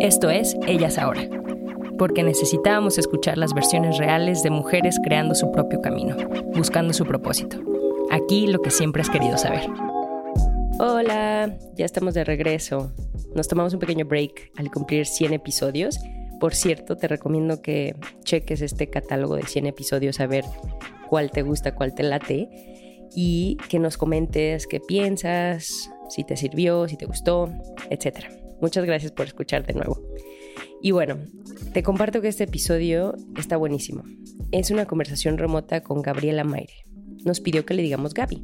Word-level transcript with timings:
Esto 0.00 0.30
es 0.30 0.56
Ellas 0.68 0.96
Ahora, 0.96 1.28
porque 1.98 2.22
necesitábamos 2.22 2.98
escuchar 2.98 3.36
las 3.36 3.52
versiones 3.52 3.98
reales 3.98 4.44
de 4.44 4.50
mujeres 4.50 4.96
creando 5.02 5.34
su 5.34 5.50
propio 5.50 5.80
camino, 5.80 6.16
buscando 6.54 6.94
su 6.94 7.04
propósito. 7.04 7.58
Aquí 8.08 8.46
lo 8.46 8.60
que 8.60 8.70
siempre 8.70 9.02
has 9.02 9.10
querido 9.10 9.36
saber. 9.36 9.68
Hola, 10.78 11.52
ya 11.74 11.84
estamos 11.84 12.14
de 12.14 12.22
regreso. 12.22 12.92
Nos 13.34 13.48
tomamos 13.48 13.74
un 13.74 13.80
pequeño 13.80 14.06
break 14.06 14.52
al 14.56 14.70
cumplir 14.70 15.04
100 15.04 15.32
episodios. 15.32 15.98
Por 16.38 16.54
cierto, 16.54 16.96
te 16.96 17.08
recomiendo 17.08 17.60
que 17.60 17.96
cheques 18.22 18.62
este 18.62 18.88
catálogo 18.90 19.34
de 19.34 19.42
100 19.42 19.66
episodios 19.66 20.20
a 20.20 20.28
ver 20.28 20.44
cuál 21.08 21.32
te 21.32 21.42
gusta, 21.42 21.74
cuál 21.74 21.96
te 21.96 22.04
late 22.04 22.48
y 23.16 23.56
que 23.68 23.80
nos 23.80 23.96
comentes 23.96 24.68
qué 24.68 24.78
piensas, 24.78 25.90
si 26.08 26.22
te 26.22 26.36
sirvió, 26.36 26.86
si 26.86 26.96
te 26.96 27.06
gustó, 27.06 27.50
etc. 27.90 28.47
Muchas 28.60 28.84
gracias 28.84 29.12
por 29.12 29.26
escuchar 29.26 29.66
de 29.66 29.74
nuevo. 29.74 30.02
Y 30.82 30.92
bueno, 30.92 31.18
te 31.72 31.82
comparto 31.82 32.20
que 32.20 32.28
este 32.28 32.44
episodio 32.44 33.14
está 33.36 33.56
buenísimo. 33.56 34.04
Es 34.52 34.70
una 34.70 34.86
conversación 34.86 35.38
remota 35.38 35.82
con 35.82 36.02
Gabriela 36.02 36.44
Maire. 36.44 36.84
Nos 37.24 37.40
pidió 37.40 37.66
que 37.66 37.74
le 37.74 37.82
digamos 37.82 38.14
Gaby. 38.14 38.42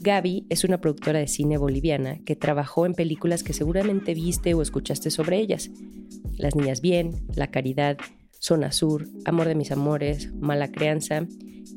Gaby 0.00 0.46
es 0.48 0.64
una 0.64 0.80
productora 0.80 1.18
de 1.18 1.26
cine 1.26 1.58
boliviana 1.58 2.20
que 2.24 2.36
trabajó 2.36 2.86
en 2.86 2.94
películas 2.94 3.42
que 3.42 3.52
seguramente 3.52 4.14
viste 4.14 4.54
o 4.54 4.62
escuchaste 4.62 5.10
sobre 5.10 5.38
ellas. 5.38 5.70
Las 6.36 6.54
Niñas 6.54 6.80
Bien, 6.80 7.26
La 7.34 7.50
Caridad, 7.50 7.98
Zona 8.38 8.70
Sur, 8.70 9.06
Amor 9.24 9.48
de 9.48 9.54
mis 9.54 9.72
Amores, 9.72 10.32
Mala 10.34 10.70
Crianza 10.70 11.26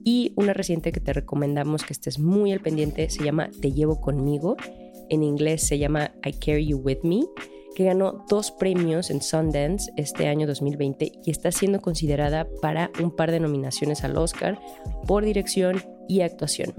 y 0.03 0.33
una 0.35 0.53
reciente 0.53 0.91
que 0.91 0.99
te 0.99 1.13
recomendamos 1.13 1.83
que 1.83 1.93
estés 1.93 2.19
muy 2.19 2.51
al 2.51 2.61
pendiente 2.61 3.09
se 3.09 3.23
llama 3.23 3.49
Te 3.61 3.71
llevo 3.71 3.99
conmigo. 4.01 4.55
En 5.11 5.23
inglés 5.23 5.67
se 5.67 5.77
llama 5.77 6.13
I 6.25 6.31
Carry 6.31 6.67
You 6.67 6.77
With 6.77 6.99
Me, 7.03 7.25
que 7.75 7.83
ganó 7.83 8.23
dos 8.29 8.51
premios 8.51 9.09
en 9.09 9.21
Sundance 9.21 9.91
este 9.97 10.27
año 10.27 10.47
2020 10.47 11.11
y 11.25 11.31
está 11.31 11.51
siendo 11.51 11.81
considerada 11.81 12.47
para 12.61 12.91
un 13.03 13.13
par 13.13 13.29
de 13.29 13.41
nominaciones 13.41 14.05
al 14.05 14.17
Oscar 14.17 14.57
por 15.05 15.25
dirección 15.25 15.83
y 16.07 16.21
actuación. 16.21 16.73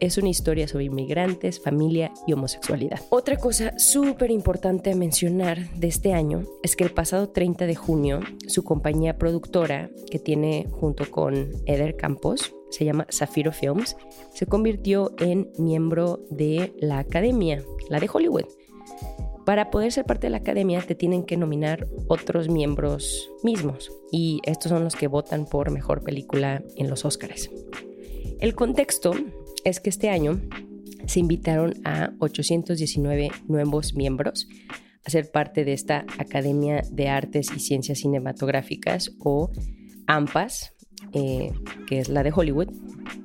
Es 0.00 0.16
una 0.16 0.30
historia 0.30 0.66
sobre 0.66 0.86
inmigrantes, 0.86 1.60
familia 1.60 2.10
y 2.26 2.32
homosexualidad. 2.32 3.00
Otra 3.10 3.36
cosa 3.36 3.78
súper 3.78 4.30
importante 4.30 4.90
a 4.90 4.96
mencionar 4.96 5.70
de 5.74 5.88
este 5.88 6.14
año 6.14 6.42
es 6.62 6.76
que 6.76 6.84
el 6.84 6.90
pasado 6.90 7.28
30 7.28 7.66
de 7.66 7.74
junio 7.74 8.20
su 8.46 8.64
compañía 8.64 9.18
productora, 9.18 9.90
que 10.10 10.18
tiene 10.18 10.66
junto 10.70 11.10
con 11.10 11.50
Eder 11.66 11.96
Campos, 11.96 12.54
se 12.74 12.84
llama 12.84 13.06
Zafiro 13.10 13.52
Films, 13.52 13.96
se 14.32 14.46
convirtió 14.46 15.14
en 15.18 15.50
miembro 15.58 16.20
de 16.30 16.74
la 16.78 16.98
Academia, 16.98 17.62
la 17.88 18.00
de 18.00 18.10
Hollywood. 18.12 18.46
Para 19.46 19.70
poder 19.70 19.92
ser 19.92 20.06
parte 20.06 20.26
de 20.26 20.30
la 20.30 20.38
academia 20.38 20.80
te 20.80 20.94
tienen 20.94 21.24
que 21.24 21.36
nominar 21.36 21.86
otros 22.08 22.48
miembros 22.48 23.30
mismos 23.42 23.92
y 24.10 24.40
estos 24.44 24.70
son 24.70 24.84
los 24.84 24.96
que 24.96 25.06
votan 25.06 25.44
por 25.44 25.70
mejor 25.70 26.02
película 26.02 26.62
en 26.76 26.88
los 26.88 27.04
Oscars. 27.04 27.50
El 28.40 28.54
contexto 28.54 29.12
es 29.64 29.80
que 29.80 29.90
este 29.90 30.08
año 30.08 30.40
se 31.06 31.20
invitaron 31.20 31.74
a 31.84 32.12
819 32.18 33.30
nuevos 33.46 33.94
miembros 33.94 34.48
a 35.04 35.10
ser 35.10 35.30
parte 35.30 35.64
eh, 41.12 41.52
que 41.86 41.98
es 41.98 42.08
la 42.08 42.22
de 42.22 42.32
Hollywood, 42.34 42.68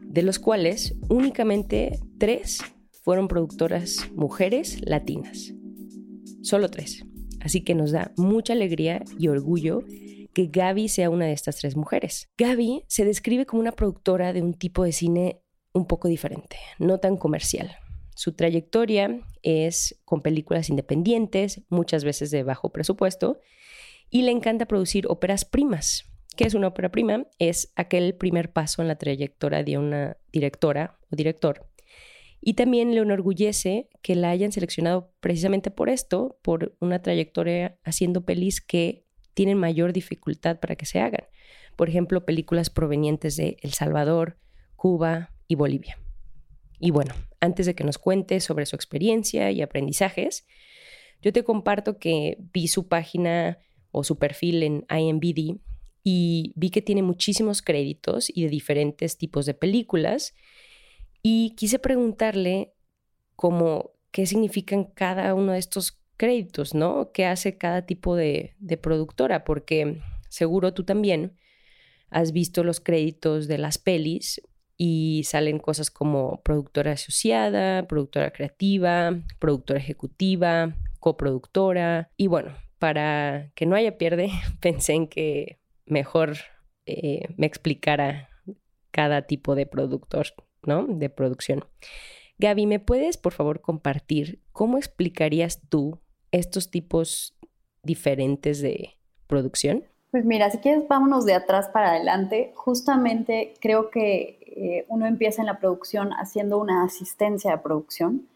de 0.04 0.22
los 0.24 0.40
cuales 0.40 0.96
únicamente 1.10 2.00
tres 2.18 2.60
fueron 3.04 3.28
productoras 3.28 4.10
mujeres 4.16 4.80
latinas. 4.82 5.54
Solo 6.42 6.70
tres. 6.70 7.06
Así 7.42 7.64
que 7.64 7.76
nos 7.76 7.92
da 7.92 8.12
mucha 8.18 8.54
alegría 8.54 9.04
y 9.18 9.28
orgullo 9.28 9.84
que 10.34 10.48
Gaby 10.48 10.90
sea 10.90 11.10
una 11.10 11.26
de 11.26 11.34
estas 11.34 11.58
tres 11.58 11.76
mujeres. 11.76 12.30
Gaby 12.38 12.84
se 12.88 13.06
describe 13.06 13.46
como 13.46 13.62
una 13.62 13.72
productora 13.72 14.34
de 14.34 14.42
un 14.42 14.54
tipo 14.54 14.84
de 14.84 14.92
cine 14.92 15.42
un 15.74 15.86
poco 15.86 16.08
diferente, 16.08 16.58
no 16.80 17.00
tan 17.00 17.18
comercial. 17.18 17.72
Su 18.16 18.34
trayectoria 18.34 19.22
es 19.44 20.02
con 20.04 20.22
películas 20.22 20.70
independientes, 20.70 21.62
muchas 21.70 22.04
veces 22.04 22.32
de 22.32 22.44
bajo 22.44 22.72
presupuesto, 22.72 23.40
y 24.10 24.24
le 24.24 24.32
encanta 24.32 24.66
producir 24.66 25.08
óperas 25.08 25.46
primas. 25.46 26.09
¿Qué 26.40 26.46
es 26.46 26.54
una 26.54 26.70
ópera 26.70 26.90
prima? 26.90 27.28
Es 27.38 27.74
aquel 27.76 28.16
primer 28.16 28.54
paso 28.54 28.82
en 28.82 28.88
la 28.88 28.96
trayectoria 28.96 29.62
de 29.62 29.78
una 29.78 30.16
directora 30.32 30.98
o 31.12 31.18
director. 31.18 31.70
Y 32.40 32.54
también 32.54 32.96
le 32.96 33.02
enorgullece 33.02 33.90
que 34.02 34.16
la 34.16 34.30
hayan 34.30 34.54
seleccionado 34.54 35.12
precisamente 35.20 35.70
por 35.70 35.90
esto, 35.90 36.40
por 36.42 36.78
una 36.80 37.02
trayectoria 37.02 37.78
haciendo 37.84 38.24
pelis 38.24 38.62
que 38.62 39.04
tienen 39.34 39.58
mayor 39.58 39.92
dificultad 39.92 40.62
para 40.62 40.78
que 40.78 40.86
se 40.86 41.02
hagan. 41.02 41.26
Por 41.76 41.90
ejemplo, 41.90 42.24
películas 42.24 42.70
provenientes 42.70 43.36
de 43.36 43.58
El 43.62 43.74
Salvador, 43.74 44.38
Cuba, 44.78 45.34
y 45.50 45.56
Bolivia. 45.56 46.00
Y 46.80 46.92
bueno, 46.92 47.16
antes 47.42 47.66
de 47.66 47.76
que 47.76 47.84
nos 47.84 47.98
cuente 47.98 48.40
sobre 48.40 48.66
su 48.66 48.78
experiencia 48.78 49.52
y 49.52 49.62
aprendizajes, 49.62 50.48
yo 51.22 51.34
te 51.34 51.44
comparto 51.44 52.00
que 52.00 52.38
vi 52.54 52.70
su 52.70 52.88
página 52.88 53.58
o 53.92 54.06
su 54.06 54.18
perfil 54.18 54.64
en 54.64 54.86
IMBD 54.90 55.60
y 56.12 56.54
vi 56.56 56.72
que 56.72 56.82
tiene 56.82 57.04
muchísimos 57.04 57.62
créditos 57.62 58.36
y 58.36 58.42
de 58.42 58.50
diferentes 58.50 59.16
tipos 59.16 59.46
de 59.46 59.54
películas 59.54 60.34
y 61.22 61.52
quise 61.52 61.78
preguntarle 61.78 62.74
cómo 63.36 63.92
qué 64.10 64.26
significan 64.26 64.86
cada 64.86 65.36
uno 65.36 65.52
de 65.52 65.60
estos 65.60 66.02
créditos, 66.18 66.74
¿no? 66.74 67.12
¿Qué 67.12 67.28
hace 67.28 67.60
cada 67.60 67.86
tipo 67.86 68.16
de, 68.16 68.56
de 68.58 68.76
productora? 68.78 69.44
Porque 69.44 70.02
seguro 70.30 70.74
tú 70.74 70.84
también 70.84 71.38
has 72.10 72.32
visto 72.32 72.64
los 72.64 72.80
créditos 72.80 73.48
de 73.48 73.60
las 73.60 73.78
pelis 73.78 74.42
y 74.78 75.26
salen 75.26 75.60
cosas 75.60 75.92
como 75.92 76.42
productora 76.42 76.94
asociada, 76.94 77.88
productora 77.88 78.32
creativa, 78.32 79.16
productora 79.38 79.80
ejecutiva, 79.80 80.76
coproductora. 81.00 82.10
Y 82.18 82.26
bueno, 82.26 82.56
para 82.80 83.52
que 83.54 83.68
no 83.68 83.76
haya 83.76 84.00
pierde, 84.00 84.32
pensé 84.60 84.94
en 84.94 85.08
que 85.08 85.60
mejor 85.90 86.38
eh, 86.86 87.28
me 87.38 87.46
explicara 87.46 88.30
cada 88.92 89.24
tipo 89.24 89.56
de 89.56 89.66
productor, 89.66 90.28
¿no? 90.64 90.86
De 90.88 91.10
producción. 91.10 91.66
Gaby, 92.38 92.66
¿me 92.66 92.80
puedes 92.80 93.18
por 93.18 93.34
favor 93.34 93.62
compartir 93.62 94.42
cómo 94.52 94.78
explicarías 94.78 95.62
tú 95.70 96.00
estos 96.32 96.72
tipos 96.72 97.38
diferentes 97.84 98.62
de 98.62 98.96
producción? 99.28 99.84
Pues 100.12 100.26
mira, 100.26 100.50
si 100.50 100.58
quieres, 100.58 100.88
vámonos 100.88 101.26
de 101.26 101.34
atrás 101.34 101.70
para 101.70 101.92
adelante. 101.92 102.52
Justamente 102.56 103.54
creo 103.62 103.92
que 103.92 104.40
eh, 104.42 104.86
uno 104.88 105.06
empieza 105.06 105.42
en 105.42 105.46
la 105.46 105.60
producción 105.60 106.12
haciendo 106.14 106.58
una 106.58 106.84
asistencia 106.84 107.52
de 107.52 107.58
producción, 107.60 108.28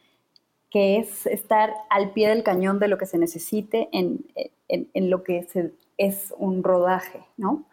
que 0.70 0.98
es 0.98 1.26
estar 1.26 1.74
al 1.90 2.12
pie 2.12 2.30
del 2.30 2.44
cañón 2.44 2.80
de 2.80 2.88
lo 2.88 2.98
que 2.98 3.06
se 3.06 3.18
necesite 3.18 3.90
en, 3.92 4.26
lo 4.94 5.24
que 5.24 5.48
es 5.98 6.34
un 6.38 6.64
rodaje, 6.64 7.24
¿no? 7.38 7.64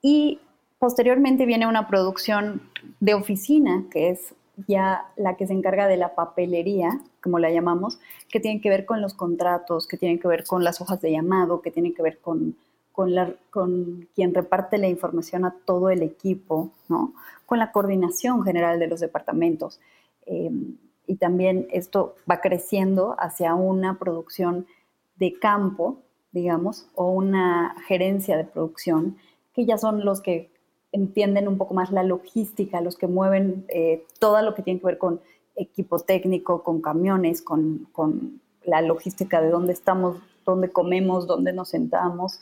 Y 0.00 0.40
posteriormente 0.78 1.46
viene 1.46 1.66
una 1.66 1.88
producción 1.88 2.62
de 3.00 3.14
oficina, 3.14 3.84
que 3.90 4.10
es 4.10 4.34
ya 4.66 5.10
la 5.16 5.36
que 5.36 5.46
se 5.46 5.52
encarga 5.52 5.86
de 5.86 5.96
la 5.96 6.14
papelería, 6.14 7.00
como 7.22 7.38
la 7.38 7.50
llamamos, 7.50 8.00
que 8.28 8.40
tiene 8.40 8.60
que 8.60 8.70
ver 8.70 8.86
con 8.86 9.00
los 9.00 9.14
contratos, 9.14 9.86
que 9.86 9.96
tiene 9.96 10.18
que 10.18 10.28
ver 10.28 10.44
con 10.44 10.64
las 10.64 10.80
hojas 10.80 11.00
de 11.00 11.12
llamado, 11.12 11.62
que 11.62 11.70
tiene 11.70 11.94
que 11.94 12.02
ver 12.02 12.18
con 12.18 12.56
con, 12.98 13.14
la, 13.14 13.32
con 13.50 14.08
quien 14.16 14.34
reparte 14.34 14.76
la 14.76 14.88
información 14.88 15.44
a 15.44 15.54
todo 15.64 15.88
el 15.90 16.02
equipo, 16.02 16.72
¿no? 16.88 17.14
con 17.46 17.60
la 17.60 17.70
coordinación 17.70 18.42
general 18.42 18.80
de 18.80 18.88
los 18.88 18.98
departamentos. 18.98 19.78
Em, 20.26 20.78
y 21.06 21.14
también 21.14 21.68
esto 21.70 22.16
va 22.28 22.40
creciendo 22.40 23.14
hacia 23.20 23.54
una 23.54 24.00
producción 24.00 24.66
de 25.14 25.38
campo, 25.38 26.00
digamos, 26.32 26.88
o 26.94 27.10
una 27.10 27.74
gerencia 27.86 28.36
de 28.36 28.44
producción, 28.44 29.16
que 29.54 29.66
ya 29.66 29.78
son 29.78 30.04
los 30.04 30.20
que 30.20 30.50
entienden 30.92 31.48
un 31.48 31.58
poco 31.58 31.74
más 31.74 31.90
la 31.90 32.02
logística, 32.02 32.80
los 32.80 32.96
que 32.96 33.06
mueven 33.06 33.64
eh, 33.68 34.04
todo 34.18 34.40
lo 34.42 34.54
que 34.54 34.62
tiene 34.62 34.80
que 34.80 34.86
ver 34.86 34.98
con 34.98 35.20
equipo 35.56 35.98
técnico, 35.98 36.62
con 36.62 36.80
camiones, 36.80 37.42
con, 37.42 37.88
con, 37.92 38.40
la 38.64 38.82
logística 38.82 39.40
de 39.40 39.48
dónde 39.48 39.72
estamos, 39.72 40.18
dónde 40.44 40.70
comemos, 40.70 41.26
dónde 41.26 41.54
nos 41.54 41.70
sentamos. 41.70 42.40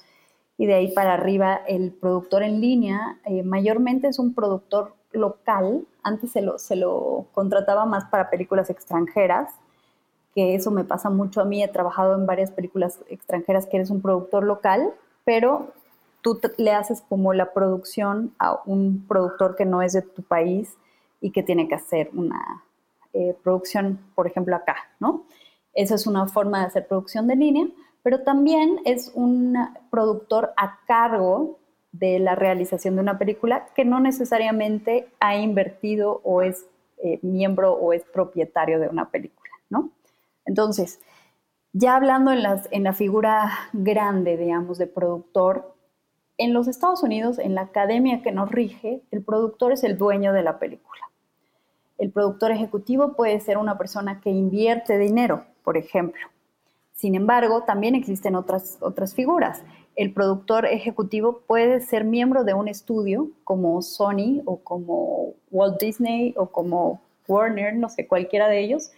Y 0.58 0.66
de 0.66 0.74
ahí 0.74 0.90
para 0.90 1.14
arriba, 1.14 1.60
el 1.68 1.92
productor 1.92 2.42
en 2.42 2.60
línea 2.60 3.20
eh, 3.26 3.44
mayormente 3.44 4.08
es 4.08 4.18
un 4.18 4.34
productor 4.34 4.94
local. 5.12 5.86
Antes 6.02 6.32
se 6.32 6.42
lo, 6.42 6.58
se 6.58 6.74
lo 6.74 7.26
contrataba 7.32 7.86
más 7.86 8.06
para 8.06 8.28
películas 8.28 8.70
extranjeras, 8.70 9.52
que 10.36 10.54
eso 10.54 10.70
me 10.70 10.84
pasa 10.84 11.08
mucho 11.08 11.40
a 11.40 11.46
mí. 11.46 11.62
He 11.62 11.68
trabajado 11.68 12.14
en 12.14 12.26
varias 12.26 12.50
películas 12.50 13.00
extranjeras 13.08 13.64
que 13.64 13.78
eres 13.78 13.88
un 13.88 14.02
productor 14.02 14.44
local, 14.44 14.92
pero 15.24 15.72
tú 16.20 16.38
le 16.58 16.72
haces 16.72 17.00
como 17.08 17.32
la 17.32 17.54
producción 17.54 18.34
a 18.38 18.60
un 18.66 19.06
productor 19.08 19.56
que 19.56 19.64
no 19.64 19.80
es 19.80 19.94
de 19.94 20.02
tu 20.02 20.22
país 20.22 20.76
y 21.22 21.30
que 21.30 21.42
tiene 21.42 21.68
que 21.68 21.76
hacer 21.76 22.10
una 22.12 22.62
eh, 23.14 23.34
producción, 23.42 23.98
por 24.14 24.26
ejemplo, 24.26 24.54
acá, 24.54 24.76
¿no? 25.00 25.24
Esa 25.72 25.94
es 25.94 26.06
una 26.06 26.26
forma 26.26 26.60
de 26.60 26.66
hacer 26.66 26.86
producción 26.86 27.26
de 27.28 27.36
línea, 27.36 27.68
pero 28.02 28.22
también 28.22 28.80
es 28.84 29.12
un 29.14 29.56
productor 29.90 30.52
a 30.58 30.80
cargo 30.86 31.58
de 31.92 32.18
la 32.18 32.34
realización 32.34 32.96
de 32.96 33.00
una 33.00 33.18
película 33.18 33.68
que 33.74 33.86
no 33.86 34.00
necesariamente 34.00 35.08
ha 35.18 35.38
invertido 35.38 36.20
o 36.24 36.42
es 36.42 36.66
eh, 37.02 37.20
miembro 37.22 37.72
o 37.72 37.94
es 37.94 38.04
propietario 38.04 38.78
de 38.78 38.88
una 38.88 39.08
película. 39.10 39.35
Entonces, 40.46 41.00
ya 41.72 41.96
hablando 41.96 42.32
en, 42.32 42.82
la 42.84 42.93
figura 42.94 43.50
grande, 43.75 44.37
digamos, 44.38 44.78
de 44.78 44.87
productor, 44.87 45.75
en 46.38 46.54
los 46.54 46.69
Estados 46.69 47.02
Unidos, 47.02 47.38
en 47.38 47.54
la 47.54 47.62
academia 47.62 48.22
que 48.22 48.32
nos 48.32 48.50
rige, 48.50 49.02
el 49.10 49.22
productor 49.22 49.72
es 49.72 49.84
el 49.84 49.98
dueño 49.98 50.32
de 50.32 50.43
la 50.43 50.58
película. 50.58 51.02
El 51.98 52.10
productor 52.12 52.50
ejecutivo 52.50 53.14
puede 53.14 53.40
ser 53.40 53.58
una 53.58 53.76
persona 53.76 54.20
que 54.20 54.31
invierte 54.31 54.98
dinero, 54.98 55.44
por 55.64 55.76
ejemplo. 55.76 56.22
Sin 56.93 57.14
embargo, 57.14 57.64
también 57.64 57.94
existen 57.94 58.37
otras, 58.37 58.78
otras 58.81 59.14
figuras. 59.14 59.62
El 59.96 60.12
productor 60.12 60.64
ejecutivo 60.64 61.43
puede 61.46 61.81
ser 61.81 62.04
miembro 62.04 62.44
de 62.44 62.54
un 62.54 62.69
estudio 62.69 63.31
como 63.44 63.82
Sony 63.82 64.43
o 64.46 64.60
como 64.60 65.34
Walt 65.50 65.78
Disney 65.81 66.34
o 66.38 66.46
como 66.46 67.02
Warner, 67.28 67.75
no 67.76 67.88
sé, 67.88 68.06
cualquiera 68.06 68.48
de 68.48 68.60
ellos, 68.60 68.93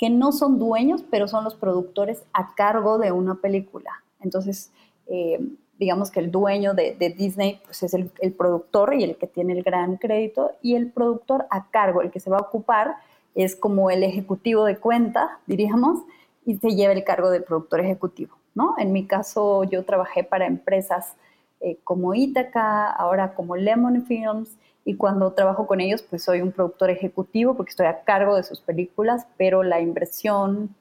que 0.00 0.08
no 0.08 0.32
son 0.32 0.58
dueños, 0.58 1.04
pero 1.10 1.28
son 1.28 1.44
los 1.44 1.54
productores 1.54 2.24
a 2.32 2.54
cargo 2.54 2.96
de 2.96 3.12
una 3.12 3.34
película. 3.34 4.02
Entonces, 4.20 4.72
eh, 5.08 5.38
digamos 5.78 6.10
que 6.10 6.20
el 6.20 6.30
dueño 6.30 6.72
de, 6.72 6.94
Disney 7.18 7.60
pues 7.66 7.82
es 7.82 7.92
el, 7.92 8.32
productor 8.32 8.94
y 8.94 9.04
el 9.04 9.16
que 9.18 9.26
tiene 9.26 9.52
el 9.52 9.62
gran 9.62 9.98
crédito 9.98 10.52
y 10.62 10.74
el 10.74 10.90
productor 10.90 11.44
a 11.50 11.70
cargo, 11.70 12.00
el 12.00 12.10
que 12.10 12.18
se 12.18 12.30
va 12.30 12.38
a 12.38 12.40
ocupar, 12.40 12.96
es 13.34 13.54
como 13.54 13.90
el 13.90 14.02
ejecutivo 14.02 14.64
de 14.64 14.78
cuenta, 14.78 15.38
diríamos, 15.46 16.00
y 16.46 16.56
se 16.56 16.70
lleva 16.70 16.94
el 16.94 17.04
cargo 17.04 17.28
de 17.28 17.42
productor 17.42 17.80
ejecutivo, 17.80 18.36
¿no? 18.54 18.76
En 18.78 18.92
mi 18.92 19.06
caso 19.06 19.64
yo 19.64 19.84
trabajé 19.84 20.24
para 20.24 20.46
empresas 20.46 21.14
eh, 21.60 21.78
como 21.84 22.14
Ítaca, 22.14 22.90
ahora 22.90 23.34
como 23.34 23.56
Lemon 23.56 24.04
Films, 24.06 24.56
y 24.84 24.96
cuando 24.96 25.32
trabajo 25.32 25.66
con 25.66 25.80
ellos 25.80 26.02
pues 26.02 26.24
soy 26.24 26.40
un 26.40 26.52
productor 26.52 26.90
ejecutivo 26.90 27.54
porque 27.54 27.70
estoy 27.70 27.86
a 27.86 28.02
cargo 28.02 28.36
de 28.36 28.42
sus 28.42 28.60
películas, 28.60 29.26
pero 29.36 29.62
la 29.62 29.80
inversión 29.80 30.74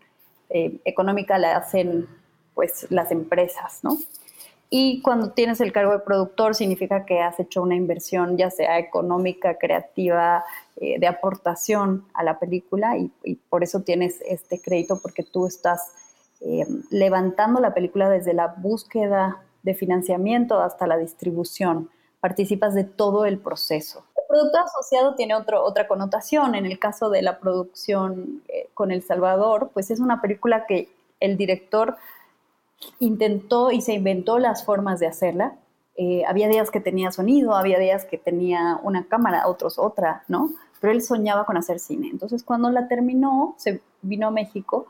eh, 0.49 0.79
económica 0.85 1.37
la 1.37 1.57
hacen 1.57 2.07
pues 2.55 2.87
las 2.89 3.11
empresas, 3.11 3.79
¿no? 3.83 3.97
Y 4.71 5.01
cuando 5.01 5.31
tienes 5.31 5.61
el 5.61 5.71
cargo 5.71 5.93
de 5.93 5.99
productor 5.99 6.53
significa 6.53 7.05
que 7.05 7.21
has 7.21 7.39
hecho 7.39 7.63
una 7.63 7.75
inversión, 7.75 8.37
ya 8.37 8.51
sea 8.51 8.77
económica, 8.77 9.57
creativa, 9.57 10.45
eh, 10.75 10.99
de 10.99 11.07
aportación 11.07 12.05
a 12.13 12.23
la 12.23 12.37
película 12.37 12.95
y, 12.97 13.35
por 13.49 13.63
eso 13.63 13.81
tienes 13.81 14.21
este 14.21 14.61
crédito 14.61 14.99
porque 15.01 15.23
tú 15.23 15.47
estás 15.47 15.91
eh, 16.41 16.65
levantando 16.91 17.59
la 17.59 17.73
película 17.73 18.09
desde 18.09 18.33
la 18.33 18.47
búsqueda 18.47 19.41
de 19.63 19.75
financiamiento 19.75 20.59
hasta 20.59 20.87
la 20.87 20.97
distribución. 20.97 21.89
Participas 22.19 22.73
de 22.73 22.83
todo 22.83 23.25
el 23.25 23.39
proceso. 23.39 24.03
El 24.17 24.23
producto 24.27 24.59
asociado 24.59 25.15
tiene 25.15 25.35
otro, 25.35 25.63
otra 25.63 25.87
connotación. 25.87 26.55
En 26.55 26.65
el 26.65 26.79
caso 26.79 27.09
de 27.09 27.21
la 27.21 27.39
producción 27.39 28.43
eh, 28.47 28.69
con 28.73 28.91
El 28.91 29.01
Salvador, 29.01 29.71
pues 29.73 29.89
es 29.91 29.99
una 29.99 30.21
película 30.21 30.65
que 30.65 30.89
el 31.19 31.37
director 31.37 31.97
intentó 32.99 33.71
y 33.71 33.81
se 33.81 33.93
inventó 33.93 34.39
las 34.39 34.63
formas 34.63 34.99
de 34.99 35.07
hacerla. 35.07 35.55
Eh, 35.95 36.23
había 36.25 36.47
días 36.47 36.71
que 36.71 36.79
tenía 36.79 37.11
sonido, 37.11 37.55
había 37.55 37.77
días 37.79 38.05
que 38.05 38.17
tenía 38.17 38.79
una 38.83 39.05
cámara, 39.05 39.47
otros 39.47 39.77
otra, 39.77 40.23
¿no? 40.27 40.51
Pero 40.79 40.93
él 40.93 41.01
soñaba 41.01 41.45
con 41.45 41.57
hacer 41.57 41.79
cine. 41.79 42.07
Entonces, 42.09 42.43
cuando 42.43 42.69
la 42.69 42.87
terminó, 42.87 43.55
se 43.57 43.81
vino 44.01 44.27
a 44.27 44.31
México 44.31 44.87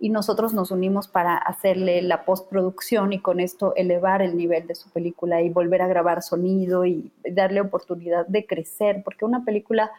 y 0.00 0.10
nosotros 0.10 0.54
nos 0.54 0.70
unimos 0.70 1.08
para 1.08 1.36
hacerle 1.36 2.02
la 2.02 2.24
postproducción 2.24 3.12
y 3.12 3.18
con 3.18 3.40
esto 3.40 3.74
elevar 3.74 4.22
el 4.22 4.36
nivel 4.36 4.66
de 4.66 4.76
su 4.76 4.90
película 4.90 5.42
y 5.42 5.50
volver 5.50 5.82
a 5.82 5.88
grabar 5.88 6.22
sonido 6.22 6.84
y 6.84 7.10
darle 7.32 7.60
oportunidad 7.60 8.26
de 8.26 8.46
crecer, 8.46 9.02
porque 9.04 9.24
una 9.24 9.44
película 9.44 9.90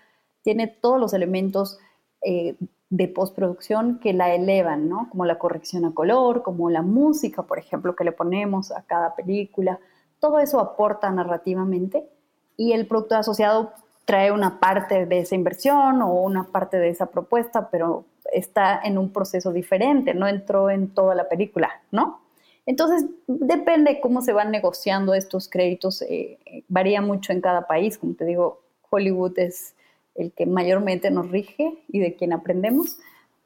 tiene 0.42 0.68
todos 0.68 1.00
los 1.00 1.14
elementos 1.14 1.80
eh, 2.22 2.56
de 2.90 3.08
postproducción 3.08 4.00
que 4.00 4.14
la 4.14 4.34
elevan, 4.34 4.90
¿no? 4.90 5.10
Como 5.10 5.26
la 5.26 5.38
corrección 5.38 5.86
a 5.86 5.94
color, 5.94 6.44
como 6.44 6.70
la 6.70 6.82
música, 6.82 7.44
por 7.44 7.60
ejemplo, 7.60 7.96
que 7.96 8.04
le 8.04 8.12
ponemos 8.12 8.72
a 8.72 8.82
cada 8.84 9.16
película. 9.16 9.80
Todo 10.20 10.40
eso 10.40 10.60
aporta 10.60 11.12
narrativamente 11.12 12.10
y 12.58 12.72
el 12.72 12.88
producto 12.88 13.16
asociado 13.16 13.74
trae 14.06 14.32
una 14.32 14.60
parte 14.60 15.06
de 15.06 15.20
esa 15.20 15.36
inversión 15.36 16.02
o 16.02 16.14
una 16.14 16.46
parte 16.46 16.80
de 16.80 16.90
esa 16.90 17.08
propuesta, 17.08 17.70
pero 17.70 18.06
está 18.32 18.80
en 18.84 18.98
un 18.98 19.12
proceso 19.12 19.52
diferente, 19.52 20.14
no 20.14 20.28
entró 20.28 20.70
en 20.70 20.90
toda 20.90 21.16
la 21.16 21.28
película, 21.28 21.82
¿no? 21.92 22.22
Entonces, 22.66 23.06
depende 23.28 24.00
cómo 24.00 24.22
se 24.22 24.34
van 24.34 24.52
negociando 24.52 25.16
estos 25.16 25.50
créditos, 25.50 26.02
eh, 26.04 26.38
eh, 26.46 26.64
varía 26.68 27.02
mucho 27.02 27.32
en 27.32 27.42
cada 27.42 27.66
país, 27.66 27.98
como 27.98 28.14
te 28.14 28.26
digo, 28.26 28.62
Hollywood 28.92 29.38
es 29.40 29.76
el 30.16 30.32
que 30.34 30.46
mayormente 30.46 31.10
nos 31.10 31.32
rige 31.32 31.80
y 31.88 32.00
de 32.00 32.16
quien 32.16 32.34
aprendemos, 32.34 32.98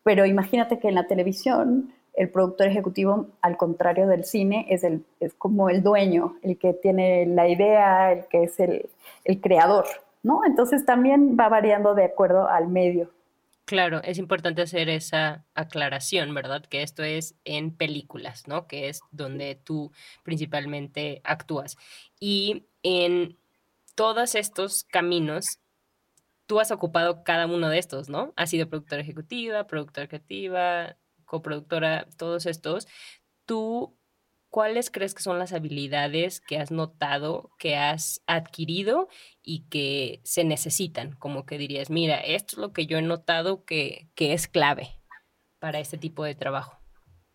pero 0.03 0.25
imagínate 0.25 0.79
que 0.79 0.89
en 0.89 0.95
la 0.95 1.07
televisión 1.07 1.93
el 2.15 2.29
productor 2.29 2.67
ejecutivo, 2.67 3.27
al 3.41 3.57
contrario 3.57 4.07
del 4.07 4.23
cine, 4.23 4.67
es, 4.69 4.83
el, 4.83 5.03
es 5.19 5.33
como 5.33 5.69
el 5.69 5.81
dueño, 5.81 6.35
el 6.41 6.57
que 6.57 6.73
tiene 6.73 7.25
la 7.25 7.47
idea, 7.47 8.11
el 8.11 8.25
que 8.27 8.43
es 8.43 8.59
el, 8.59 8.89
el 9.23 9.41
creador, 9.41 9.85
¿no? 10.21 10.41
Entonces 10.45 10.85
también 10.85 11.35
va 11.39 11.49
variando 11.49 11.95
de 11.95 12.05
acuerdo 12.05 12.47
al 12.47 12.67
medio. 12.67 13.09
Claro, 13.65 14.01
es 14.03 14.17
importante 14.17 14.61
hacer 14.61 14.89
esa 14.89 15.45
aclaración, 15.53 16.33
¿verdad? 16.33 16.65
Que 16.65 16.81
esto 16.83 17.01
es 17.03 17.35
en 17.45 17.75
películas, 17.75 18.45
¿no? 18.47 18.67
Que 18.67 18.89
es 18.89 18.99
donde 19.11 19.55
tú 19.55 19.91
principalmente 20.23 21.21
actúas. 21.23 21.77
Y 22.19 22.65
en 22.83 23.37
todos 23.95 24.35
estos 24.35 24.83
caminos 24.83 25.59
tú 26.45 26.59
has 26.59 26.71
ocupado 26.71 27.23
cada 27.23 27.47
uno 27.47 27.69
de 27.69 27.79
estos, 27.79 28.09
¿no? 28.09 28.33
Has 28.35 28.49
sido 28.49 28.67
productora 28.69 29.01
ejecutiva, 29.01 29.65
productora 29.65 30.07
creativa, 30.07 30.97
coproductora, 31.25 32.07
todos 32.17 32.45
estos. 32.45 32.87
¿Tú 33.45 33.97
cuáles 34.53 34.91
crees 34.91 35.15
que 35.15 35.23
son 35.23 35.39
las 35.39 35.51
habilidades 35.51 36.39
que 36.39 36.59
has 36.59 36.69
notado, 36.69 37.49
que 37.57 37.75
has 37.75 38.21
adquirido 38.27 39.07
y 39.41 39.65
que 39.67 40.21
se 40.23 40.43
necesitan? 40.43 41.15
Como 41.15 41.47
que 41.47 41.57
dirías, 41.57 41.89
mira, 41.89 42.19
esto 42.19 42.55
es 42.55 42.57
lo 42.59 42.71
que 42.71 42.85
yo 42.85 42.99
he 42.99 43.01
notado 43.01 43.65
que, 43.65 44.11
es 44.15 44.47
clave 44.47 44.89
para 45.57 45.79
este 45.79 45.97
tipo 45.97 46.23
de 46.23 46.35
trabajo. 46.35 46.77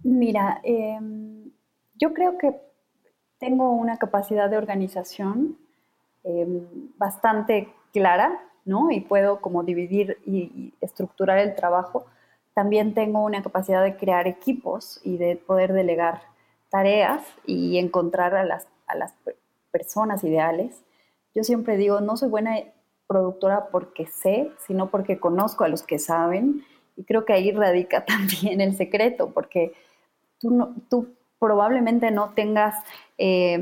Mira, 0.04 0.60
em, 0.62 1.50
yo 1.94 2.14
creo 2.14 2.38
que 2.38 2.54
tengo 3.38 3.72
una 3.72 3.96
capacidad 3.96 4.48
de 4.48 4.56
organización 4.56 5.58
em, 6.22 6.68
bastante 6.98 7.74
clara 7.92 8.48
y 8.90 9.00
puedo 9.00 9.40
como 9.40 9.64
dividir 9.64 10.18
y, 10.24 10.72
estructurar 10.80 11.38
el 11.38 11.56
trabajo, 11.56 12.06
también 12.54 12.94
tengo 12.94 13.24
una 13.24 13.42
capacidad 13.42 13.82
de 13.82 13.96
crear 13.96 14.28
equipos 14.28 15.00
y 15.02 15.16
de 15.16 15.36
poder 15.36 15.72
delegar 15.72 16.20
tareas 16.70 17.22
y 17.46 17.78
encontrar 17.78 18.34
a 18.34 18.44
las, 18.44 18.66
a 18.86 18.96
las 18.96 19.14
personas 19.70 20.24
ideales. 20.24 20.82
Yo 21.34 21.44
siempre 21.44 21.76
digo, 21.76 22.00
no 22.00 22.16
soy 22.16 22.28
buena 22.28 22.56
productora 23.06 23.68
porque 23.70 24.06
sé, 24.06 24.50
sino 24.66 24.90
porque 24.90 25.18
conozco 25.18 25.64
a 25.64 25.68
los 25.68 25.82
que 25.82 25.98
saben 25.98 26.64
y 26.96 27.04
creo 27.04 27.24
que 27.24 27.32
ahí 27.32 27.52
radica 27.52 28.04
también 28.06 28.60
el 28.60 28.76
secreto, 28.76 29.30
porque 29.30 29.72
tú, 30.38 30.50
no, 30.50 30.74
tú 30.90 31.14
probablemente 31.38 32.10
no 32.10 32.30
tengas 32.34 32.74
eh, 33.16 33.58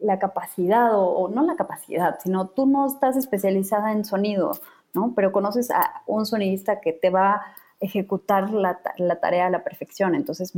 la 0.00 0.18
capacidad, 0.18 0.90
o, 0.94 1.28
no 1.28 1.42
la 1.42 1.56
capacidad, 1.56 2.18
sino 2.22 2.48
tú 2.48 2.66
no 2.66 2.86
estás 2.86 3.16
especializada 3.16 3.92
en 3.92 4.04
sonido, 4.04 4.52
¿no? 4.94 5.12
Pero 5.14 5.32
conoces 5.32 5.70
a 5.70 6.02
un 6.06 6.26
sonidista 6.26 6.80
que 6.80 6.92
te 6.92 7.10
va 7.10 7.34
a 7.34 7.42
ejecutar 7.80 8.50
la, 8.50 8.80
tarea 9.20 9.46
a 9.46 9.50
la 9.50 9.62
perfección. 9.62 10.14
Entonces, 10.14 10.52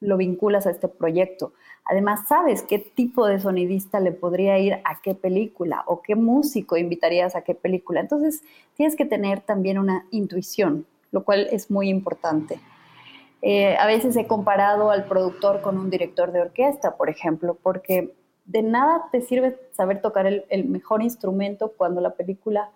lo 0.00 0.16
vinculas 0.16 0.66
a 0.66 0.70
este 0.70 0.88
proyecto. 0.88 1.52
Además, 1.84 2.28
sabes 2.28 2.62
qué 2.62 2.78
tipo 2.78 3.26
de 3.26 3.40
sonidista 3.40 4.00
le 4.00 4.12
podría 4.12 4.58
ir 4.58 4.74
a 4.84 5.00
qué 5.02 5.14
película 5.14 5.84
o 5.86 6.02
qué 6.02 6.14
músico 6.14 6.76
invitarías 6.76 7.36
a 7.36 7.42
qué 7.42 7.54
película. 7.54 8.00
Entonces, 8.00 8.42
tienes 8.74 8.96
que 8.96 9.06
tener 9.06 9.40
también 9.40 9.78
una 9.78 10.06
intuición, 10.10 10.86
lo 11.12 11.24
cual 11.24 11.48
es 11.50 11.70
muy 11.70 11.88
importante. 11.88 12.60
Eh, 13.42 13.76
a 13.76 13.86
veces 13.86 14.16
he 14.16 14.26
comparado 14.26 14.90
al 14.90 15.04
productor 15.04 15.60
con 15.60 15.78
un 15.78 15.90
director 15.90 16.32
de 16.32 16.40
orquesta, 16.40 16.96
por 16.96 17.08
ejemplo, 17.08 17.56
porque 17.62 18.14
de 18.44 18.62
nada 18.62 19.04
te 19.12 19.20
sirve 19.20 19.58
saber 19.72 20.00
tocar 20.00 20.26
el, 20.26 20.64
mejor 20.64 21.02
instrumento 21.02 21.72
cuando 21.76 22.00
la 22.00 22.14
película 22.14 22.70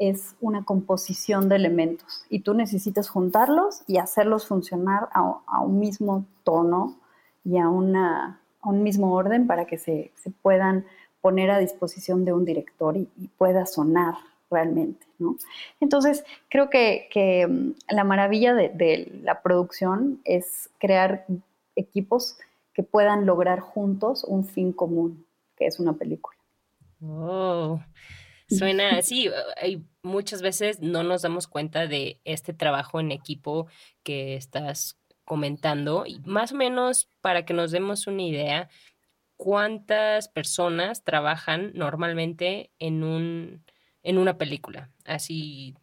es 0.00 0.34
una 0.40 0.64
composición 0.64 1.50
de 1.50 1.56
elementos 1.56 2.24
y 2.30 2.40
tú 2.40 2.54
necesitas 2.54 3.10
juntarlos 3.10 3.82
y 3.86 3.98
hacerlos 3.98 4.46
funcionar 4.46 5.10
a, 5.12 5.60
un 5.60 5.78
mismo 5.78 6.24
tono 6.42 6.96
y 7.44 7.58
a, 7.58 7.68
una, 7.68 8.40
un 8.64 8.82
mismo 8.82 9.12
orden 9.12 9.46
para 9.46 9.66
que 9.66 9.76
se, 9.76 10.10
puedan 10.40 10.86
poner 11.20 11.50
a 11.50 11.58
disposición 11.58 12.24
de 12.24 12.32
un 12.32 12.46
director 12.46 12.96
y, 12.96 13.08
pueda 13.36 13.66
sonar 13.66 14.14
realmente, 14.50 15.06
¿no? 15.18 15.36
Entonces, 15.80 16.24
creo 16.48 16.70
que, 16.70 17.46
mm, 17.46 17.94
la 17.94 18.04
maravilla 18.04 18.54
de, 18.54 19.20
la 19.22 19.42
producción 19.42 20.20
es 20.24 20.70
crear 20.78 21.26
equipos 21.76 22.38
que 22.72 22.82
puedan 22.82 23.26
lograr 23.26 23.60
juntos 23.60 24.24
un 24.24 24.46
fin 24.46 24.72
común, 24.72 25.26
que 25.56 25.66
es 25.66 25.78
una 25.78 25.92
película. 25.92 26.38
Oh, 27.02 27.80
suena 28.50 28.98
así. 28.98 29.30
Hay 29.56 29.82
muchas 30.02 30.42
veces 30.42 30.80
no 30.80 31.02
nos 31.02 31.22
damos 31.22 31.46
cuenta 31.46 31.86
de 31.86 32.20
este 32.24 32.52
trabajo 32.52 33.00
en 33.00 33.12
equipo 33.12 33.66
que 34.02 34.36
estás 34.36 34.98
comentando 35.24 36.06
y 36.06 36.20
más 36.24 36.52
o 36.52 36.56
menos 36.56 37.08
para 37.20 37.44
que 37.44 37.54
nos 37.54 37.70
demos 37.70 38.06
una 38.08 38.22
idea, 38.22 38.68
¿cuántas 39.36 40.28
personas 40.28 41.04
trabajan 41.04 41.70
normalmente 41.74 42.72
en, 42.78 43.04
un, 43.04 43.64
en 44.02 44.18
una 44.18 44.36
película? 44.36 44.90
Así, 45.04 45.76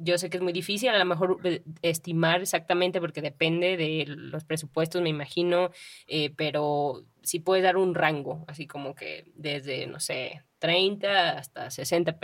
yo 0.00 0.18
sé 0.18 0.30
que 0.30 0.38
es 0.38 0.42
muy 0.42 0.52
difícil 0.52 0.88
a 0.88 0.98
lo 0.98 1.04
mejor 1.04 1.38
eh, 1.44 1.62
estimar 1.82 2.40
exactamente 2.40 3.00
porque 3.00 3.22
depende 3.22 3.76
de 3.76 4.04
los 4.06 4.44
presupuestos, 4.44 5.02
me 5.02 5.08
imagino, 5.08 5.70
eh, 6.06 6.32
pero 6.36 7.04
sí 7.22 7.40
puedes 7.40 7.62
dar 7.62 7.76
un 7.76 7.94
rango, 7.94 8.44
así 8.48 8.66
como 8.66 8.94
que 8.94 9.30
desde, 9.34 9.86
no 9.86 10.00
sé, 10.00 10.42
30 10.58 11.38
hasta 11.38 11.70
60 11.70 12.18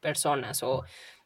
personas 0.00 0.62
o 0.62 0.84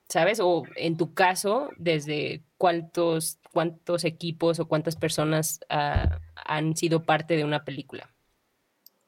¿sabes? 0.08 0.40
O 0.40 0.64
en 0.76 0.96
tu 0.96 1.14
caso, 1.14 1.70
desde 1.76 2.42
cuántos, 2.58 3.38
cuántos 3.52 4.04
equipos 4.04 4.60
o 4.60 4.68
cuántas 4.68 4.96
personas 4.96 5.60
ah, 5.68 6.20
han 6.34 6.76
sido 6.76 7.02
parte 7.02 7.36
de 7.36 7.44
una 7.44 7.64
película. 7.64 8.08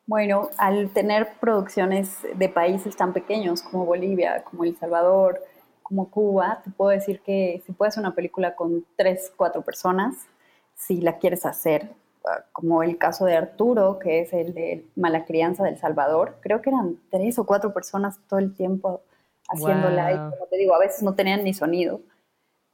Bueno, 0.07 0.49
al 0.57 0.91
tener 0.91 1.29
producciones 1.39 2.17
de 2.35 2.49
países 2.49 2.97
tan 2.97 3.13
pequeños 3.13 3.63
como 3.63 3.85
Bolivia, 3.85 4.43
como 4.45 4.65
El 4.65 4.77
Salvador, 4.77 5.41
como 5.89 6.11
Cuba, 6.11 6.61
te 6.63 6.71
puedo 6.71 6.91
decir 6.91 7.23
que 7.23 7.63
si 7.65 7.73
puedes 7.73 7.97
una 7.97 8.15
película 8.15 8.55
con 8.55 8.85
tres, 8.95 9.33
cuatro 9.35 9.63
personas, 9.63 10.27
si 10.75 11.01
la 11.01 11.17
quieres 11.17 11.47
hacer, 11.47 11.89
ah, 12.27 12.45
como 12.53 12.83
el 12.83 12.99
caso 12.99 13.25
de 13.25 13.35
Arturo, 13.35 13.99
que 13.99 14.21
es 14.21 14.35
el 14.35 14.53
de 14.53 14.87
Mala 14.97 15.25
Crianza 15.25 15.65
del 15.65 15.79
Salvador, 15.79 16.37
creo 16.43 16.61
que 16.61 16.69
eran 16.69 16.99
tres 17.11 17.39
o 17.39 17.47
cuatro 17.47 17.73
personas 17.73 18.21
todo 18.29 18.39
el 18.39 18.55
tiempo 18.55 19.01
haciéndola. 19.49 20.13
Y 20.13 20.17
como 20.17 20.47
te 20.51 20.59
digo, 20.59 20.75
a 20.75 20.79
veces 20.79 21.03
no 21.03 21.15
tenían 21.15 21.43
ni 21.43 21.55
sonido. 21.55 22.01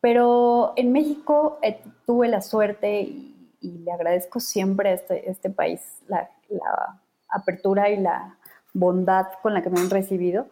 Pero 0.01 0.73
en 0.75 0.91
México 0.91 1.61
eh, 1.63 1.81
tuve 2.07 2.27
la 2.27 2.43
suerte 2.43 3.01
y, 3.01 3.31
le 3.63 3.93
agradezco 3.93 4.41
siempre 4.41 4.91
a 4.91 4.93
este, 4.93 5.31
este 5.31 5.49
país 5.49 5.81
la, 6.09 6.29
apertura 7.31 7.89
y 7.89 7.97
la 7.97 8.37
bondad 8.75 9.29
con 9.41 9.55
la 9.55 9.63
que 9.63 9.71
me 9.71 9.81
han 9.81 9.89
recibido 9.89 10.47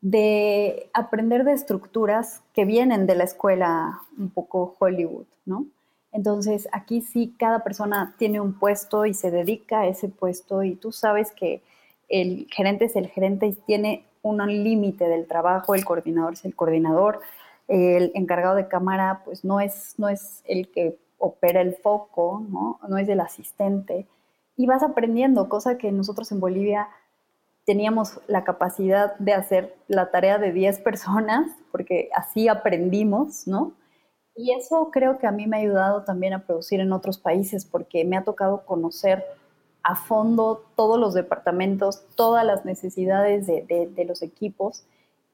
de 0.00 0.90
aprender 0.94 1.44
de 1.44 1.52
estructuras 1.52 2.42
que 2.54 2.64
vienen 2.64 3.06
de 3.06 3.16
la 3.16 3.24
escuela 3.24 4.00
un 4.16 4.30
poco 4.30 4.76
Hollywood, 4.78 5.26
¿no? 5.44 5.66
Entonces, 6.12 6.68
aquí 6.72 7.02
sí 7.02 7.34
cada 7.38 7.62
persona 7.62 8.14
tiene 8.18 8.40
un 8.40 8.54
puesto 8.58 9.06
y 9.06 9.14
se 9.14 9.30
dedica 9.30 9.80
a 9.80 9.86
ese 9.86 10.08
puesto 10.08 10.62
y 10.62 10.74
tú 10.74 10.92
sabes 10.92 11.32
que 11.32 11.62
el 12.08 12.46
gerente 12.50 12.86
es 12.86 12.96
el 12.96 13.08
gerente 13.08 13.46
y 13.46 13.52
tiene 13.52 14.04
un 14.22 14.38
límite 14.46 15.06
del 15.08 15.26
trabajo, 15.26 15.74
el 15.74 15.84
coordinador 15.84 16.34
es 16.34 16.44
el 16.44 16.54
coordinador, 16.54 17.20
el 17.68 18.10
encargado 18.14 18.54
de 18.54 18.68
cámara 18.68 19.22
pues 19.24 19.44
no 19.44 19.60
es, 19.60 19.94
no 19.98 20.08
es 20.08 20.42
el 20.46 20.70
que 20.70 20.98
opera 21.18 21.60
el 21.60 21.74
foco, 21.74 22.44
¿no? 22.48 22.78
no 22.88 22.96
es 22.98 23.08
el 23.08 23.20
asistente, 23.20 24.06
y 24.56 24.66
vas 24.66 24.82
aprendiendo, 24.82 25.48
cosa 25.48 25.78
que 25.78 25.92
nosotros 25.92 26.32
en 26.32 26.40
Bolivia 26.40 26.88
teníamos 27.68 28.18
la 28.28 28.44
capacidad 28.44 29.14
de 29.18 29.34
hacer 29.34 29.76
la 29.88 30.10
tarea 30.10 30.38
de 30.38 30.52
10 30.52 30.78
personas, 30.78 31.50
porque 31.70 32.08
así 32.14 32.48
aprendimos, 32.48 33.46
¿no? 33.46 33.74
Y 34.34 34.54
eso 34.54 34.88
creo 34.90 35.18
que 35.18 35.26
a 35.26 35.32
mí 35.32 35.46
me 35.46 35.58
ha 35.58 35.60
ayudado 35.60 36.02
también 36.02 36.32
a 36.32 36.46
producir 36.46 36.80
en 36.80 36.94
otros 36.94 37.18
países, 37.18 37.66
porque 37.66 38.06
me 38.06 38.16
ha 38.16 38.24
tocado 38.24 38.64
conocer 38.64 39.22
a 39.82 39.96
fondo 39.96 40.64
todos 40.76 40.98
los 40.98 41.12
departamentos, 41.12 42.06
todas 42.14 42.42
las 42.42 42.64
necesidades 42.64 43.46
de, 43.46 44.04
los 44.08 44.22
equipos 44.22 44.84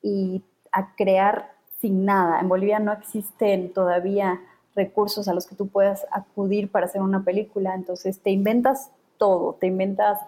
y 0.03 0.43
a 0.73 0.97
crear 0.97 1.53
sin 1.81 2.05
nada. 2.05 2.41
En 2.41 2.49
Bolivia 2.49 2.81
no 2.81 2.93
existen 2.93 3.73
todavía 3.73 4.41
recursos 4.75 5.29
a 5.29 5.35
los 5.35 5.47
que 5.47 5.55
tú 5.55 5.69
puedas 5.69 6.05
acudir 6.11 6.69
para 6.69 6.87
hacer 6.87 7.01
una 7.01 7.23
película, 7.23 7.77
entonces 7.77 8.19
te 8.19 8.31
inventas 8.31 8.91
todo, 9.19 9.53
te 9.53 9.69
inventas 9.69 10.19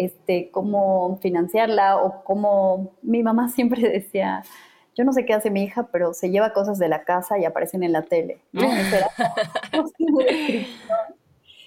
este, 0.00 0.50
cómo 0.50 1.18
financiarla 1.20 1.98
o 1.98 2.24
cómo 2.24 2.92
mi 3.02 3.22
mamá 3.22 3.48
siempre 3.54 3.88
decía, 3.88 4.42
yo 4.96 5.04
no 5.04 5.12
sé 5.12 5.24
qué 5.24 5.34
hace 5.34 5.50
mi 5.50 5.64
hija, 5.64 5.88
pero 5.92 6.14
se 6.14 6.30
lleva 6.30 6.52
cosas 6.52 6.78
de 6.78 6.88
la 6.88 7.04
casa 7.04 7.38
y 7.38 7.44
aparecen 7.44 7.82
en 7.82 7.92
la 7.92 8.02
tele. 8.02 8.40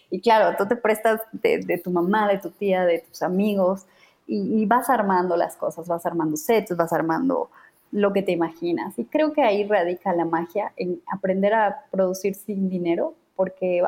Y 0.09 0.21
claro, 0.21 0.55
tú 0.55 0.67
te 0.67 0.75
prestas 0.75 1.21
de, 1.31 1.81
tu 1.83 1.89
mamá, 1.89 2.27
de 2.27 2.37
tu 2.37 2.51
tía, 2.51 2.85
de 2.85 2.99
tus 2.99 3.23
amigos 3.23 3.87
y, 4.27 4.63
vas 4.67 4.87
armando 4.87 5.35
las 5.35 5.55
cosas, 5.55 5.87
vas 5.87 6.05
armando 6.05 6.37
sets, 6.37 6.77
vas 6.77 6.93
armando 6.93 7.49
lo 7.91 8.13
que 8.13 8.21
te 8.21 8.31
imaginas. 8.31 8.99
Y 8.99 9.05
creo 9.05 9.33
que 9.33 9.41
ahí 9.41 9.67
radica 9.67 10.13
la 10.13 10.25
magia 10.25 10.71
en 10.77 11.01
aprender 11.11 11.55
a 11.55 11.85
producir 11.89 12.35
sin 12.35 12.69
dinero, 12.69 13.15
porque 13.35 13.81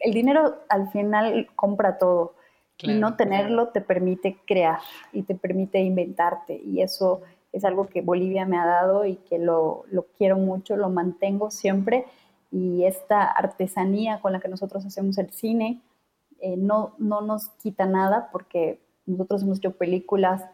el 0.00 0.12
dinero 0.12 0.56
al 0.68 0.90
final 0.90 1.48
compra 1.54 1.98
todo. 1.98 2.34
Y 2.80 2.94
no 2.94 3.16
tenerlo 3.16 3.68
te 3.68 3.80
permite 3.80 4.38
crear 4.46 4.78
y 5.12 5.22
te 5.22 5.34
permite 5.34 5.80
inventarte. 5.80 6.60
Y 6.64 6.80
eso 6.80 7.22
es 7.52 7.64
algo 7.64 7.88
que 7.88 8.02
Bolivia 8.02 8.46
me 8.46 8.58
ha 8.58 8.66
dado 8.66 9.04
y 9.04 9.16
que 9.16 9.38
lo, 9.38 9.84
lo 9.90 10.06
quiero 10.16 10.36
mucho, 10.36 10.76
lo 10.76 10.88
mantengo 10.88 11.50
siempre 11.50 12.04
y 12.50 12.84
esta 12.84 13.24
artesanía 13.24 14.20
con 14.20 14.32
la 14.32 14.40
que 14.40 14.48
nosotros 14.48 14.86
hacemos 14.86 15.18
el 15.18 15.30
cine 15.30 15.80
eh, 16.40 16.56
no, 16.56 16.94
no 16.98 17.20
nos 17.20 17.48
quita 17.62 17.86
nada 17.86 18.28
porque 18.30 18.78
nosotros 19.06 19.42
hemos 19.42 19.58
hecho 19.58 19.72
películas 19.72 20.44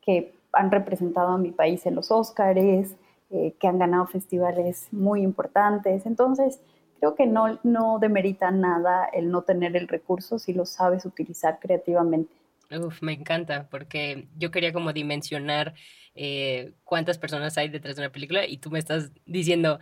que 0.00 0.34
han 0.52 0.70
representado 0.70 1.32
a 1.32 1.38
mi 1.38 1.50
país 1.50 1.84
en 1.86 1.94
los 1.94 2.10
Óscares, 2.10 2.96
eh, 3.30 3.54
que 3.58 3.66
han 3.66 3.78
ganado 3.78 4.06
festivales 4.06 4.88
muy 4.92 5.22
importantes. 5.22 6.06
Entonces, 6.06 6.60
creo 7.04 7.14
que 7.14 7.26
no, 7.26 7.58
no 7.62 7.98
demerita 7.98 8.50
nada 8.50 9.06
el 9.12 9.30
no 9.30 9.42
tener 9.42 9.76
el 9.76 9.88
recurso 9.88 10.38
si 10.38 10.54
lo 10.54 10.64
sabes 10.64 11.04
utilizar 11.04 11.58
creativamente. 11.60 12.32
Uf, 12.70 13.02
me 13.02 13.12
encanta, 13.12 13.68
porque 13.70 14.26
yo 14.38 14.50
quería 14.50 14.72
como 14.72 14.92
dimensionar 14.92 15.74
eh, 16.14 16.72
cuántas 16.82 17.18
personas 17.18 17.58
hay 17.58 17.68
detrás 17.68 17.96
de 17.96 18.02
una 18.02 18.12
película 18.12 18.46
y 18.46 18.56
tú 18.56 18.70
me 18.70 18.78
estás 18.78 19.12
diciendo, 19.26 19.78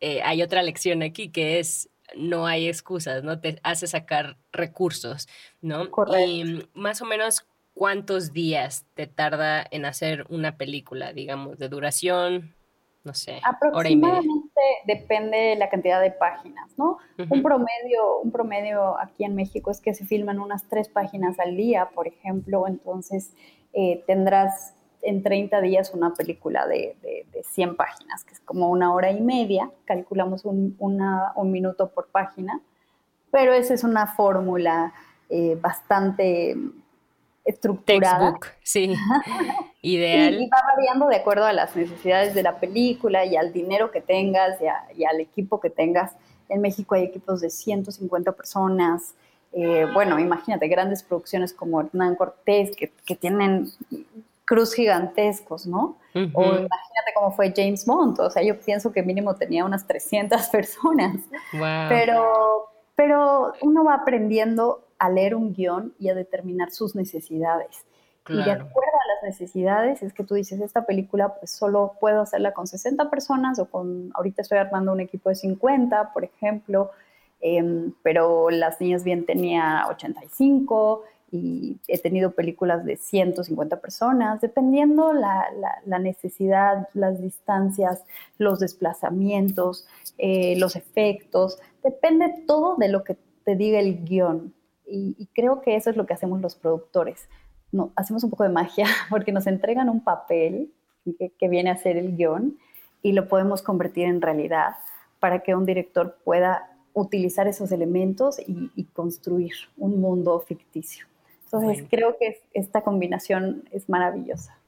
eh, 0.00 0.22
hay 0.22 0.42
otra 0.42 0.62
lección 0.62 1.02
aquí 1.02 1.28
que 1.28 1.58
es 1.58 1.90
no 2.16 2.46
hay 2.46 2.68
excusas, 2.68 3.22
¿no? 3.22 3.38
Te 3.38 3.58
hace 3.62 3.86
sacar 3.86 4.38
recursos, 4.50 5.28
¿no? 5.60 5.88
Y 6.26 6.66
más 6.74 7.02
o 7.02 7.06
menos 7.06 7.46
cuántos 7.74 8.32
días 8.32 8.86
te 8.94 9.06
tarda 9.06 9.66
en 9.70 9.84
hacer 9.84 10.24
una 10.30 10.56
película, 10.56 11.12
digamos, 11.12 11.58
de 11.58 11.68
duración, 11.68 12.54
no 13.04 13.14
sé, 13.14 13.40
hora 13.72 13.88
y 13.88 13.96
media. 13.96 14.20
depende 14.86 15.36
de 15.36 15.56
la 15.56 15.68
cantidad 15.68 16.00
de 16.00 16.10
páginas, 16.10 16.70
¿no? 16.76 16.98
Un 17.18 17.42
promedio, 17.42 18.20
un 18.22 18.30
promedio 18.30 18.98
aquí 18.98 19.24
en 19.24 19.34
México 19.34 19.70
es 19.70 19.80
que 19.80 19.94
se 19.94 20.04
filman 20.04 20.38
unas 20.38 20.68
tres 20.68 20.88
páginas 20.88 21.38
al 21.40 21.56
día, 21.56 21.90
por 21.94 22.06
ejemplo, 22.06 22.66
entonces 22.68 23.34
eh, 23.72 24.04
tendrás 24.06 24.74
en 25.02 25.22
30 25.22 25.60
días 25.62 25.92
una 25.92 26.14
película 26.14 26.66
de, 26.66 26.96
de, 27.02 27.42
100 27.42 27.76
páginas, 27.76 28.22
que 28.24 28.34
es 28.34 28.40
como 28.40 28.70
una 28.70 28.94
hora 28.94 29.10
y 29.10 29.20
media, 29.20 29.68
calculamos 29.84 30.44
un, 30.44 30.76
un 30.78 31.50
minuto 31.50 31.90
por 31.90 32.06
página, 32.08 32.60
pero 33.32 33.52
esa 33.52 33.74
es 33.74 33.82
una 33.82 34.06
fórmula 34.06 34.94
eh, 35.28 35.58
bastante 35.60 36.56
estructurada. 37.44 38.32
Textbook, 38.32 38.46
sí. 38.62 38.94
Ideal. 39.82 40.34
Y, 40.34 40.48
va 40.48 40.62
variando 40.76 41.08
de 41.08 41.16
acuerdo 41.16 41.44
a 41.44 41.52
las 41.52 41.74
necesidades 41.76 42.34
de 42.34 42.42
la 42.42 42.58
película 42.58 43.24
y 43.24 43.36
al 43.36 43.52
dinero 43.52 43.90
que 43.90 44.00
tengas 44.00 44.58
y, 44.96 45.04
al 45.04 45.20
equipo 45.20 45.60
que 45.60 45.70
tengas. 45.70 46.12
En 46.48 46.60
México 46.60 46.94
hay 46.94 47.04
equipos 47.04 47.40
de 47.40 47.50
150 47.50 48.32
personas, 48.32 49.14
Eh, 49.54 49.86
bueno, 49.92 50.18
imagínate, 50.18 50.66
grandes 50.66 51.02
producciones 51.02 51.52
como 51.52 51.82
Hernán 51.82 52.16
Cortés, 52.16 52.74
que, 52.74 52.90
que 53.04 53.14
tienen 53.14 53.70
cruz 54.44 54.74
gigantescos, 54.74 55.66
¿no? 55.66 55.96
O 56.14 56.42
imagínate 56.42 57.12
cómo 57.14 57.32
fue 57.32 57.54
James 57.56 57.86
Bond, 57.86 58.20
o 58.20 58.28
sea, 58.28 58.42
yo 58.42 58.58
pienso 58.60 58.92
que 58.92 59.02
mínimo 59.02 59.34
tenía 59.34 59.64
unas 59.64 59.86
300 59.86 60.48
personas. 60.52 61.16
Pero, 61.88 62.68
pero 62.94 63.54
uno 63.62 63.84
va 63.84 63.94
aprendiendo 63.94 64.86
a 65.02 65.10
leer 65.10 65.34
un 65.34 65.52
guion 65.52 65.92
y 65.98 66.10
a 66.10 66.14
determinar 66.14 66.70
sus 66.70 66.94
necesidades. 66.94 67.84
Y 68.28 68.36
de 68.36 68.52
acuerdo 68.52 68.92
a 69.04 69.08
las 69.14 69.24
necesidades 69.24 70.00
es 70.04 70.12
que 70.12 70.22
tú 70.22 70.34
dices, 70.34 70.60
esta 70.60 70.86
película 70.86 71.34
pues 71.34 71.50
solo 71.50 71.96
puedo 72.00 72.20
hacerla 72.20 72.52
con 72.52 72.68
60 72.68 73.10
personas 73.10 73.58
o 73.58 73.66
con, 73.66 74.12
ahorita 74.14 74.42
estoy 74.42 74.58
armando 74.58 74.92
un 74.92 75.00
equipo 75.00 75.28
de 75.28 75.34
50, 75.34 76.12
por 76.12 76.22
ejemplo, 76.22 76.92
em, 77.40 77.92
pero 78.04 78.48
Las 78.50 78.80
Niñas 78.80 79.02
Bien 79.02 79.26
tenía 79.26 79.86
85 79.88 81.02
y 81.32 81.78
he 81.88 81.98
tenido 81.98 82.30
películas 82.30 82.84
de 82.84 82.96
150 82.96 83.80
personas, 83.80 84.40
dependiendo 84.40 85.12
la, 85.12 85.46
la, 85.84 85.98
necesidad, 85.98 86.88
las 86.94 87.20
distancias, 87.20 88.04
los 88.38 88.60
desplazamientos, 88.60 89.88
eh, 90.18 90.54
los 90.58 90.76
efectos, 90.76 91.58
depende 91.82 92.44
todo 92.46 92.76
de 92.76 92.88
lo 92.88 93.02
que 93.02 93.16
te 93.44 93.56
diga 93.56 93.80
el 93.80 94.04
guion. 94.04 94.54
Y, 94.94 95.28
creo 95.32 95.62
que 95.62 95.76
eso 95.76 95.90
es 95.90 95.96
lo 95.96 96.06
que 96.06 96.14
hacemos 96.14 96.40
los 96.40 96.54
productores. 96.54 97.28
No, 97.70 97.92
hacemos 97.96 98.24
un 98.24 98.30
poco 98.30 98.44
de 98.44 98.50
magia 98.50 98.86
porque 99.10 99.32
nos 99.32 99.46
entregan 99.46 99.88
un 99.88 100.04
papel 100.04 100.70
que, 101.38 101.48
viene 101.48 101.70
a 101.70 101.76
ser 101.76 101.96
el 101.96 102.16
guion 102.16 102.58
y 103.02 103.12
lo 103.12 103.28
podemos 103.28 103.62
convertir 103.62 104.06
en 104.06 104.20
realidad 104.20 104.76
para 105.18 105.40
que 105.40 105.54
un 105.54 105.66
director 105.66 106.18
pueda 106.24 106.68
utilizar 106.92 107.48
esos 107.48 107.72
elementos 107.72 108.36
y 108.46 108.84
construir 108.92 109.52
un 109.78 110.00
mundo 110.00 110.38
ficticio. 110.40 111.06
Entonces 111.52 111.86
creo 111.90 112.16
que 112.18 112.40
esta 112.54 112.82
combinación 112.82 113.68
es 113.72 113.88
maravillosa. 113.88 114.58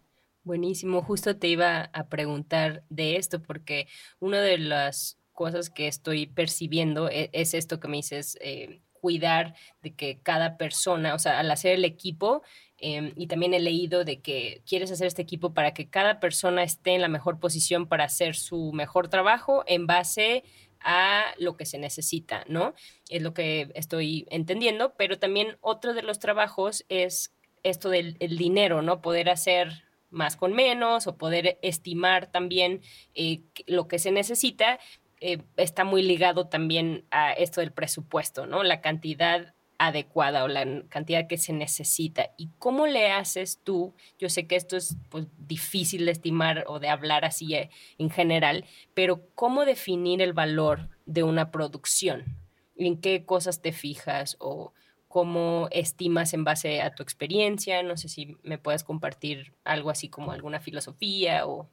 Buenísimo, 0.42 1.00
justo 1.02 1.36
te 1.36 1.48
iba 1.48 1.88
a 1.92 2.08
preguntar 2.08 2.82
de 2.90 3.16
esto 3.16 3.40
porque 3.40 3.86
una 4.20 4.42
de 4.42 4.58
las 4.58 5.18
cosas 5.32 5.70
que 5.70 5.88
estoy 5.88 6.26
percibiendo 6.26 7.08
e, 7.08 7.30
es, 7.32 7.54
esto 7.54 7.80
que 7.80 7.88
me 7.88 7.96
dices, 7.96 8.36
eh, 8.42 8.82
cuidar 9.04 9.54
de 9.82 9.92
que 9.92 10.18
cada 10.22 10.56
persona, 10.56 11.14
o 11.14 11.18
sea, 11.18 11.38
al 11.38 11.50
hacer 11.50 11.72
el 11.72 11.84
equipo, 11.84 12.40
em, 12.78 13.12
y 13.16 13.26
también 13.26 13.52
he 13.52 13.60
leído 13.60 14.02
de 14.02 14.22
que 14.22 14.62
quieres 14.66 14.90
hacer 14.90 15.06
este 15.06 15.20
equipo 15.20 15.52
para 15.52 15.74
que 15.74 15.90
cada 15.90 16.20
persona 16.20 16.62
esté 16.62 16.94
en 16.94 17.02
la 17.02 17.08
mejor 17.08 17.38
posición 17.38 17.86
para 17.86 18.04
hacer 18.04 18.34
su 18.34 18.72
mejor 18.72 19.08
trabajo 19.08 19.62
en 19.66 19.86
base 19.86 20.42
a 20.80 21.34
lo 21.38 21.54
que 21.58 21.66
se 21.66 21.76
necesita, 21.76 22.44
¿no? 22.48 22.72
Es 23.10 23.20
lo 23.20 23.34
que 23.34 23.70
estoy 23.74 24.26
entendiendo, 24.30 24.94
pero 24.96 25.18
también 25.18 25.58
otro 25.60 25.92
de 25.92 26.02
los 26.02 26.18
trabajos 26.18 26.86
es 26.88 27.34
esto 27.62 27.90
del 27.90 28.16
dinero, 28.18 28.80
¿no? 28.80 29.02
Poder 29.02 29.28
hacer 29.28 29.84
más 30.08 30.36
con 30.36 30.54
menos 30.54 31.06
o 31.06 31.18
poder 31.18 31.58
estimar 31.60 32.30
también 32.30 32.80
eh, 33.14 33.42
lo 33.66 33.86
que 33.86 33.98
se 33.98 34.12
necesita, 34.12 34.78
eh, 35.26 35.38
está 35.56 35.84
muy 35.84 36.02
ligado 36.02 36.48
también 36.48 37.06
a 37.10 37.32
esto 37.32 37.62
del 37.62 37.72
presupuesto, 37.72 38.44
¿no? 38.44 38.62
La 38.62 38.82
cantidad 38.82 39.54
adecuada 39.78 40.44
o 40.44 40.48
la 40.48 40.82
cantidad 40.90 41.26
que 41.26 41.38
se 41.38 41.54
necesita. 41.54 42.32
¿Y 42.36 42.50
cómo 42.58 42.86
le 42.86 43.10
haces 43.10 43.58
tú? 43.64 43.94
Yo 44.18 44.28
sé 44.28 44.46
que 44.46 44.56
esto 44.56 44.76
es 44.76 44.98
pues, 45.08 45.26
difícil 45.38 46.04
de 46.04 46.12
estimar 46.12 46.64
o 46.66 46.78
de 46.78 46.90
hablar 46.90 47.24
así 47.24 47.54
eh, 47.54 47.70
en 47.96 48.10
general, 48.10 48.66
pero 48.92 49.26
¿cómo 49.34 49.64
definir 49.64 50.20
el 50.20 50.34
valor 50.34 50.90
de 51.06 51.22
una 51.22 51.50
producción? 51.50 52.36
¿En 52.76 53.00
qué 53.00 53.24
cosas 53.24 53.62
te 53.62 53.72
fijas 53.72 54.36
o 54.40 54.74
cómo 55.08 55.68
estimas 55.70 56.34
en 56.34 56.44
base 56.44 56.82
a 56.82 56.94
tu 56.94 57.02
experiencia? 57.02 57.82
No 57.82 57.96
sé 57.96 58.10
si 58.10 58.36
me 58.42 58.58
puedes 58.58 58.84
compartir 58.84 59.54
algo 59.64 59.88
así 59.88 60.10
como 60.10 60.32
alguna 60.32 60.60
filosofía 60.60 61.46
o 61.46 61.66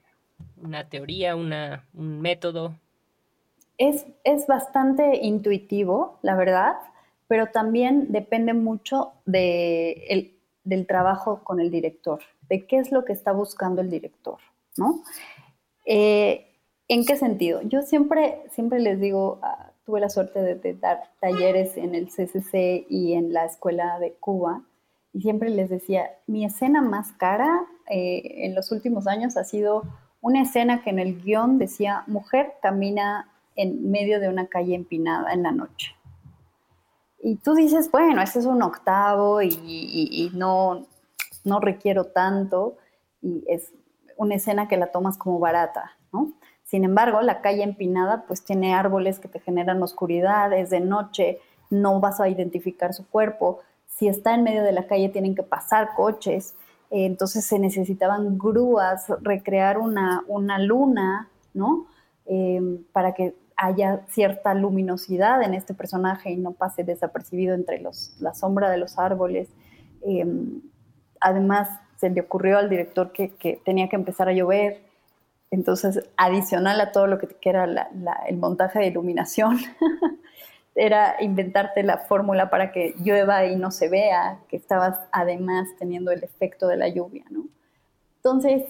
una 0.55 0.87
teoría, 0.87 1.35
una, 1.35 1.85
un 1.93 2.21
método. 2.21 2.79
Es, 3.81 4.05
es 4.23 4.45
bastante 4.47 5.17
intuitivo, 5.17 6.19
la 6.21 6.35
verdad 6.35 6.75
pero 7.31 7.47
también 7.47 8.07
depende 8.11 8.53
mucho 8.53 9.13
de 9.25 10.35
del 10.65 10.85
trabajo 10.85 11.45
con 11.45 11.61
el 11.61 11.71
director, 11.71 12.19
de 12.49 12.67
qué 12.67 12.77
es 12.77 12.91
lo 12.91 13.05
que 13.05 13.13
está 13.13 13.31
buscando 13.31 13.79
el 13.79 13.89
director, 13.89 14.37
¿no? 14.75 15.01
Eh, 15.85 16.45
¿En 16.89 17.05
qué 17.05 17.15
sentido? 17.15 17.61
Yo 17.61 17.83
siempre, 17.83 18.43
siempre 18.49 18.81
les 18.81 18.99
digo, 18.99 19.39
ah, 19.43 19.71
tuve 19.85 20.01
la 20.01 20.09
suerte 20.09 20.41
de, 20.41 20.73
dar 20.73 21.03
talleres 21.21 21.77
en 21.77 21.95
el 21.95 22.07
CCC 22.07 22.85
y 22.89 23.13
en 23.13 23.31
la 23.31 23.45
Escuela 23.45 23.97
de 23.99 24.11
Cuba, 24.11 24.63
y 25.13 25.21
siempre 25.21 25.49
les 25.51 25.69
decía, 25.69 26.11
mi 26.27 26.43
escena 26.43 26.81
más 26.81 27.13
cara 27.13 27.61
eh, 27.89 28.45
en 28.45 28.55
los 28.55 28.73
últimos 28.73 29.07
años 29.07 29.37
ha 29.37 29.45
sido 29.45 29.83
una 30.19 30.41
escena 30.41 30.83
que 30.83 30.89
en 30.89 30.99
el 30.99 31.21
guion 31.21 31.59
decía, 31.59 32.03
mujer 32.07 32.55
camina 32.61 33.30
en 33.61 33.91
medio 33.91 34.19
de 34.19 34.29
una 34.29 34.47
calle 34.47 34.75
empinada 34.75 35.31
en 35.33 35.43
la 35.43 35.51
noche. 35.51 35.95
Y 37.23 37.35
tú 37.35 37.53
dices, 37.53 37.91
bueno, 37.91 38.21
este 38.21 38.39
es 38.39 38.45
un 38.45 38.63
octavo 38.63 39.41
y, 39.41 40.31
no, 40.33 40.87
no 41.43 41.59
requiero 41.59 42.05
tanto 42.05 42.77
y 43.21 43.43
es 43.47 43.71
una 44.17 44.35
escena 44.35 44.67
que 44.67 44.77
la 44.77 44.87
tomas 44.87 45.17
como 45.17 45.39
barata, 45.39 45.91
¿no? 46.11 46.33
Sin 46.63 46.83
embargo, 46.83 47.21
la 47.21 47.41
calle 47.41 47.63
empinada 47.63 48.25
pues 48.27 48.43
tiene 48.43 48.73
árboles 48.73 49.19
que 49.19 49.27
te 49.27 49.39
generan 49.39 49.83
oscuridad, 49.83 50.51
es 50.53 50.69
de 50.69 50.79
noche, 50.79 51.39
no 51.69 51.99
vas 51.99 52.19
a 52.19 52.29
identificar 52.29 52.93
su 52.93 53.07
cuerpo. 53.07 53.59
Si 53.87 54.07
está 54.07 54.33
en 54.33 54.43
medio 54.43 54.63
de 54.63 54.71
la 54.71 54.87
calle 54.87 55.09
tienen 55.09 55.35
que 55.35 55.43
pasar 55.43 55.89
coches, 55.95 56.55
eh, 56.89 57.05
entonces 57.05 57.45
se 57.45 57.59
necesitaban 57.59 58.37
grúas, 58.37 59.05
recrear 59.21 59.77
una, 59.77 60.23
una 60.27 60.59
luna, 60.59 61.29
¿no? 61.53 61.85
Eh, 62.25 62.79
para 62.93 63.13
que 63.13 63.35
haya 63.61 64.01
cierta 64.09 64.55
luminosidad 64.55 65.43
en 65.43 65.53
este 65.53 65.75
personaje 65.75 66.31
y 66.31 66.37
no 66.37 66.51
pase 66.51 66.83
desapercibido 66.83 67.53
entre 67.53 67.79
los, 67.79 68.15
la 68.19 68.33
sombra 68.33 68.71
de 68.71 68.77
los 68.77 68.97
árboles. 68.97 69.49
Em, 70.01 70.61
además, 71.19 71.69
se 71.97 72.09
le 72.09 72.21
ocurrió 72.21 72.57
al 72.57 72.69
director 72.69 73.11
que, 73.11 73.29
que, 73.35 73.61
tenía 73.63 73.87
que 73.87 73.95
empezar 73.95 74.27
a 74.27 74.33
llover, 74.33 74.81
entonces, 75.51 76.09
adicional 76.17 76.81
a 76.81 76.91
todo 76.91 77.05
lo 77.05 77.19
que, 77.19 77.27
era 77.41 77.65
el 78.27 78.37
montaje 78.37 78.79
de 78.79 78.87
iluminación, 78.87 79.59
era 80.75 81.17
inventarte 81.21 81.83
la 81.83 81.99
fórmula 81.99 82.49
para 82.49 82.71
que 82.71 82.95
llueva 82.97 83.45
y 83.45 83.57
no 83.57 83.69
se 83.69 83.89
vea, 83.89 84.39
que 84.47 84.57
estabas 84.57 84.97
además 85.11 85.67
teniendo 85.77 86.11
el 86.11 86.23
efecto 86.23 86.67
de 86.67 86.77
la 86.77 86.87
lluvia, 86.87 87.25
¿no? 87.29 87.45
Entonces, 88.15 88.63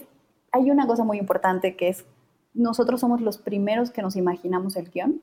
hay 0.50 0.70
una 0.70 0.86
cosa 0.86 1.04
muy 1.04 1.18
importante 1.18 1.76
que 1.76 1.88
es 1.88 2.04
nosotros 2.54 3.00
somos 3.00 3.20
los 3.20 3.38
primeros 3.38 3.90
que 3.90 4.02
nos 4.02 4.16
imaginamos 4.16 4.76
el 4.76 4.90
guion 4.90 5.22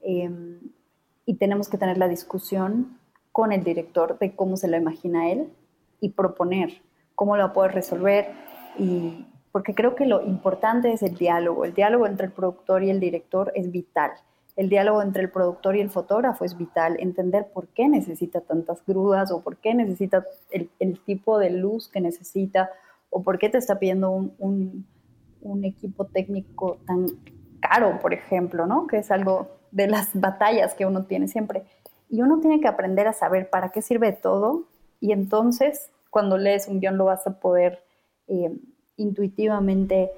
em, 0.00 0.60
y 1.26 1.34
tenemos 1.34 1.68
que 1.68 1.78
tener 1.78 1.98
la 1.98 2.08
discusión 2.08 2.98
con 3.30 3.52
el 3.52 3.64
director 3.64 4.18
de 4.18 4.34
cómo 4.34 4.56
se 4.56 4.68
lo 4.68 4.76
imagina 4.76 5.30
él 5.30 5.48
y 6.00 6.10
proponer 6.10 6.82
cómo 7.14 7.36
lo 7.36 7.52
puede 7.52 7.70
resolver 7.70 8.30
y 8.78 9.26
porque 9.52 9.74
creo 9.74 9.94
que 9.94 10.06
lo 10.06 10.24
importante 10.24 10.92
es 10.92 11.02
el 11.02 11.14
diálogo. 11.14 11.66
El 11.66 11.74
diálogo 11.74 12.06
entre 12.06 12.26
el 12.26 12.32
productor 12.32 12.82
y 12.82 12.90
el 12.90 13.00
director 13.00 13.52
es 13.54 13.70
vital. 13.70 14.12
El 14.56 14.70
diálogo 14.70 15.02
entre 15.02 15.22
el 15.22 15.30
productor 15.30 15.76
y 15.76 15.80
el 15.82 15.90
fotógrafo 15.90 16.46
es 16.46 16.56
vital. 16.56 16.96
Entender 16.98 17.48
por 17.52 17.68
qué 17.68 17.86
necesita 17.86 18.40
tantas 18.40 18.82
grúas 18.86 19.30
o 19.30 19.42
por 19.42 19.58
qué 19.58 19.74
necesita 19.74 20.24
el, 20.50 21.00
tipo 21.00 21.38
de 21.38 21.50
luz 21.50 21.88
que 21.88 22.00
necesita 22.00 22.70
o 23.10 23.22
por 23.22 23.38
qué 23.38 23.50
te 23.50 23.58
está 23.58 23.78
pidiendo 23.78 24.10
un 24.10 24.34
un 24.38 24.86
equipo 25.64 26.06
técnico 26.06 26.78
tan 26.86 27.06
caro, 27.60 27.98
por 28.00 28.14
ejemplo, 28.14 28.66
¿no? 28.66 28.86
Que 28.86 28.98
es 28.98 29.10
algo 29.10 29.48
de 29.70 29.86
las 29.86 30.10
batallas 30.14 30.74
que 30.74 30.86
uno 30.86 31.04
tiene 31.04 31.28
siempre. 31.28 31.64
Y 32.08 32.22
uno 32.22 32.40
tiene 32.40 32.60
que 32.60 32.68
aprender 32.68 33.06
a 33.06 33.12
saber 33.12 33.48
para 33.48 33.70
qué 33.70 33.82
sirve 33.82 34.12
todo 34.12 34.64
y 35.00 35.12
entonces 35.12 35.90
cuando 36.10 36.36
lees 36.36 36.68
un 36.68 36.80
guion 36.80 36.98
lo 36.98 37.06
vas 37.06 37.26
a 37.26 37.40
poder 37.40 37.82
eh, 38.28 38.54
intuitivamente 38.96 40.10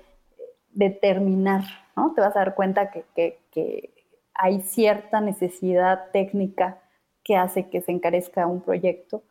determinar, 0.72 1.62
¿no? 1.96 2.12
Te 2.14 2.20
vas 2.20 2.34
a 2.34 2.40
dar 2.40 2.54
cuenta 2.54 2.90
que 2.90 3.94
hay 4.34 4.60
cierta 4.62 5.20
necesidad 5.20 6.10
técnica 6.12 6.80
que 7.22 7.36
hace 7.36 7.70
que 7.70 7.80
se 7.80 7.92
encarezca 7.92 8.46
un 8.46 8.60
proyecto 8.60 9.22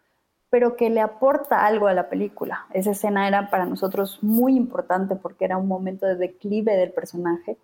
pero 0.54 0.76
que 0.76 0.92
le 0.92 1.02
aporta 1.02 1.66
algo 1.66 1.88
a 1.88 1.96
la 1.96 2.10
película. 2.10 2.68
Esa 2.74 2.92
escena 2.92 3.28
era 3.28 3.50
para 3.50 3.66
nosotros 3.66 4.20
muy 4.22 4.56
importante 4.56 5.16
porque 5.16 5.46
era 5.46 5.58
un 5.58 5.68
momento 5.68 6.06
de 6.06 6.16
declive 6.16 6.76
del 6.76 6.92
personaje, 6.92 7.58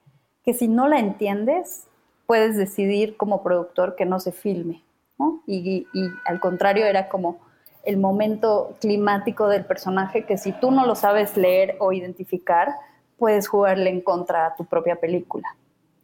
que 0.43 0.55
si 0.55 0.67
no 0.67 0.87
la 0.87 0.97
entiendes, 0.97 1.85
puedes 2.25 2.57
decidir 2.57 3.15
como 3.15 3.43
productor 3.43 3.95
que 3.95 4.07
no 4.07 4.19
se 4.19 4.31
filme. 4.31 4.81
Y, 5.45 5.85
al 6.25 6.39
contrario, 6.39 6.87
era 6.87 7.09
como 7.09 7.37
el 7.83 7.97
momento 7.97 8.73
climático 8.81 9.47
del 9.49 9.65
personaje 9.65 10.25
que 10.25 10.39
si 10.39 10.51
tú 10.51 10.71
no 10.71 10.87
lo 10.87 10.95
sabes 10.95 11.37
leer 11.37 11.75
o 11.79 11.93
identificar, 11.93 12.73
puedes 13.19 13.47
jugarle 13.47 13.91
en 13.91 14.01
contra 14.01 14.47
a 14.47 14.55
tu 14.55 14.65
propia 14.65 14.95
película. 14.95 15.47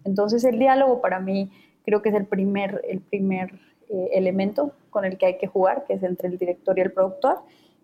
Entonces 0.03 0.43
el 0.43 0.59
diálogo 0.59 1.01
para 1.01 1.19
mí 1.19 1.51
creo 1.83 2.03
que 2.03 2.09
es 2.09 2.15
el 2.15 2.27
primer, 2.27 2.79
el 2.87 3.01
primer 3.01 3.59
eh, 3.89 4.09
elemento 4.13 4.73
con 4.89 5.05
el 5.05 5.17
que 5.17 5.25
hay 5.25 5.37
que 5.37 5.47
jugar, 5.47 5.85
que 5.85 5.93
es 5.93 6.03
entre 6.03 6.29
el 6.29 6.37
director 6.37 6.77
y 6.77 6.81
el 6.81 6.91
productor, 6.91 7.39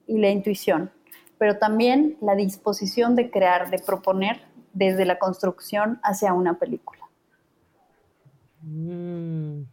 y 0.07 0.17
la 0.17 0.29
intuición, 0.29 0.91
pero 1.37 1.57
también 1.57 2.17
la 2.21 2.35
disposición 2.35 3.15
de 3.15 3.29
crear, 3.29 3.69
de 3.69 3.79
proponer 3.79 4.41
desde 4.73 5.05
la 5.05 5.19
construcción 5.19 5.99
hacia 6.03 6.33
una 6.33 6.57
película. 6.57 7.01
Mm. 8.61 9.63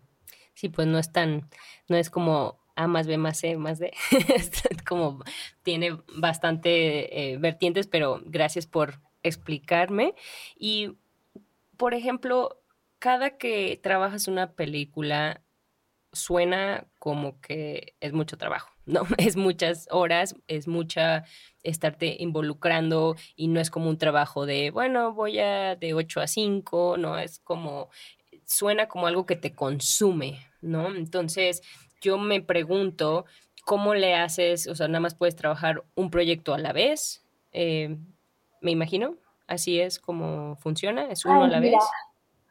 Sí, 0.55 0.69
pues 0.69 0.87
no 0.89 0.99
es 0.99 1.13
tan, 1.13 1.49
no 1.89 1.97
es 1.97 2.11
como 2.11 2.59
A 2.75 2.89
más 2.89 3.07
B 3.07 3.17
más 3.17 3.39
C 3.39 3.57
más 3.57 3.79
D, 3.79 3.93
como 4.89 5.23
tiene 5.63 5.97
bastante 6.17 7.33
eh, 7.33 7.39
vertientes, 7.39 7.87
pero 7.87 8.21
gracias 8.25 8.67
por 8.67 9.01
explicarme. 9.23 10.15
Y, 10.59 10.97
por 11.77 11.95
ejemplo, 11.95 12.61
cada 12.99 13.37
que 13.39 13.79
trabajas 13.83 14.27
una 14.27 14.53
película, 14.53 15.43
suena 16.13 16.87
como 16.99 17.41
que 17.41 17.95
es 18.01 18.13
mucho 18.13 18.37
trabajo, 18.37 18.71
¿no? 18.87 19.03
Es 19.19 19.37
muchas 19.37 19.89
horas, 19.91 20.35
es 20.47 20.69
mucha 20.69 21.25
estarte 21.63 22.17
involucrando 22.19 23.17
y 23.37 23.49
no 23.49 23.61
es 23.61 23.71
como 23.71 23.89
un 23.89 23.99
trabajo 23.99 24.47
de, 24.47 24.71
bueno, 24.71 25.13
voy 25.13 25.39
a 25.39 25.77
de 25.77 25.95
8 25.95 26.21
a 26.21 26.27
5, 26.27 26.97
no, 26.99 27.19
es 27.19 27.41
como, 27.41 27.91
suena 28.45 28.89
como 28.89 29.07
algo 29.07 29.27
que 29.27 29.37
te 29.37 29.55
consume, 29.55 30.47
¿no? 30.61 30.95
Entonces, 30.95 31.63
yo 32.01 32.19
me 32.19 32.41
pregunto, 32.41 33.27
¿cómo 33.65 33.95
le 33.95 34.15
haces? 34.15 34.67
O 34.67 34.75
sea, 34.75 34.89
nada 34.89 35.01
más 35.01 35.15
puedes 35.15 35.37
trabajar 35.37 35.85
un 35.95 36.11
proyecto 36.11 36.55
a 36.55 36.59
la 36.59 36.73
vez, 36.73 37.25
eh, 37.53 37.97
me 38.61 38.71
imagino, 38.71 39.17
así 39.47 39.81
es 39.81 39.99
como 39.99 40.57
funciona, 40.57 41.11
es 41.11 41.25
uno 41.25 41.45
a 41.45 41.49
la 41.49 41.61
vez. 41.61 41.75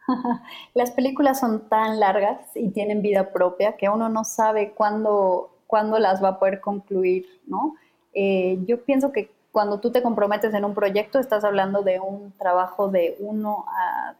Las 0.73 0.91
películas 0.91 1.39
son 1.39 1.67
tan 1.69 1.99
largas 1.99 2.39
y 2.55 2.69
tienen 2.69 3.01
vida 3.01 3.31
propia 3.31 3.77
que 3.77 3.89
uno 3.89 4.09
no 4.09 4.23
sabe 4.23 4.71
cuándo, 4.73 5.51
cuándo 5.67 5.99
las 5.99 6.23
va 6.23 6.29
a 6.29 6.39
poder 6.39 6.61
concluir, 6.61 7.25
¿no? 7.45 7.75
Eh, 8.13 8.59
yo 8.65 8.83
pienso 8.83 9.11
que 9.11 9.31
cuando 9.51 9.79
tú 9.79 9.91
te 9.91 10.01
comprometes 10.01 10.53
en 10.53 10.65
un 10.65 10.73
proyecto, 10.73 11.19
estás 11.19 11.43
hablando 11.43 11.81
de 11.81 11.99
un 11.99 12.31
trabajo 12.37 12.89
de 12.89 13.15
uno 13.19 13.65
a 13.67 14.15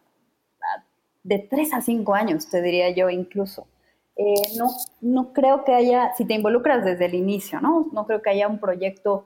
de 1.23 1.39
tres 1.39 1.73
a 1.73 1.81
cinco 1.81 2.15
años, 2.15 2.47
te 2.49 2.61
diría 2.61 2.89
yo 2.91 3.09
incluso. 3.09 3.67
Eh, 4.15 4.33
no, 4.57 4.69
no 5.01 5.33
creo 5.33 5.63
que 5.65 5.73
haya, 5.73 6.13
si 6.15 6.25
te 6.25 6.33
involucras 6.33 6.85
desde 6.85 7.05
el 7.05 7.15
inicio, 7.15 7.59
¿no? 7.59 7.87
No 7.91 8.07
creo 8.07 8.21
que 8.21 8.29
haya 8.29 8.47
un 8.47 8.59
proyecto 8.59 9.25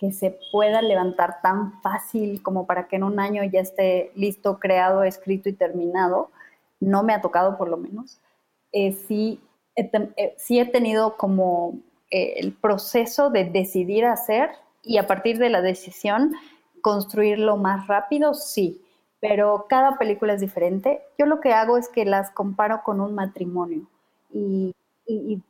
que 0.00 0.10
se 0.12 0.36
pueda 0.50 0.82
levantar 0.82 1.40
tan 1.42 1.80
fácil 1.82 2.42
como 2.42 2.66
para 2.66 2.88
que 2.88 2.96
en 2.96 3.04
un 3.04 3.20
año 3.20 3.44
ya 3.44 3.60
esté 3.60 4.10
listo, 4.16 4.58
creado, 4.58 5.04
escrito 5.04 5.48
y 5.48 5.52
terminado. 5.52 6.30
No 6.80 7.04
me 7.04 7.12
ha 7.12 7.20
tocado 7.20 7.56
por 7.56 7.68
lo 7.68 7.76
menos. 7.76 8.18
Eh, 8.72 8.92
sí, 8.92 9.38
he, 9.76 9.90
eh, 10.16 10.34
sí 10.38 10.58
he 10.58 10.64
tenido 10.64 11.16
como 11.16 11.78
el 12.10 12.52
proceso 12.54 13.30
de 13.30 13.44
decidir 13.44 14.04
hacer 14.04 14.50
y 14.82 14.96
a 14.96 15.06
partir 15.06 15.38
de 15.38 15.48
la 15.48 15.62
decisión 15.62 16.34
construirlo 16.80 17.56
más 17.56 17.86
rápido, 17.86 18.34
sí 18.34 18.82
pero 19.20 19.66
cada 19.68 19.98
película 19.98 20.32
es 20.32 20.40
diferente. 20.40 21.02
Yo 21.18 21.26
lo 21.26 21.40
que 21.40 21.52
hago 21.52 21.76
es 21.76 21.88
que 21.88 22.04
las 22.04 22.30
comparo 22.30 22.82
con 22.82 23.00
un 23.00 23.14
matrimonio 23.14 23.82
y, 24.32 24.74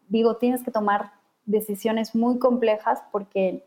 digo, 0.08 0.36
tienes 0.36 0.62
que 0.62 0.70
tomar 0.70 1.12
decisiones 1.46 2.14
muy 2.14 2.38
complejas 2.38 3.00
porque 3.12 3.64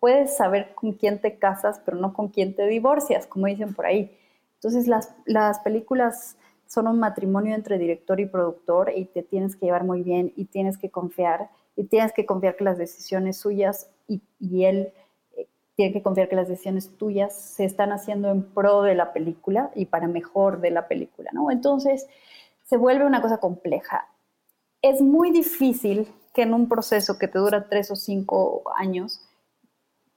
puedes 0.00 0.36
saber 0.36 0.74
con 0.74 0.92
quién 0.92 1.20
te 1.20 1.38
casas, 1.38 1.80
pero 1.84 1.96
no 1.98 2.12
con 2.12 2.28
quién 2.28 2.56
te 2.56 2.66
divorcias, 2.66 3.26
como 3.26 3.46
dicen 3.46 3.74
por 3.74 3.86
ahí. 3.86 4.10
Entonces 4.54 4.88
las, 4.88 5.14
las 5.26 5.60
películas 5.60 6.36
son 6.66 6.88
un 6.88 6.98
matrimonio 6.98 7.54
entre 7.54 7.78
director 7.78 8.18
y 8.20 8.26
productor 8.26 8.92
y 8.94 9.04
te 9.04 9.22
tienes 9.22 9.56
que 9.56 9.66
llevar 9.66 9.84
muy 9.84 10.02
bien 10.02 10.32
y 10.36 10.46
tienes 10.46 10.78
que 10.78 10.90
confiar 10.90 11.50
y 11.76 11.84
tienes 11.84 12.12
que 12.12 12.26
confiar 12.26 12.56
que 12.56 12.64
las 12.64 12.78
decisiones 12.78 13.36
suyas 13.36 13.90
y, 14.08 14.22
y 14.38 14.64
él 14.64 14.92
tiene 15.80 15.92
que 15.92 16.02
confiar 16.02 16.28
que 16.28 16.36
las 16.36 16.48
decisiones 16.48 16.96
tuyas 16.98 17.34
se 17.34 17.64
están 17.64 17.90
haciendo 17.90 18.30
en 18.30 18.42
pro 18.42 18.82
de 18.82 18.94
la 18.94 19.12
película 19.12 19.70
y 19.74 19.86
para 19.86 20.08
mejor 20.08 20.60
de 20.60 20.70
la 20.70 20.88
película, 20.88 21.30
¿no? 21.32 21.50
Entonces, 21.50 22.06
se 22.64 22.76
vuelve 22.76 23.06
una 23.06 23.22
cosa 23.22 23.38
compleja. 23.38 24.06
Es 24.82 25.00
muy 25.00 25.30
difícil 25.30 26.06
que 26.34 26.42
en 26.42 26.52
un 26.52 26.68
proceso 26.68 27.18
que 27.18 27.28
te 27.28 27.38
dura 27.38 27.66
tres 27.68 27.90
o 27.90 27.96
cinco 27.96 28.62
años 28.76 29.22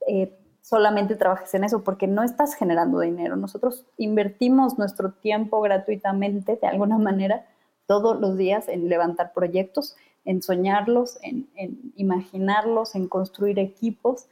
eh, 0.07 0.37
solamente 0.61 1.15
trabajes 1.15 1.53
en 1.53 1.63
eso, 1.63 1.83
porque 1.83 2.07
no 2.07 2.23
estás 2.23 2.55
generando 2.55 2.99
dinero. 2.99 3.35
Nosotros 3.35 3.85
invertimos 3.97 4.77
nuestro 4.77 5.11
tiempo 5.11 5.61
gratuitamente, 5.61 6.57
de 6.61 6.67
alguna 6.67 6.97
manera, 6.97 7.45
todos 7.85 8.19
los 8.19 8.37
días 8.37 8.69
en 8.69 8.87
levantar 8.87 9.33
proyectos, 9.33 9.95
en 10.25 10.41
soñarlos, 10.41 11.19
en 11.21 11.49
imaginarlos, 11.95 12.95
en 12.95 13.09
construir 13.09 13.59
equipos 13.59 14.27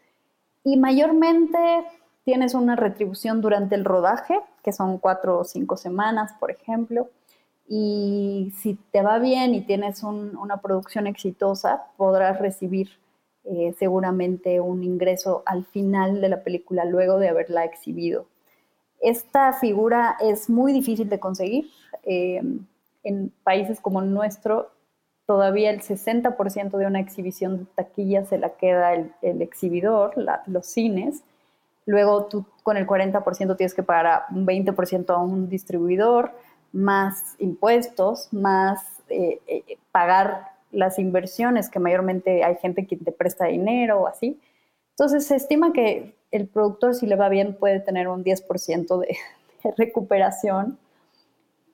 y 0.63 0.77
mayormente 0.77 1.57
tienes 2.23 2.53
una 2.53 2.75
retribución 2.75 3.41
durante 3.41 3.75
el 3.75 3.85
rodaje, 3.85 4.39
que 4.63 4.71
son 4.71 4.99
cuatro 4.99 5.39
o 5.39 5.43
cinco 5.43 5.77
semanas, 5.77 6.33
por 6.39 6.51
ejemplo. 6.51 7.09
Y 7.67 8.53
si 8.57 8.75
te 8.91 9.01
va 9.01 9.17
bien 9.17 9.55
y 9.55 9.61
tienes 9.61 10.03
una 10.03 10.57
producción 10.61 11.07
exitosa, 11.07 11.85
podrás 11.97 12.39
recibir 12.39 12.89
eh, 13.43 13.73
seguramente 13.79 14.59
un 14.59 14.83
ingreso 14.83 15.41
al 15.47 15.65
final 15.65 16.21
de 16.21 16.29
la 16.29 16.43
película 16.43 16.85
luego 16.85 17.17
de 17.17 17.29
haberla 17.29 17.65
exhibido. 17.65 18.27
Esta 18.99 19.53
figura 19.53 20.15
es 20.21 20.47
muy 20.47 20.73
difícil 20.73 21.09
de 21.09 21.19
conseguir. 21.19 21.65
Eh, 22.03 22.41
en 23.03 23.33
países 23.43 23.79
como 23.79 23.99
el 24.01 24.13
nuestro 24.13 24.69
todavía 25.25 25.71
el 25.71 25.81
60% 25.81 26.77
de 26.77 26.85
una 26.85 26.99
exhibición 26.99 27.57
de 27.57 27.65
taquilla 27.73 28.25
se 28.25 28.37
la 28.37 28.49
queda 28.49 28.93
el, 28.93 29.41
exhibidor, 29.41 30.13
los 30.45 30.67
cines. 30.67 31.23
Luego 31.87 32.25
tú 32.25 32.45
con 32.61 32.77
el 32.77 32.85
40% 32.85 33.57
tienes 33.57 33.73
que 33.73 33.81
pagar 33.81 34.25
un 34.29 34.45
20% 34.45 35.09
a 35.09 35.17
un 35.17 35.49
distribuidor, 35.49 36.31
más 36.73 37.35
impuestos, 37.39 38.31
más 38.31 39.01
eh, 39.09 39.39
pagar 39.91 40.50
las 40.71 40.99
inversiones, 40.99 41.69
que 41.69 41.79
mayormente 41.79 42.43
hay 42.43 42.55
gente 42.57 42.87
que 42.87 42.97
te 42.97 43.11
presta 43.11 43.45
dinero 43.45 44.01
o 44.01 44.07
así. 44.07 44.39
Entonces 44.91 45.25
se 45.25 45.35
estima 45.35 45.73
que 45.73 46.15
el 46.31 46.47
productor, 46.47 46.95
si 46.95 47.07
le 47.07 47.15
va 47.15 47.29
bien, 47.29 47.55
puede 47.55 47.79
tener 47.79 48.07
un 48.07 48.23
10% 48.23 48.99
de 48.99 49.17
recuperación 49.77 50.77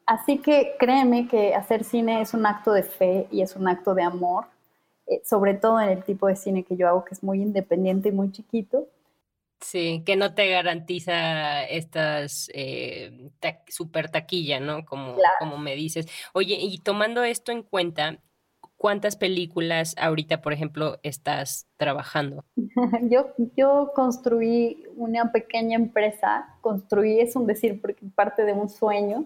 Así 0.08 0.38
que 0.38 0.76
créeme 0.80 1.28
que 1.28 1.54
hacer 1.54 1.84
cine 1.84 2.22
es 2.22 2.34
un 2.34 2.46
acto 2.46 2.72
de 2.72 2.84
fe 2.84 3.28
y 3.30 3.42
es 3.42 3.58
un 3.58 3.68
acto 3.68 3.94
de 3.94 4.04
amor, 4.04 4.46
eh, 5.06 5.22
sobre 5.26 5.54
todo 5.54 5.82
en 5.82 5.90
el 5.90 6.04
tipo 6.06 6.28
de 6.28 6.38
cine 6.38 6.64
que 6.64 6.78
yo 6.78 6.88
hago, 6.88 7.04
que 7.04 7.14
es 7.14 7.22
muy 7.22 7.42
independiente 7.42 8.08
y 8.08 8.14
muy 8.14 8.32
chiquito. 8.32 8.88
Sí, 9.60 10.04
que 10.06 10.16
no 10.16 10.34
te 10.34 10.50
garantiza 10.50 11.66
estas 11.66 12.50
eh, 12.54 13.32
super 13.68 14.10
taquilla, 14.10 14.62
¿no? 14.62 14.86
Como, 14.86 15.18
como 15.40 15.58
me 15.58 15.76
dices. 15.76 16.08
Oye, 16.32 16.56
y 16.58 16.78
tomando 16.78 17.26
esto 17.26 17.52
en 17.52 17.64
cuenta, 17.64 18.18
¿cuántas 18.78 19.16
películas 19.16 19.96
ahorita, 19.98 20.42
por 20.42 20.54
ejemplo, 20.54 20.98
estás 21.04 21.68
trabajando? 21.78 22.46
yo, 23.10 23.28
yo 23.56 23.92
construí 23.94 24.86
una 24.96 25.32
pequeña 25.32 25.76
empresa, 25.76 26.48
construí, 26.62 27.20
es 27.20 27.36
un 27.36 27.48
decir, 27.48 27.82
porque 27.82 28.06
parte 28.16 28.44
de 28.44 28.54
un 28.54 28.70
sueño 28.70 29.26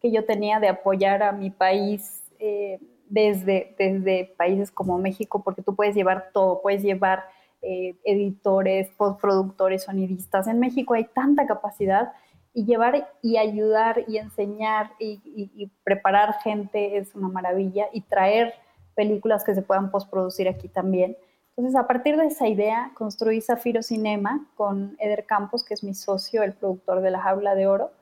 que 0.00 0.10
yo 0.10 0.24
tenía 0.24 0.60
de 0.60 0.68
apoyar 0.68 1.22
a 1.22 1.32
mi 1.32 1.50
país 1.50 2.22
eh, 2.38 2.80
desde, 3.08 3.74
desde 3.78 4.34
países 4.36 4.70
como 4.70 4.98
México, 4.98 5.42
porque 5.42 5.62
tú 5.62 5.74
puedes 5.74 5.94
llevar 5.94 6.30
todo, 6.32 6.60
puedes 6.60 6.82
llevar 6.82 7.24
eh, 7.62 7.96
editores, 8.04 8.90
postproductores, 8.96 9.84
sonidistas. 9.84 10.46
En 10.46 10.58
México 10.60 10.94
hay 10.94 11.04
tanta 11.04 11.46
capacidad 11.46 12.12
y 12.52 12.64
llevar 12.64 13.10
y 13.22 13.36
ayudar 13.36 14.04
y 14.08 14.18
enseñar 14.18 14.92
y, 14.98 15.20
y, 15.24 15.70
preparar 15.84 16.40
gente 16.42 16.96
es 16.96 17.14
una 17.14 17.28
maravilla 17.28 17.86
y 17.92 18.00
traer 18.00 18.54
películas 18.96 19.44
que 19.44 19.54
se 19.54 19.62
puedan 19.62 19.92
postproducir 19.92 20.48
aquí 20.48 20.66
también. 20.68 21.16
Entonces, 21.56 21.78
a 21.78 21.86
partir 21.86 22.16
de 22.16 22.26
esa 22.26 22.48
idea, 22.48 22.90
construí 22.94 23.40
Zafiro 23.40 23.82
Cinema 23.82 24.44
con 24.56 24.96
Eder 24.98 25.24
Campos, 25.26 25.64
que 25.64 25.74
es 25.74 25.84
mi 25.84 25.94
socio, 25.94 26.42
el 26.42 26.54
productor 26.54 27.00
de 27.00 27.12
La 27.12 27.20
Jaula 27.20 27.54
de 27.54 27.68
Oro 27.68 27.92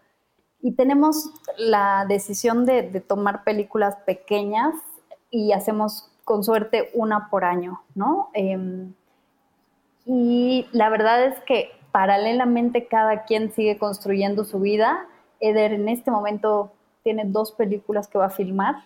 y 0.64 0.72
tenemos 0.72 1.28
la 1.58 2.06
decisión 2.08 2.64
de, 2.64 2.84
tomar 3.06 3.44
películas 3.44 3.96
pequeñas 4.06 4.74
y 5.30 5.52
hacemos 5.52 6.10
con 6.24 6.42
suerte 6.42 6.88
una 6.94 7.28
por 7.28 7.44
año, 7.44 7.82
¿no? 7.94 8.30
Em, 8.32 8.94
y 10.06 10.66
la 10.72 10.88
verdad 10.88 11.22
es 11.26 11.38
que 11.40 11.68
paralelamente 11.92 12.86
cada 12.86 13.26
quien 13.26 13.52
sigue 13.52 13.76
construyendo 13.76 14.46
su 14.46 14.58
vida. 14.58 15.06
Eder 15.38 15.74
en 15.74 15.90
este 15.90 16.10
momento 16.10 16.72
tiene 17.02 17.24
dos 17.26 17.52
películas 17.52 18.08
que 18.08 18.16
va 18.16 18.26
a 18.26 18.30
filmar, 18.30 18.76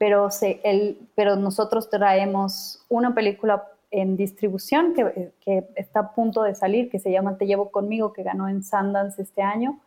pero, 0.00 0.32
se, 0.32 0.98
pero 1.14 1.36
nosotros 1.36 1.88
traemos 1.90 2.84
una 2.88 3.14
película 3.14 3.68
en 3.92 4.16
distribución 4.16 4.94
que, 4.94 5.32
que, 5.44 5.68
está 5.76 6.00
a 6.00 6.12
punto 6.14 6.42
de 6.42 6.56
salir, 6.56 6.90
que 6.90 6.98
se 6.98 7.12
llama 7.12 7.36
Te 7.38 7.46
llevo 7.46 7.70
conmigo, 7.70 8.12
que 8.12 8.24
ganó 8.24 8.48
en 8.48 8.64
Sundance 8.64 9.22
este 9.22 9.42
año 9.42 9.78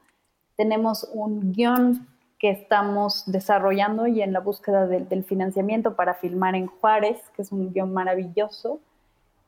tenemos 0.56 1.10
un 1.13 1.52
guion 1.54 2.08
que 2.39 2.49
estamos 2.49 3.23
desarrollando 3.26 4.08
y 4.08 4.21
en 4.21 4.34
la 4.34 4.39
búsqueda 4.39 4.86
del 4.86 5.23
financiamiento 5.23 5.95
para 5.95 6.13
filmar 6.13 6.56
en 6.56 6.67
Juárez, 6.67 7.19
que 7.36 7.41
es 7.41 7.52
un 7.52 7.71
guion 7.71 7.93
maravilloso. 7.93 8.80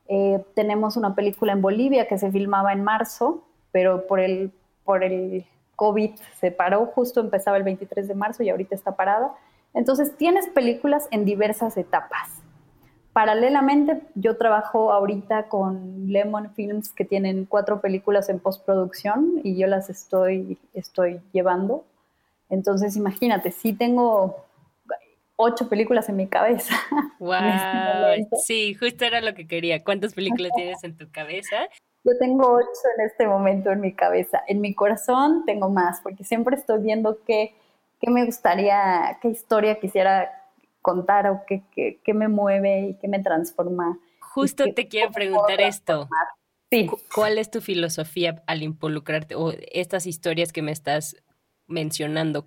Eh, 0.08 0.42
tenemos 0.54 0.96
una 0.96 1.14
película 1.14 1.52
en 1.52 1.60
Bolivia 1.60 2.08
que 2.08 2.16
se 2.16 2.30
filmaba 2.30 2.72
en 2.72 2.82
marzo, 2.82 3.44
pero 3.70 4.06
por 4.06 4.20
el, 4.20 4.50
por 4.84 5.04
el 5.04 5.44
COVID 5.76 6.12
se 6.40 6.50
paró, 6.50 6.86
justo 6.86 7.20
empezaba 7.20 7.58
el 7.58 7.64
23 7.64 8.08
de 8.08 8.14
marzo 8.14 8.42
y 8.42 8.48
ahorita 8.48 8.74
está 8.74 8.96
parada. 8.96 9.34
Entonces 9.76 10.16
tienes 10.16 10.48
películas 10.48 11.06
en 11.10 11.24
diversas 11.24 11.76
etapas. 11.76 12.30
Paralelamente, 13.12 14.00
yo 14.14 14.36
trabajo 14.36 14.90
ahorita 14.90 15.48
con 15.48 16.10
Lemon 16.10 16.52
Films, 16.54 16.90
que 16.92 17.04
tienen 17.04 17.44
cuatro 17.44 17.80
películas 17.80 18.28
en 18.28 18.40
postproducción 18.40 19.40
y 19.44 19.56
yo 19.56 19.66
las 19.66 19.88
estoy, 19.88 20.58
estoy 20.74 21.20
llevando. 21.32 21.84
Entonces, 22.48 22.96
imagínate, 22.96 23.52
sí 23.52 23.74
tengo 23.74 24.44
ocho 25.36 25.68
películas 25.68 26.08
en 26.08 26.16
mi 26.16 26.26
cabeza. 26.26 26.74
¡Wow! 27.18 28.12
Este 28.16 28.36
sí, 28.36 28.74
justo 28.74 29.04
era 29.04 29.20
lo 29.20 29.34
que 29.34 29.46
quería. 29.46 29.84
¿Cuántas 29.84 30.14
películas 30.14 30.52
tienes 30.56 30.82
en 30.84 30.96
tu 30.96 31.10
cabeza? 31.10 31.68
Yo 32.04 32.12
tengo 32.18 32.50
ocho 32.50 32.80
en 32.98 33.06
este 33.06 33.26
momento 33.26 33.70
en 33.70 33.80
mi 33.80 33.92
cabeza. 33.92 34.42
En 34.46 34.60
mi 34.60 34.74
corazón 34.74 35.44
tengo 35.44 35.68
más, 35.68 36.00
porque 36.00 36.24
siempre 36.24 36.56
estoy 36.56 36.82
viendo 36.82 37.18
qué, 37.26 37.54
qué 38.06 38.12
me 38.12 38.24
gustaría, 38.24 39.18
qué 39.20 39.30
historia 39.30 39.80
quisiera 39.80 40.30
contar 40.80 41.26
o 41.26 41.42
qué, 41.44 41.64
qué, 41.74 42.00
qué 42.04 42.14
me 42.14 42.28
mueve 42.28 42.90
y 42.90 42.94
qué 42.98 43.08
me 43.08 43.18
transforma. 43.18 43.98
Justo 44.20 44.72
te 44.72 44.86
quiero 44.86 45.10
preguntar 45.10 45.60
esto. 45.60 46.08
Sí. 46.70 46.88
¿Cuál 47.12 47.38
es 47.38 47.50
tu 47.50 47.60
filosofía 47.60 48.44
al 48.46 48.62
involucrarte 48.62 49.34
o 49.34 49.52
estas 49.72 50.06
historias 50.06 50.52
que 50.52 50.62
me 50.62 50.70
estás 50.70 51.16
mencionando, 51.66 52.46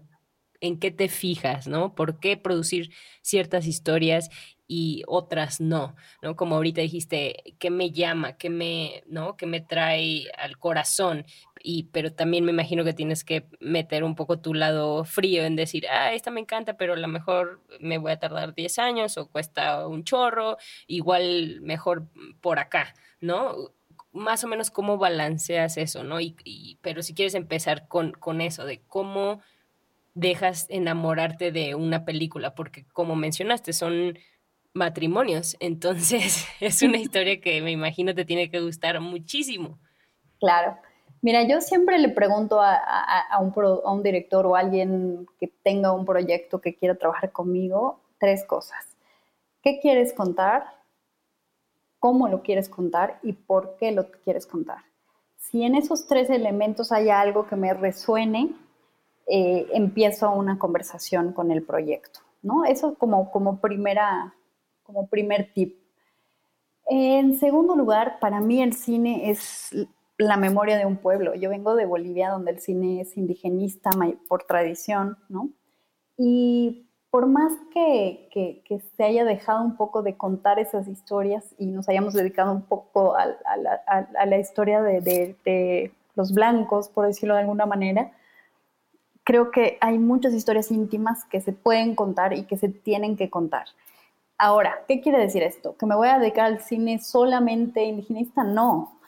en 0.62 0.80
qué 0.80 0.92
te 0.92 1.10
fijas, 1.10 1.68
¿no? 1.68 1.94
¿Por 1.94 2.20
qué 2.20 2.38
producir 2.38 2.92
ciertas 3.22 3.66
historias 3.66 4.30
y 4.68 5.04
otras 5.08 5.60
no, 5.60 5.96
¿no? 6.22 6.36
Como 6.36 6.56
ahorita 6.56 6.82
dijiste, 6.82 7.56
¿qué 7.60 7.70
me 7.70 7.92
llama? 7.92 8.38
¿Qué 8.38 8.50
me, 8.50 9.04
¿no? 9.08 9.36
¿Qué 9.36 9.46
me 9.46 9.62
trae 9.62 10.26
al 10.38 10.58
corazón? 10.58 11.26
Y, 11.62 11.84
pero 11.92 12.14
también 12.14 12.46
me 12.46 12.52
imagino 12.52 12.84
que 12.84 12.94
tienes 12.94 13.24
que 13.24 13.46
meter 13.60 14.04
un 14.04 14.16
poco 14.16 14.40
tu 14.40 14.54
lado 14.54 15.04
frío 15.04 15.44
en 15.44 15.56
decir, 15.56 15.86
ah, 15.90 16.14
esta 16.14 16.32
me 16.32 16.40
encanta, 16.40 16.78
pero 16.78 16.94
a 16.94 16.98
lo 16.98 17.08
mejor 17.08 17.62
me 17.80 17.98
voy 17.98 18.12
a 18.12 18.20
tardar 18.20 18.56
10 18.56 18.80
años 18.80 19.18
o 19.18 19.28
cuesta 19.28 19.88
un 19.88 20.04
chorro, 20.04 20.58
igual 20.88 21.60
mejor 21.62 22.08
por 22.42 22.60
acá, 22.60 22.94
¿no? 23.20 23.56
Más 24.12 24.44
o 24.44 24.48
menos 24.48 24.72
cómo 24.72 24.98
balanceas 24.98 25.78
eso, 25.78 26.04
¿no? 26.04 26.20
Y, 26.22 26.78
pero 26.82 27.04
si 27.04 27.14
quieres 27.14 27.36
empezar 27.36 27.88
con, 27.88 28.12
con 28.14 28.42
eso, 28.42 28.66
de 28.66 28.82
cómo 28.88 29.42
dejas 30.14 30.66
enamorarte 30.70 31.52
de 31.52 31.76
una 31.76 32.06
película, 32.06 32.56
porque 32.56 32.86
como 32.94 33.16
mencionaste, 33.16 33.74
son 33.74 34.18
matrimonios, 34.74 35.58
entonces 35.60 36.48
es 36.60 36.82
una 36.82 36.98
historia 36.98 37.42
que 37.42 37.62
me 37.62 37.72
imagino 37.72 38.16
te 38.16 38.26
tiene 38.26 38.50
que 38.50 38.62
gustar 38.62 39.00
muchísimo. 39.02 39.80
Claro. 40.40 40.78
Mira, 41.22 41.44
yo 41.44 41.60
siempre 41.60 41.98
le 41.98 42.10
pregunto 42.10 42.62
a, 42.62 42.76
a, 42.76 43.40
un 43.40 43.54
a, 43.56 43.92
un, 43.92 44.04
director 44.04 44.46
o 44.46 44.56
a 44.56 44.60
alguien 44.60 45.28
que 45.40 45.48
tenga 45.48 45.92
un 45.92 46.06
proyecto 46.06 46.62
que 46.62 46.76
quiera 46.76 46.96
trabajar 46.96 47.32
conmigo 47.32 48.00
tres 48.20 48.46
cosas. 48.46 48.96
¿Qué 49.62 49.80
quieres 49.82 50.14
contar? 50.14 50.66
¿Cómo 52.00 52.30
lo 52.30 52.42
quieres 52.42 52.70
contar? 52.70 53.20
¿Y 53.22 53.34
por 53.34 53.76
qué 53.76 53.92
lo 53.92 54.10
quieres 54.24 54.48
contar? 54.48 54.78
Si 55.36 55.64
en 55.64 55.76
esos 55.76 56.08
tres 56.08 56.30
elementos 56.30 56.92
hay 56.94 57.10
algo 57.10 57.48
que 57.48 57.58
me 57.58 57.74
resuene, 57.74 58.52
eh, 59.28 59.68
empiezo 59.74 60.32
una 60.32 60.58
conversación 60.58 61.34
con 61.34 61.52
el 61.52 61.64
proyecto, 61.64 62.22
¿no? 62.42 62.64
Eso 62.64 62.96
como, 62.96 63.30
como, 63.32 63.60
primera, 63.60 64.34
como 64.84 65.08
primer 65.08 65.52
tip. 65.54 65.78
En 66.86 67.38
segundo 67.38 67.76
lugar, 67.76 68.20
para 68.20 68.40
mí 68.40 68.62
el 68.62 68.74
cine 68.74 69.30
es 69.30 69.70
la 70.20 70.36
memoria 70.36 70.78
de 70.78 70.86
un 70.86 70.98
pueblo. 70.98 71.34
Yo 71.34 71.50
vengo 71.50 71.76
de 71.76 71.86
Bolivia, 71.86 72.30
donde 72.30 72.52
el 72.52 72.60
cine 72.60 73.02
es 73.02 73.18
indigenista 73.18 73.90
por 74.28 74.44
tradición, 74.44 75.18
¿no? 75.30 75.50
Y 76.18 76.90
por 77.10 77.26
más 77.26 77.54
que, 77.74 78.28
que, 78.32 78.82
se 78.98 79.04
haya 79.04 79.24
dejado 79.24 79.64
un 79.64 79.78
poco 79.78 80.04
de 80.04 80.18
contar 80.18 80.60
esas 80.60 80.88
historias 80.90 81.56
y 81.58 81.68
nos 81.68 81.88
hayamos 81.88 82.14
dedicado 82.14 82.52
un 82.52 82.62
poco 82.62 83.16
a, 83.16 83.26
la 84.26 84.38
historia 84.38 84.82
de, 84.82 85.02
de, 85.02 85.92
los 86.16 86.34
blancos, 86.34 86.90
por 86.90 87.08
decirlo 87.08 87.36
de 87.36 87.42
alguna 87.42 87.66
manera, 87.66 88.12
creo 89.24 89.52
que 89.52 89.78
hay 89.80 89.98
muchas 89.98 90.34
historias 90.34 90.70
íntimas 90.70 91.24
que 91.26 91.40
se 91.40 91.54
pueden 91.54 91.96
contar 91.96 92.34
y 92.34 92.44
que 92.44 92.58
se 92.58 92.68
tienen 92.68 93.16
que 93.16 93.30
contar. 93.30 93.68
Ahora, 94.38 94.84
¿qué 94.88 95.00
quiere 95.00 95.20
decir 95.20 95.44
esto? 95.44 95.78
¿Que 95.78 95.86
me 95.86 95.96
voy 95.96 96.10
a 96.10 96.20
dedicar 96.20 96.46
al 96.46 96.60
cine 96.60 97.00
solamente 97.00 97.84
indigenista? 97.84 98.44
No. 98.44 98.99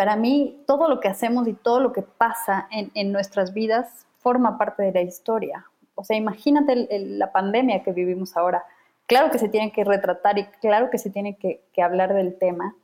Para 0.00 0.16
mí, 0.16 0.62
todo 0.66 0.88
lo 0.88 0.98
que 0.98 1.08
hacemos 1.08 1.46
y 1.46 1.52
todo 1.52 1.78
lo 1.78 1.92
que 1.92 2.00
pasa 2.00 2.66
en, 2.70 3.12
nuestras 3.12 3.52
vidas 3.52 4.06
forma 4.20 4.56
parte 4.56 4.82
de 4.82 4.92
la 4.92 5.02
historia. 5.02 5.66
O 5.94 6.04
sea, 6.04 6.16
imagínate 6.16 6.88
la 7.00 7.32
pandemia 7.32 7.82
que 7.82 7.92
vivimos 7.92 8.34
ahora. 8.34 8.64
Claro 9.04 9.30
que 9.30 9.38
se 9.38 9.50
tiene 9.50 9.72
que 9.72 9.84
retratar 9.84 10.38
y 10.38 10.46
claro 10.62 10.88
que 10.88 10.96
se 10.96 11.10
tiene 11.10 11.36
que, 11.36 11.60
que 11.74 11.82
hablar 11.82 12.14
del 12.14 12.38
tema. 12.38 12.74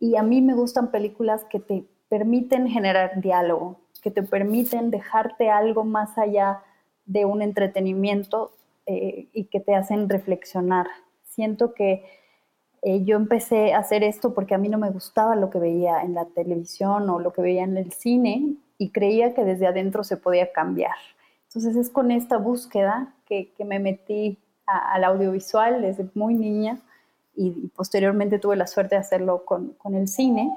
Y 0.00 0.16
a 0.16 0.24
mí 0.24 0.42
me 0.42 0.54
gustan 0.54 0.90
películas 0.90 1.44
que 1.44 1.60
te 1.60 1.84
permiten 2.08 2.66
generar 2.66 3.20
diálogo, 3.20 3.78
que 4.02 4.10
te 4.10 4.24
permiten 4.24 4.90
dejarte 4.90 5.50
algo 5.50 5.84
más 5.84 6.18
allá 6.18 6.64
de 7.06 7.24
un 7.24 7.40
entretenimiento 7.40 8.50
eh, 8.86 9.28
y 9.32 9.44
que 9.44 9.60
te 9.60 9.76
hacen 9.76 10.08
reflexionar. 10.08 10.88
Siento 11.22 11.72
que 11.72 12.02
eh, 12.82 13.04
yo 13.04 13.16
empecé 13.16 13.74
a 13.74 13.78
hacer 13.78 14.02
esto 14.04 14.34
porque 14.34 14.54
a 14.54 14.58
mí 14.58 14.68
no 14.68 14.78
me 14.78 14.90
gustaba 14.90 15.36
lo 15.36 15.50
que 15.50 15.58
veía 15.58 16.02
en 16.02 16.14
la 16.14 16.26
televisión 16.26 17.08
o 17.10 17.18
lo 17.18 17.32
que 17.32 17.42
veía 17.42 17.64
en 17.64 17.76
el 17.76 17.92
cine 17.92 18.54
y 18.78 18.90
creía 18.90 19.34
que 19.34 19.44
desde 19.44 19.66
adentro 19.66 20.04
se 20.04 20.16
podía 20.16 20.52
cambiar. 20.52 20.94
Entonces 21.48 21.76
es 21.76 21.90
con 21.90 22.10
esta 22.10 22.36
búsqueda 22.36 23.14
que, 23.26 23.52
me 23.64 23.78
metí 23.78 24.38
al 24.66 25.04
audiovisual 25.04 25.82
desde 25.82 26.08
muy 26.14 26.34
niña 26.34 26.78
y, 27.34 27.68
posteriormente 27.74 28.38
tuve 28.38 28.56
la 28.56 28.66
suerte 28.66 28.94
de 28.94 29.00
hacerlo 29.00 29.44
con, 29.44 29.74
con 29.74 29.94
el 29.94 30.08
cine 30.08 30.52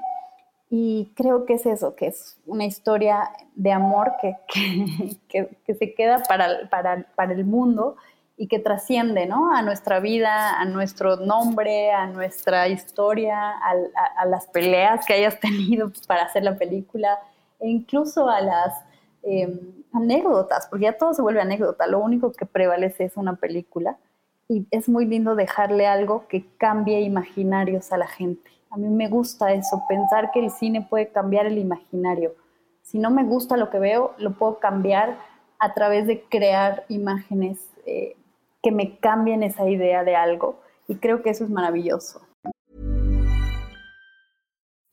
y 0.74 1.12
creo 1.14 1.44
que 1.44 1.54
es 1.54 1.66
eso, 1.66 1.94
que 1.96 2.06
es 2.06 2.38
una 2.46 2.64
historia 2.64 3.30
de 3.54 3.72
amor 3.72 4.12
que, 4.20 4.36
que, 5.28 5.48
que, 5.66 5.74
se 5.74 5.92
queda 5.94 6.22
para, 6.22 6.68
para, 6.70 7.06
para, 7.14 7.32
el 7.32 7.44
mundo 7.44 7.96
y 8.42 8.48
que 8.48 8.58
trasciende 8.58 9.26
¿no? 9.26 9.54
a 9.54 9.62
nuestra 9.62 10.00
vida, 10.00 10.58
a 10.58 10.64
nuestro 10.64 11.14
nombre, 11.14 11.92
a 11.92 12.08
nuestra 12.08 12.66
historia, 12.66 13.38
a, 13.38 13.72
a, 14.16 14.26
las 14.26 14.48
peleas 14.48 15.06
que 15.06 15.12
hayas 15.12 15.38
tenido 15.40 15.92
para 16.08 16.24
hacer 16.24 16.42
la 16.42 16.56
película 16.56 17.20
e 17.60 17.68
incluso 17.68 18.28
a 18.28 18.40
las 18.40 18.74
em, 19.22 19.84
anécdotas, 19.92 20.66
porque 20.66 20.86
ya 20.86 20.98
todo 20.98 21.14
se 21.14 21.22
vuelve 21.22 21.40
anécdota, 21.40 21.86
lo 21.86 22.00
único 22.00 22.32
que 22.32 22.44
prevalece 22.44 23.04
es 23.04 23.16
una 23.16 23.36
película 23.36 23.96
y 24.48 24.66
es 24.72 24.88
muy 24.88 25.06
lindo 25.06 25.36
dejarle 25.36 25.86
algo 25.86 26.26
que 26.26 26.44
cambie 26.56 27.00
imaginarios 27.02 27.92
a 27.92 27.96
la 27.96 28.08
gente. 28.08 28.50
A 28.70 28.76
mí 28.76 28.88
me 28.88 29.08
gusta 29.08 29.52
eso, 29.52 29.84
pensar 29.88 30.32
que 30.32 30.40
el 30.40 30.50
cine 30.50 30.84
puede 30.90 31.12
cambiar 31.12 31.46
el 31.46 31.58
imaginario. 31.58 32.34
Si 32.82 32.98
no 32.98 33.12
me 33.12 33.22
gusta 33.22 33.56
lo 33.56 33.70
que 33.70 33.78
veo, 33.78 34.14
lo 34.18 34.32
puedo 34.32 34.58
cambiar 34.58 35.16
a 35.60 35.74
través 35.74 36.08
de 36.08 36.24
crear 36.24 36.84
imágenes 36.88 37.68
eh, 37.86 38.16
que 38.62 38.70
me 38.70 38.98
cambien 39.00 39.42
esa 39.42 39.68
idea 39.68 40.04
de 40.04 40.16
algo. 40.16 40.60
Y 40.88 40.96
creo 40.96 41.22
que 41.22 41.30
eso 41.30 41.44
es 41.44 41.50
maravilloso. 41.50 42.20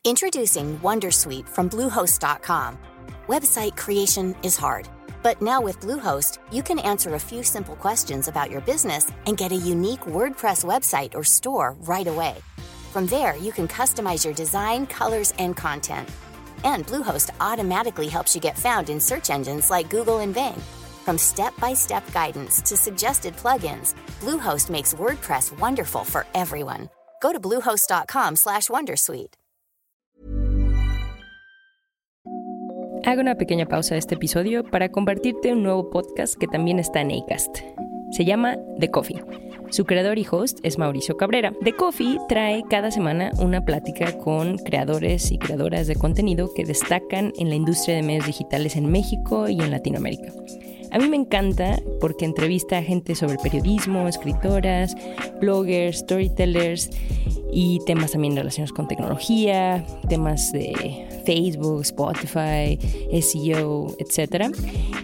Introducing 0.04 0.78
Wondersuite 0.80 1.46
from 1.48 1.68
Bluehost.com. 1.68 2.78
Website 3.28 3.76
creation 3.76 4.34
is 4.42 4.56
hard, 4.56 4.88
but 5.22 5.40
now 5.42 5.60
with 5.60 5.78
Bluehost, 5.78 6.38
you 6.50 6.62
can 6.62 6.78
answer 6.78 7.14
a 7.14 7.18
few 7.18 7.42
simple 7.42 7.76
questions 7.76 8.26
about 8.26 8.50
your 8.50 8.62
business 8.62 9.12
and 9.26 9.36
get 9.36 9.52
a 9.52 9.56
unique 9.56 10.00
WordPress 10.00 10.64
website 10.64 11.14
or 11.14 11.22
store 11.22 11.76
right 11.82 12.06
away. 12.06 12.36
From 12.92 13.06
there, 13.06 13.36
you 13.36 13.52
can 13.52 13.68
customize 13.68 14.24
your 14.24 14.34
design, 14.34 14.86
colors, 14.86 15.32
and 15.38 15.54
content. 15.54 16.08
And 16.64 16.86
Bluehost 16.86 17.30
automatically 17.40 18.08
helps 18.08 18.34
you 18.34 18.40
get 18.40 18.58
found 18.58 18.88
in 18.88 19.00
search 19.00 19.30
engines 19.30 19.70
like 19.70 19.90
Google 19.90 20.20
and 20.20 20.34
Bing. 20.34 20.60
From 21.10 21.18
step-by-step 21.18 22.04
guidance 22.12 22.62
to 22.62 22.76
suggested 22.76 23.34
plugins, 23.34 23.96
Bluehost 24.20 24.70
makes 24.70 24.94
WordPress 24.94 25.50
wonderful 25.58 26.04
for 26.04 26.24
everyone. 26.34 26.88
Go 27.20 27.32
to 27.32 27.40
bluehost.com/wondersuite. 27.40 29.34
Hago 33.04 33.20
una 33.22 33.34
pequeña 33.34 33.66
pausa 33.66 33.94
de 33.94 33.98
este 33.98 34.14
episodio 34.14 34.62
para 34.62 34.90
compartirte 34.90 35.52
un 35.52 35.64
nuevo 35.64 35.90
podcast 35.90 36.36
que 36.38 36.46
también 36.46 36.78
está 36.78 37.00
en 37.00 37.10
Acast. 37.10 37.58
Se 38.12 38.24
llama 38.24 38.56
The 38.78 38.92
Coffee. 38.92 39.20
Su 39.70 39.86
creador 39.86 40.16
y 40.16 40.26
host 40.30 40.60
es 40.62 40.78
Mauricio 40.78 41.16
Cabrera. 41.16 41.52
The 41.64 41.72
Coffee 41.72 42.18
trae 42.28 42.62
cada 42.70 42.92
semana 42.92 43.32
una 43.40 43.64
plática 43.64 44.16
con 44.16 44.58
creadores 44.58 45.32
y 45.32 45.38
creadoras 45.38 45.88
de 45.88 45.96
contenido 45.96 46.54
que 46.54 46.64
destacan 46.64 47.32
en 47.36 47.48
la 47.48 47.56
industria 47.56 47.96
de 47.96 48.04
medios 48.04 48.26
digitales 48.26 48.76
en 48.76 48.92
México 48.92 49.48
y 49.48 49.60
en 49.60 49.72
Latinoamérica. 49.72 50.32
A 50.92 50.98
mí 50.98 51.08
me 51.08 51.16
encanta 51.16 51.80
porque 52.00 52.24
entrevista 52.24 52.78
a 52.78 52.82
gente 52.82 53.14
sobre 53.14 53.36
periodismo, 53.38 54.08
escritoras, 54.08 54.96
bloggers, 55.40 55.98
storytellers 55.98 56.90
y 57.52 57.80
temas 57.86 58.12
también 58.12 58.36
relacionados 58.36 58.72
con 58.72 58.88
tecnología, 58.88 59.84
temas 60.08 60.52
de 60.52 61.06
Facebook, 61.24 61.82
Spotify, 61.82 62.78
SEO, 63.20 63.96
etc. 63.98 64.52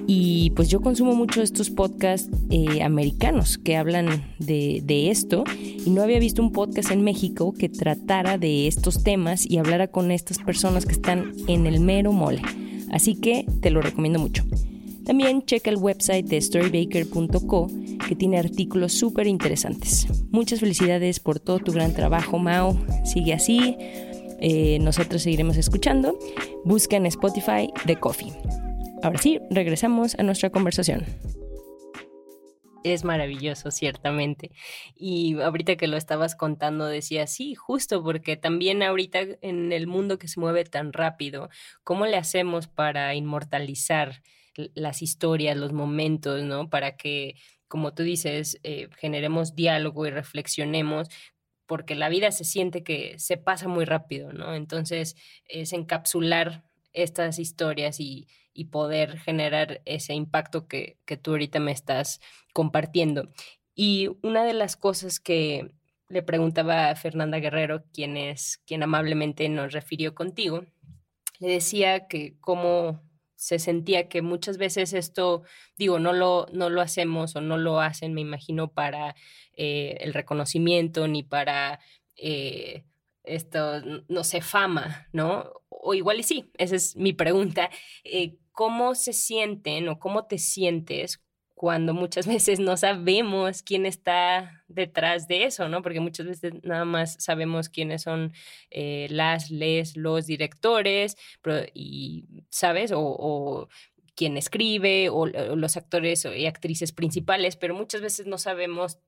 Y 0.06 0.50
pues 0.56 0.68
yo 0.68 0.80
consumo 0.80 1.14
mucho 1.14 1.42
estos 1.42 1.70
podcasts 1.70 2.30
eh, 2.50 2.82
americanos 2.82 3.58
que 3.58 3.76
hablan 3.76 4.24
de, 4.38 4.80
de 4.84 5.10
esto 5.10 5.44
y 5.56 5.90
no 5.90 6.02
había 6.02 6.18
visto 6.18 6.42
un 6.42 6.52
podcast 6.52 6.90
en 6.90 7.02
México 7.02 7.52
que 7.52 7.68
tratara 7.68 8.38
de 8.38 8.66
estos 8.66 9.02
temas 9.04 9.48
y 9.48 9.58
hablara 9.58 9.88
con 9.88 10.10
estas 10.10 10.38
personas 10.38 10.84
que 10.84 10.92
están 10.92 11.32
en 11.46 11.66
el 11.66 11.80
mero 11.80 12.12
mole. 12.12 12.42
Así 12.90 13.14
que 13.14 13.46
te 13.60 13.70
lo 13.70 13.82
recomiendo 13.82 14.18
mucho. 14.18 14.44
También 15.06 15.44
checa 15.44 15.70
el 15.70 15.76
website 15.76 16.26
de 16.26 16.40
storybaker.co 16.40 17.68
que 18.08 18.16
tiene 18.16 18.38
artículos 18.40 18.92
súper 18.92 19.28
interesantes. 19.28 20.08
Muchas 20.30 20.58
felicidades 20.58 21.20
por 21.20 21.38
todo 21.38 21.60
tu 21.60 21.72
gran 21.72 21.94
trabajo, 21.94 22.38
Mao. 22.38 22.76
Sigue 23.04 23.32
así. 23.32 23.76
Eh, 24.40 24.78
nosotros 24.80 25.22
seguiremos 25.22 25.56
escuchando. 25.58 26.18
Busca 26.64 26.96
en 26.96 27.06
Spotify 27.06 27.72
The 27.86 28.00
Coffee. 28.00 28.32
Ahora 29.04 29.18
sí, 29.18 29.38
regresamos 29.48 30.16
a 30.18 30.24
nuestra 30.24 30.50
conversación. 30.50 31.04
Es 32.82 33.04
maravilloso, 33.04 33.70
ciertamente. 33.70 34.50
Y 34.96 35.40
ahorita 35.40 35.76
que 35.76 35.86
lo 35.86 35.96
estabas 35.96 36.34
contando, 36.34 36.86
decía, 36.86 37.28
sí, 37.28 37.54
justo 37.54 38.02
porque 38.02 38.36
también 38.36 38.82
ahorita 38.82 39.20
en 39.40 39.72
el 39.72 39.86
mundo 39.86 40.18
que 40.18 40.26
se 40.26 40.40
mueve 40.40 40.64
tan 40.64 40.92
rápido, 40.92 41.48
¿cómo 41.84 42.06
le 42.06 42.16
hacemos 42.16 42.66
para 42.66 43.14
inmortalizar 43.14 44.22
las 44.74 45.02
historias, 45.02 45.56
los 45.56 45.72
momentos, 45.72 46.42
¿no? 46.42 46.70
Para 46.70 46.96
que, 46.96 47.36
como 47.68 47.94
tú 47.94 48.02
dices, 48.02 48.58
eh, 48.62 48.88
generemos 48.96 49.54
diálogo 49.54 50.06
y 50.06 50.10
reflexionemos, 50.10 51.08
porque 51.66 51.94
la 51.94 52.08
vida 52.08 52.30
se 52.32 52.44
siente 52.44 52.82
que 52.82 53.18
se 53.18 53.36
pasa 53.36 53.68
muy 53.68 53.84
rápido, 53.84 54.32
¿no? 54.32 54.54
Entonces, 54.54 55.16
es 55.46 55.72
encapsular 55.72 56.64
estas 56.92 57.38
historias 57.38 58.00
y, 58.00 58.28
y 58.52 58.66
poder 58.66 59.18
generar 59.18 59.82
ese 59.84 60.14
impacto 60.14 60.66
que, 60.66 60.98
que 61.04 61.16
tú 61.16 61.32
ahorita 61.32 61.60
me 61.60 61.72
estás 61.72 62.20
compartiendo. 62.52 63.30
Y 63.74 64.08
una 64.22 64.44
de 64.44 64.54
las 64.54 64.76
cosas 64.76 65.20
que 65.20 65.70
le 66.08 66.22
preguntaba 66.22 66.88
a 66.88 66.96
Fernanda 66.96 67.38
Guerrero, 67.38 67.84
quien 67.92 68.16
es 68.16 68.58
quien 68.66 68.82
amablemente 68.82 69.48
nos 69.48 69.72
refirió 69.72 70.14
contigo, 70.14 70.64
le 71.38 71.48
decía 71.48 72.06
que 72.08 72.38
cómo 72.40 73.02
se 73.36 73.58
sentía 73.58 74.08
que 74.08 74.22
muchas 74.22 74.58
veces 74.58 74.92
esto, 74.92 75.42
digo, 75.76 75.98
no 75.98 76.12
lo, 76.12 76.46
no 76.52 76.70
lo 76.70 76.80
hacemos 76.80 77.36
o 77.36 77.40
no 77.40 77.58
lo 77.58 77.80
hacen, 77.80 78.14
me 78.14 78.22
imagino, 78.22 78.72
para 78.72 79.14
eh, 79.52 79.98
el 80.00 80.14
reconocimiento 80.14 81.06
ni 81.06 81.22
para 81.22 81.80
eh, 82.16 82.84
esto, 83.24 83.82
no 84.08 84.24
sé, 84.24 84.40
fama, 84.40 85.08
¿no? 85.12 85.52
O 85.68 85.94
igual 85.94 86.20
y 86.20 86.22
sí, 86.22 86.50
esa 86.58 86.76
es 86.76 86.96
mi 86.96 87.12
pregunta. 87.12 87.70
Eh, 88.04 88.36
¿Cómo 88.52 88.94
se 88.94 89.12
sienten 89.12 89.88
o 89.88 89.98
cómo 89.98 90.26
te 90.26 90.38
sientes 90.38 91.22
cuando 91.54 91.92
muchas 91.92 92.26
veces 92.26 92.58
no 92.58 92.76
sabemos 92.76 93.62
quién 93.62 93.86
está 93.86 94.55
detrás 94.76 95.26
de 95.26 95.44
eso, 95.44 95.68
¿no? 95.68 95.82
Porque 95.82 95.98
muchas 95.98 96.26
veces 96.26 96.52
nada 96.62 96.84
más 96.84 97.16
sabemos 97.18 97.68
quiénes 97.68 98.02
son 98.02 98.32
eh, 98.70 99.08
las, 99.10 99.50
les, 99.50 99.96
los 99.96 100.26
directores, 100.26 101.16
y, 101.74 102.44
¿sabes? 102.50 102.92
O, 102.92 103.00
o 103.00 103.68
quién 104.14 104.36
escribe, 104.36 105.08
o, 105.10 105.26
los 105.26 105.76
actores 105.76 106.24
y 106.24 106.46
actrices 106.46 106.92
principales, 106.92 107.56
pero 107.56 107.74
muchas 107.74 108.00
veces 108.00 108.26
no 108.26 108.38
sabemos 108.38 109.00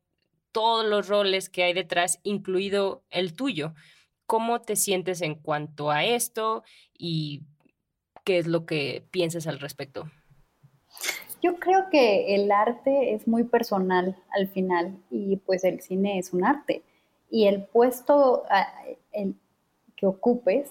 todos 0.50 0.84
los 0.84 1.08
roles 1.08 1.48
que 1.48 1.62
hay 1.62 1.72
detrás, 1.72 2.18
incluido 2.24 3.04
el 3.10 3.34
tuyo. 3.34 3.74
¿Cómo 4.26 4.60
te 4.60 4.76
sientes 4.76 5.22
en 5.22 5.36
cuanto 5.36 5.90
a 5.90 6.04
esto 6.04 6.64
y 6.96 7.44
qué 8.24 8.38
es 8.38 8.46
lo 8.46 8.66
que 8.66 9.06
piensas 9.10 9.46
al 9.46 9.60
respecto? 9.60 10.10
Yo 11.40 11.58
creo 11.58 11.88
que 11.90 12.34
el 12.34 12.50
arte 12.50 13.14
es 13.14 13.28
muy 13.28 13.44
personal 13.44 14.16
al 14.30 14.48
final 14.48 14.96
y 15.10 15.36
pues 15.36 15.64
el 15.64 15.80
cine 15.80 16.18
es 16.18 16.32
un 16.32 16.44
arte 16.44 16.82
y 17.30 17.46
el 17.46 17.64
puesto 17.64 18.44
ah, 18.50 18.66
que 19.96 20.06
ocupes 20.06 20.70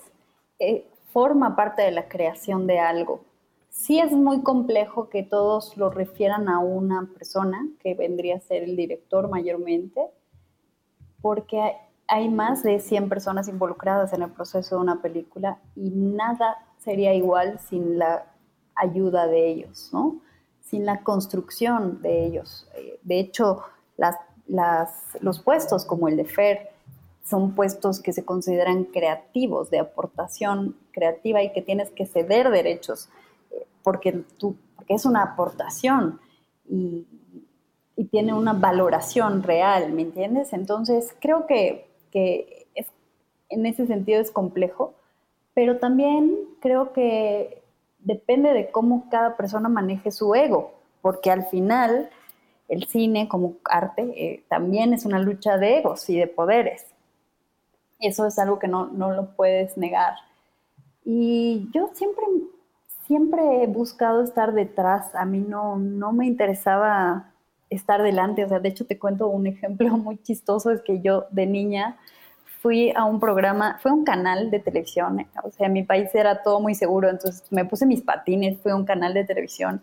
eh, 0.59 0.85
forma 1.13 1.55
parte 1.55 1.83
de 1.83 1.91
la 1.91 2.07
creación 2.07 2.67
de 2.67 2.79
algo. 2.79 3.21
Sí 3.69 3.99
es 3.99 4.11
muy 4.11 4.41
complejo 4.41 5.09
que 5.09 5.23
todos 5.23 5.77
lo 5.77 5.89
refieran 5.89 6.49
a 6.49 6.59
una 6.59 7.09
persona, 7.13 7.67
que 7.79 7.93
vendría 7.93 8.37
a 8.37 8.39
ser 8.39 8.63
el 8.63 8.75
director 8.75 9.29
mayormente, 9.29 10.01
porque 11.21 11.75
hay 12.07 12.29
más 12.29 12.63
de 12.63 12.79
100 12.79 13.09
personas 13.09 13.47
involucradas 13.47 14.13
en 14.13 14.23
el 14.23 14.31
proceso 14.31 14.75
de 14.75 14.81
una 14.81 15.01
película 15.01 15.59
y 15.75 15.89
nada 15.89 16.57
sería 16.77 17.13
igual 17.13 17.59
sin 17.59 17.99
la 17.99 18.25
ayuda 18.75 19.27
de 19.27 19.47
ellos, 19.47 19.89
¿no? 19.91 20.21
Sin 20.69 20.85
la 20.85 21.03
construcción 21.03 22.01
de 22.01 22.25
ellos. 22.25 22.67
Eh, 22.75 22.99
de 23.03 23.19
hecho, 23.19 23.63
los 25.21 25.39
puestos 25.39 25.85
como 25.85 26.07
el 26.07 26.17
de 26.17 26.25
FER 26.25 26.69
son 27.23 27.55
puestos 27.55 27.99
que 27.99 28.13
se 28.13 28.23
consideran 28.23 28.85
creativos, 28.85 29.69
de 29.69 29.79
aportación 29.79 30.75
creativa 30.91 31.43
y 31.43 31.51
que 31.51 31.61
tienes 31.61 31.89
que 31.91 32.05
ceder 32.05 32.49
derechos 32.49 33.09
eh, 33.51 33.65
porque, 33.83 34.23
es 34.87 35.05
una 35.05 35.23
aportación 35.23 36.19
y, 36.69 37.05
tiene 38.11 38.31
una 38.31 38.53
valoración 38.53 39.41
real, 39.41 39.91
¿me 39.91 40.03
entiendes? 40.03 40.53
Entonces, 40.53 41.15
creo 41.19 41.47
que, 41.47 41.87
en 43.49 43.65
ese 43.65 43.87
sentido 43.87 44.21
es 44.21 44.29
complejo, 44.29 44.93
pero 45.55 45.77
también 45.77 46.37
creo 46.61 46.93
que 46.93 47.63
depende 47.99 48.53
de 48.53 48.71
cómo 48.71 49.09
cada 49.09 49.35
persona 49.37 49.69
maneje 49.69 50.11
su 50.11 50.33
ego, 50.35 50.73
porque 51.01 51.31
al 51.31 51.45
final 51.45 52.09
el 52.67 52.85
cine 52.87 53.27
como 53.27 53.55
arte 53.65 54.01
eh, 54.15 54.43
también 54.49 54.93
es 54.93 55.05
una 55.05 55.19
lucha 55.19 55.57
de 55.57 55.79
egos 55.79 56.09
y 56.09 56.17
de 56.17 56.27
poderes. 56.27 56.85
Eso 57.99 58.27
es 58.27 58.37
algo 58.39 58.59
que 58.59 58.67
no, 58.67 58.87
no 58.87 59.11
lo 59.11 59.35
puedes 59.35 59.77
negar. 59.77 60.13
Y 61.03 61.69
yo 61.73 61.89
siempre, 61.93 62.25
siempre 63.05 63.63
he 63.63 63.67
buscado 63.67 64.21
estar 64.21 64.53
detrás, 64.53 65.15
a 65.15 65.25
mí 65.25 65.39
no, 65.39 65.77
no 65.77 66.11
me 66.11 66.27
interesaba 66.27 67.31
estar 67.69 68.01
delante, 68.03 68.43
o 68.43 68.49
sea, 68.49 68.59
de 68.59 68.69
hecho 68.69 68.85
te 68.85 68.99
cuento 68.99 69.27
un 69.27 69.47
ejemplo 69.47 69.89
muy 69.97 70.17
chistoso, 70.17 70.71
es 70.71 70.81
que 70.81 71.01
yo 71.01 71.25
de 71.31 71.45
niña 71.45 71.97
fui 72.67 72.91
a 72.93 73.05
un 73.05 73.21
programa, 73.21 73.79
fue 73.81 73.93
un 73.93 74.03
canal 74.03 74.51
de 74.51 74.59
televisión, 74.59 75.25
o 75.41 75.51
sea, 75.51 75.67
en 75.67 75.73
mi 75.73 75.83
país 75.83 76.13
era 76.13 76.43
todo 76.43 76.59
muy 76.59 76.75
seguro, 76.75 77.07
entonces 77.07 77.49
me 77.49 77.63
puse 77.63 77.85
mis 77.85 78.01
patines, 78.01 78.59
fue 78.59 78.73
un 78.73 78.83
canal 78.83 79.13
de 79.13 79.23
televisión, 79.23 79.81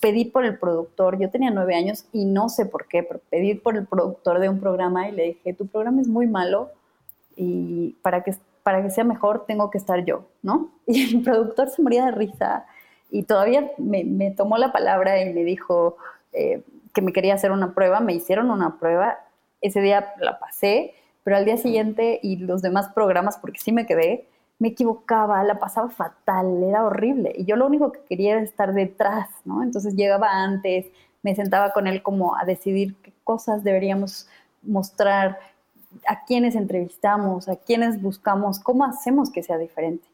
pedí 0.00 0.24
por 0.24 0.44
el 0.44 0.58
productor, 0.58 1.20
yo 1.20 1.30
tenía 1.30 1.52
nueve 1.52 1.76
años 1.76 2.06
y 2.12 2.24
no 2.24 2.48
sé 2.48 2.66
por 2.66 2.88
qué, 2.88 3.04
pero 3.04 3.20
pedí 3.30 3.54
por 3.54 3.76
el 3.76 3.86
productor 3.86 4.40
de 4.40 4.48
un 4.48 4.58
programa 4.58 5.08
y 5.08 5.12
le 5.12 5.22
dije, 5.26 5.54
tu 5.54 5.68
programa 5.68 6.00
es 6.00 6.08
muy 6.08 6.26
malo 6.26 6.72
y 7.36 7.94
para 8.02 8.24
que, 8.24 8.34
para 8.64 8.82
que 8.82 8.90
sea 8.90 9.04
mejor 9.04 9.46
tengo 9.46 9.70
que 9.70 9.78
estar 9.78 10.04
yo, 10.04 10.24
¿no? 10.42 10.72
Y 10.88 11.14
el 11.14 11.22
productor 11.22 11.70
se 11.70 11.82
moría 11.82 12.06
de 12.06 12.10
risa 12.10 12.66
y 13.12 13.22
todavía 13.22 13.70
me, 13.78 14.32
tomó 14.32 14.58
la 14.58 14.72
palabra 14.72 15.22
y 15.22 15.32
me 15.32 15.44
dijo 15.44 15.98
eh, 16.32 16.64
que 16.92 17.00
me 17.00 17.12
quería 17.12 17.34
hacer 17.34 17.52
una 17.52 17.74
prueba, 17.74 18.00
me 18.00 18.12
hicieron 18.12 18.50
una 18.50 18.80
prueba, 18.80 19.20
ese 19.60 19.80
día 19.80 20.14
la 20.18 20.40
pasé 20.40 20.96
pero 21.24 21.36
al 21.36 21.44
día 21.44 21.56
siguiente 21.56 22.18
y 22.22 22.36
los 22.36 22.62
demás 22.62 22.88
programas, 22.94 23.38
porque 23.38 23.60
sí 23.60 23.72
me 23.72 23.86
quedé, 23.86 24.26
me 24.58 24.68
equivocaba, 24.68 25.42
la 25.44 25.58
pasaba 25.58 25.90
fatal, 25.90 26.62
era 26.62 26.84
horrible. 26.84 27.32
Y 27.36 27.44
yo 27.44 27.56
lo 27.56 27.66
único 27.66 27.92
que 27.92 28.00
quería 28.08 28.32
era 28.32 28.42
estar 28.42 28.72
detrás, 28.74 29.28
¿no? 29.44 29.62
Entonces 29.62 29.94
llegaba 29.94 30.28
antes, 30.30 30.86
me 31.22 31.34
sentaba 31.34 31.72
con 31.72 31.86
él 31.86 32.02
como 32.02 32.36
a 32.36 32.44
decidir 32.44 32.94
qué 33.02 33.12
cosas 33.24 33.64
deberíamos 33.64 34.28
mostrar, 34.62 35.38
a 36.08 36.24
quiénes 36.24 36.54
entrevistamos, 36.54 37.48
a 37.48 37.56
quiénes 37.56 38.00
buscamos, 38.00 38.58
cómo 38.58 38.84
hacemos 38.84 39.30
que 39.30 39.42
sea 39.42 39.58
diferente. 39.58 40.06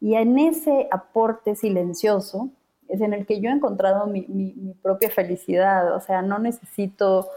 Y 0.00 0.14
en 0.14 0.38
ese 0.38 0.88
aporte 0.90 1.56
silencioso 1.56 2.48
es 2.88 3.00
en 3.00 3.12
el 3.12 3.26
que 3.26 3.40
yo 3.40 3.50
he 3.50 3.52
encontrado 3.52 4.06
mi, 4.06 4.24
mi 4.28 4.74
propia 4.82 5.10
felicidad. 5.10 5.94
O 5.94 6.00
sea, 6.00 6.22
no 6.22 6.38
necesito 6.38 7.28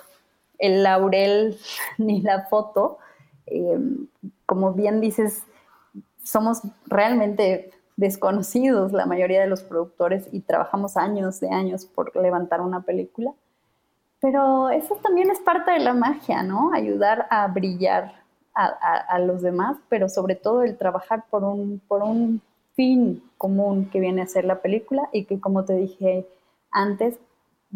el 0.59 0.83
laurel 0.83 1.57
ni 1.97 2.21
la 2.21 2.43
foto. 2.43 2.99
Eh, 3.47 3.79
como 4.45 4.73
bien 4.73 5.01
dices, 5.01 5.43
somos 6.23 6.61
realmente 6.85 7.71
desconocidos 7.95 8.91
la 8.91 9.05
mayoría 9.05 9.41
de 9.41 9.47
los 9.47 9.63
productores 9.63 10.27
y 10.31 10.41
trabajamos 10.41 10.97
años 10.97 11.39
de 11.39 11.49
años 11.49 11.85
por 11.85 12.15
levantar 12.15 12.61
una 12.61 12.81
película. 12.81 13.31
Pero 14.19 14.69
eso 14.69 14.95
también 15.03 15.29
es 15.29 15.39
parte 15.39 15.71
de 15.71 15.79
la 15.79 15.93
magia, 15.93 16.43
¿no? 16.43 16.73
Ayudar 16.73 17.27
a 17.29 17.47
brillar 17.47 18.23
a, 18.55 19.17
los 19.19 19.41
demás, 19.41 19.77
pero 19.89 20.07
sobre 20.09 20.35
todo 20.35 20.61
el 20.61 20.77
trabajar 20.77 21.25
por 21.29 21.43
un, 21.43 21.81
por 21.87 22.03
un 22.03 22.39
fin 22.75 23.23
común 23.37 23.89
que 23.89 23.99
viene 23.99 24.21
a 24.21 24.27
ser 24.27 24.45
la 24.45 24.61
película 24.61 25.09
y 25.11 25.25
que, 25.25 25.39
como 25.39 25.65
te 25.65 25.73
dije 25.73 26.27
antes 26.71 27.19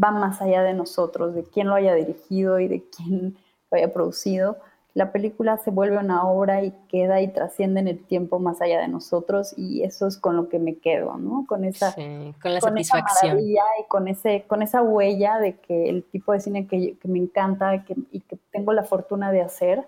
va 0.02 0.12
más 0.12 0.42
allá 0.42 0.64
de 0.64 0.74
nosotros, 0.74 1.34
de 1.34 1.44
quién 1.44 1.68
lo 1.68 1.76
haya 1.76 1.94
dirigido 1.96 2.60
y 2.60 2.68
de 2.68 2.84
quién 2.90 3.38
lo 3.72 3.78
haya 3.78 3.92
producido. 3.92 4.58
La 4.98 5.12
película 5.12 5.58
se 5.58 5.70
vuelve 5.70 6.00
una 6.00 6.28
obra 6.28 6.64
y 6.64 6.74
queda 6.90 7.22
y 7.22 7.28
trasciende 7.28 7.82
en 7.82 7.88
el 7.88 8.04
tiempo 8.04 8.40
más 8.40 8.62
allá 8.64 8.80
de 8.80 8.88
nosotros 8.88 9.54
y 9.56 9.84
eso 9.84 10.08
es 10.08 10.18
con 10.18 10.36
lo 10.36 10.50
que 10.50 10.58
me 10.58 10.78
quedo, 10.80 11.18
¿no? 11.18 11.46
Con 11.48 11.66
esa, 11.66 11.94
con 11.94 12.54
la 12.54 12.60
satisfacción. 12.60 13.40
y 13.40 13.58
con, 13.88 14.08
ese, 14.08 14.46
con 14.48 14.64
esa 14.64 14.82
huella 14.82 15.38
de 15.38 15.60
que 15.60 15.90
el 15.90 16.04
tipo 16.04 16.34
de 16.34 16.40
cine 16.40 16.66
que, 16.66 16.98
me 17.04 17.20
encanta 17.20 17.76
y 18.12 18.22
que 18.22 18.40
tengo 18.52 18.74
la 18.74 18.84
fortuna 18.86 19.32
de 19.32 19.42
hacer, 19.42 19.88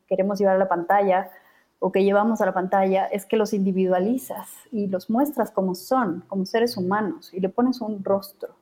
queremos 0.08 0.38
llevar 0.38 0.56
a 0.56 0.58
la 0.58 0.68
pantalla 0.68 1.30
o 1.78 1.92
que 1.92 2.04
llevamos 2.04 2.40
a 2.40 2.46
la 2.46 2.54
pantalla 2.54 3.06
es 3.06 3.26
que 3.26 3.36
los 3.36 3.52
individualizas 3.52 4.50
y 4.72 4.86
los 4.86 5.10
muestras 5.10 5.50
como 5.50 5.74
son, 5.74 6.24
como 6.28 6.46
seres 6.46 6.76
humanos, 6.76 7.32
y 7.32 7.40
le 7.40 7.48
pones 7.48 7.80
un 7.80 8.02
rostro. 8.02 8.54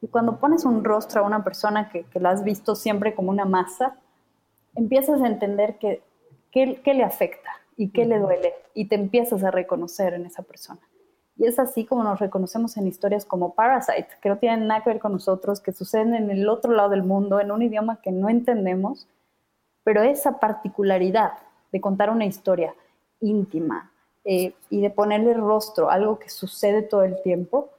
Y 0.00 0.08
cuando 0.08 0.38
pones 0.38 0.64
un 0.64 0.84
rostro 0.84 1.22
a 1.22 1.26
una 1.26 1.44
persona 1.44 1.90
que, 1.90 2.06
la 2.18 2.30
has 2.30 2.44
visto 2.44 2.74
siempre 2.74 3.14
como 3.14 3.30
una 3.30 3.44
masa, 3.44 3.96
empiezas 4.74 5.20
a 5.20 5.26
entender 5.26 5.78
que, 5.78 6.02
qué 6.52 6.94
le 6.94 7.04
afecta 7.04 7.50
y 7.76 7.90
qué 7.90 8.04
le 8.06 8.18
duele, 8.18 8.54
y 8.74 8.86
te 8.86 8.94
empiezas 8.94 9.42
a 9.44 9.50
reconocer 9.50 10.14
en 10.14 10.26
esa 10.26 10.42
persona. 10.42 10.80
Y 11.36 11.46
es 11.46 11.58
así 11.58 11.86
como 11.86 12.04
nos 12.04 12.18
reconocemos 12.18 12.76
en 12.76 12.86
historias 12.86 13.24
como 13.24 13.54
Parasite, 13.54 14.08
que 14.20 14.28
no 14.28 14.36
tienen 14.36 14.66
nada 14.66 14.82
que 14.82 14.90
ver 14.90 15.00
con 15.00 15.12
nosotros, 15.12 15.60
que 15.60 15.72
suceden 15.72 16.14
en 16.14 16.30
el 16.30 16.46
otro 16.48 16.72
lado 16.72 16.90
del 16.90 17.02
mundo, 17.02 17.40
en 17.40 17.50
un 17.50 17.62
idioma 17.62 18.00
que 18.02 18.12
no 18.12 18.28
entendemos, 18.28 19.08
pero 19.82 20.02
esa 20.02 20.38
particularidad 20.38 21.32
de 21.72 21.80
contar 21.80 22.10
una 22.10 22.26
historia 22.26 22.74
íntima 23.20 23.90
eh, 24.24 24.54
y 24.68 24.80
de 24.80 24.90
ponerle 24.90 25.34
rostro 25.34 25.90
algo 25.90 26.18
que 26.18 26.28
sucede 26.28 26.82
todo 26.82 27.02
el 27.02 27.20
tiempo, 27.22 27.70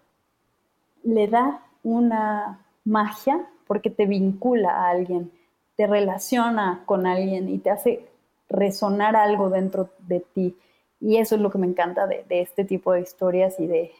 le 1.04 1.28
da 1.28 1.64
una 1.84 2.60
magia 2.84 3.48
porque 3.68 3.90
te 3.90 4.06
vincula 4.06 4.72
a 4.72 4.90
alguien, 4.90 5.32
te 5.76 5.88
relaciona 5.88 6.84
con 6.86 7.06
alguien 7.06 7.50
y 7.50 7.58
te 7.58 7.70
hace 7.70 8.06
resonar 8.50 9.16
algo 9.16 9.50
dentro 9.50 9.90
de 10.00 10.20
ti 10.20 10.56
y 11.02 11.18
eso 11.18 11.36
es 11.36 11.42
lo 11.42 11.50
que 11.50 11.58
me 11.58 11.68
encanta 11.68 12.06
de, 12.06 12.24
este 12.30 12.64
tipo 12.64 12.94
de 12.94 13.02
historias 13.02 13.60
y, 13.60 13.66
de, 13.66 13.92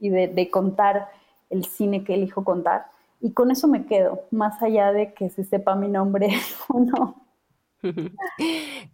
de, 0.00 0.50
contar 0.50 1.08
el 1.48 1.64
cine 1.64 2.04
que 2.04 2.14
elijo 2.14 2.44
contar. 2.44 2.86
Y 3.22 3.32
con 3.32 3.50
eso 3.50 3.66
me 3.68 3.86
quedo, 3.86 4.24
más 4.30 4.62
allá 4.62 4.92
de 4.92 5.14
que 5.14 5.30
se 5.30 5.44
sepa 5.44 5.74
mi 5.74 5.88
nombre 5.88 6.28
o 6.68 6.80
no. 6.80 7.21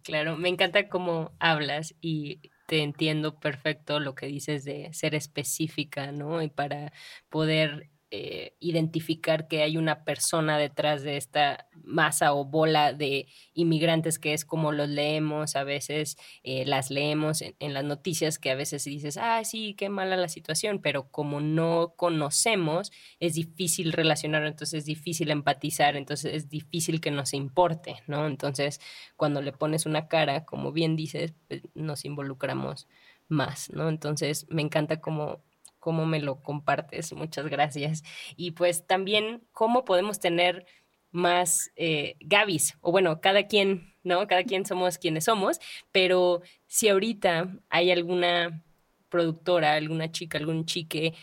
Claro, 0.03 0.37
me 0.37 0.49
encanta 0.49 0.89
cómo 0.89 1.31
hablas 1.39 1.95
y 2.01 2.41
te 2.67 2.81
entiendo 2.83 3.39
perfecto 3.39 3.99
lo 3.99 4.15
que 4.15 4.27
dices 4.27 4.63
de 4.63 4.93
ser 4.93 5.15
específica, 5.15 6.11
¿no? 6.11 6.41
Y 6.41 6.49
para 6.49 6.93
poder 7.29 7.89
eh, 8.11 8.55
identificar 8.59 9.47
que 9.47 9.61
hay 9.61 9.77
una 9.77 10.03
persona 10.03 10.57
detrás 10.57 11.03
de 11.03 11.15
esta 11.15 11.67
masa 11.83 12.33
o 12.33 12.43
bola 12.43 12.91
de 12.91 13.27
inmigrantes 13.53 14.17
que 14.17 14.33
es 14.33 14.45
como 14.45 14.71
los 14.71 14.89
leemos, 14.89 15.55
a 15.55 15.63
veces 15.63 16.17
eh, 16.41 16.65
las 16.65 16.89
leemos 16.89 17.43
en, 17.43 17.73
las 17.73 17.83
noticias 17.83 18.39
que 18.39 18.49
a 18.49 18.55
veces 18.55 18.83
dices, 18.85 19.17
ah, 19.17 19.43
sí, 19.43 19.75
qué 19.75 19.89
mala 19.89 20.17
la 20.17 20.27
situación, 20.27 20.79
pero 20.81 21.11
como 21.11 21.39
no 21.39 21.93
conocemos, 21.97 22.91
es 23.19 23.35
difícil 23.35 23.93
relacionar, 23.93 24.43
entonces 24.45 24.79
es 24.79 24.85
difícil 24.85 25.29
empatizar, 25.29 25.95
entonces 25.95 26.33
es 26.33 26.49
difícil 26.49 27.01
que 27.01 27.11
nos 27.11 27.33
importe, 27.35 28.01
¿no? 28.07 28.25
Entonces, 28.25 28.81
cuando 29.17 29.41
le 29.43 29.51
pones 29.51 29.85
una 29.85 30.07
cara, 30.07 30.45
como 30.45 30.71
bien 30.71 30.95
dices, 30.95 31.35
pues, 31.47 31.61
nos 31.75 32.05
involucramos 32.05 32.87
más, 33.27 33.69
¿no? 33.69 33.87
Entonces, 33.87 34.47
me 34.49 34.63
encanta 34.63 34.99
como 34.99 35.43
cómo 35.79 36.05
me 36.05 36.19
lo 36.19 36.41
compartes, 36.41 37.13
muchas 37.13 37.47
gracias. 37.47 38.03
Y 38.35 38.51
pues 38.51 38.85
también 38.85 39.43
cómo 39.51 39.85
podemos 39.85 40.19
tener 40.19 40.65
más 41.11 41.71
eh, 41.75 42.15
Gabis, 42.19 42.77
o 42.81 42.91
bueno, 42.91 43.19
cada 43.21 43.47
quien, 43.47 43.95
¿no? 44.03 44.27
Cada 44.27 44.43
quien 44.43 44.65
somos 44.65 44.97
quienes 44.97 45.25
somos, 45.25 45.59
pero 45.91 46.41
si 46.67 46.89
ahorita 46.89 47.57
hay 47.69 47.91
alguna 47.91 48.63
productora, 49.09 49.73
alguna 49.73 50.11
chica, 50.11 50.37
algún 50.37 50.65
chique, 50.65 51.15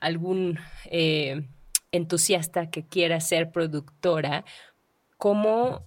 algún 0.00 0.58
eh, 0.86 1.48
entusiasta 1.92 2.70
que 2.70 2.86
quiera 2.86 3.20
ser 3.20 3.50
productora, 3.50 4.44
¿cómo, 5.16 5.86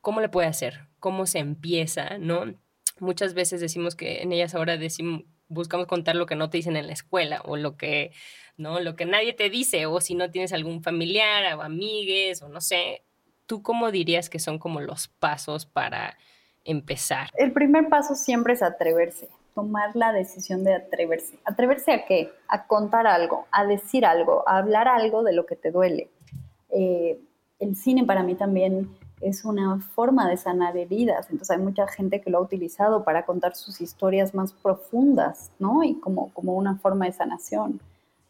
¿cómo 0.00 0.20
le 0.20 0.28
puede 0.28 0.48
hacer? 0.48 0.88
¿Cómo 0.98 1.26
se 1.26 1.38
empieza, 1.38 2.18
no? 2.18 2.54
Muchas 3.00 3.34
veces 3.34 3.60
decimos 3.60 3.94
que 3.94 4.22
en 4.22 4.32
ellas 4.32 4.54
ahora 4.54 4.76
decimos, 4.76 5.24
buscamos 5.48 5.86
contar 5.86 6.16
lo 6.16 6.26
que 6.26 6.36
no 6.36 6.50
te 6.50 6.58
dicen 6.58 6.76
en 6.76 6.86
la 6.86 6.92
escuela 6.92 7.42
o 7.44 7.56
lo 7.56 7.76
que, 7.76 8.12
¿no? 8.56 8.80
Lo 8.80 8.96
que 8.96 9.06
nadie 9.06 9.32
te 9.32 9.50
dice 9.50 9.86
o 9.86 10.00
si 10.00 10.14
no 10.14 10.30
tienes 10.30 10.52
algún 10.52 10.82
familiar 10.82 11.54
o 11.56 11.62
amigues 11.62 12.42
o 12.42 12.48
no 12.48 12.60
sé. 12.60 13.02
¿Tú 13.46 13.62
cómo 13.62 13.90
dirías 13.90 14.28
que 14.28 14.38
son 14.38 14.58
como 14.58 14.80
los 14.80 15.08
pasos 15.08 15.64
para 15.64 16.18
empezar? 16.64 17.30
El 17.34 17.52
primer 17.52 17.88
paso 17.88 18.14
siempre 18.14 18.52
es 18.52 18.62
atreverse, 18.62 19.28
tomar 19.54 19.96
la 19.96 20.12
decisión 20.12 20.64
de 20.64 20.74
atreverse. 20.74 21.38
¿Atreverse 21.44 21.92
a 21.92 22.04
qué? 22.04 22.30
A 22.46 22.66
contar 22.66 23.06
algo, 23.06 23.46
a 23.50 23.64
decir 23.64 24.04
algo, 24.04 24.46
a 24.46 24.58
hablar 24.58 24.86
algo 24.86 25.22
de 25.22 25.32
lo 25.32 25.46
que 25.46 25.56
te 25.56 25.70
duele. 25.70 26.10
Eh, 26.70 27.18
el 27.58 27.74
cine 27.74 28.04
para 28.04 28.22
mí 28.22 28.34
también 28.34 28.90
es 29.20 29.44
una 29.44 29.80
forma 29.80 30.28
de 30.28 30.36
sanar 30.36 30.76
heridas. 30.76 31.26
Entonces 31.30 31.56
hay 31.56 31.62
mucha 31.62 31.86
gente 31.88 32.20
que 32.20 32.30
lo 32.30 32.38
ha 32.38 32.42
utilizado 32.42 33.04
para 33.04 33.24
contar 33.26 33.54
sus 33.54 33.80
historias 33.80 34.34
más 34.34 34.52
profundas, 34.52 35.50
¿no? 35.58 35.82
Y 35.82 35.94
como, 36.00 36.32
como 36.32 36.54
una 36.54 36.76
forma 36.76 37.06
de 37.06 37.12
sanación. 37.12 37.80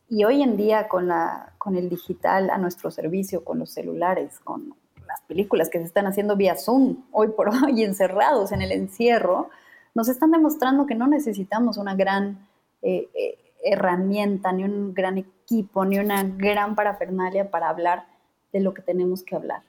Y 0.08 0.24
hoy 0.24 0.42
en 0.42 0.56
día 0.56 0.88
con, 0.88 1.08
la, 1.08 1.52
con 1.58 1.76
el 1.76 1.88
digital 1.88 2.50
a 2.50 2.58
nuestro 2.58 2.90
servicio, 2.90 3.44
con 3.44 3.58
los 3.58 3.70
celulares, 3.70 4.40
con 4.40 4.74
las 5.06 5.20
películas 5.22 5.68
que 5.68 5.78
se 5.78 5.84
están 5.84 6.06
haciendo 6.06 6.36
vía 6.36 6.56
Zoom, 6.56 7.04
hoy 7.12 7.28
por 7.28 7.48
hoy 7.64 7.82
encerrados 7.82 8.52
en 8.52 8.62
el 8.62 8.72
encierro, 8.72 9.50
nos 9.94 10.08
están 10.08 10.30
demostrando 10.30 10.86
que 10.86 10.94
no 10.94 11.06
necesitamos 11.06 11.76
una 11.76 11.94
gran 11.94 12.46
eh, 12.82 13.08
eh, 13.14 13.38
herramienta, 13.62 14.52
ni 14.52 14.64
un 14.64 14.94
gran 14.94 15.18
equipo, 15.18 15.84
ni 15.84 15.98
una 15.98 16.22
gran 16.22 16.74
parafernalia 16.74 17.50
para 17.50 17.68
hablar 17.68 18.06
de 18.52 18.60
lo 18.60 18.72
que 18.72 18.80
tenemos 18.80 19.22
que 19.22 19.36
hablar 19.36 19.62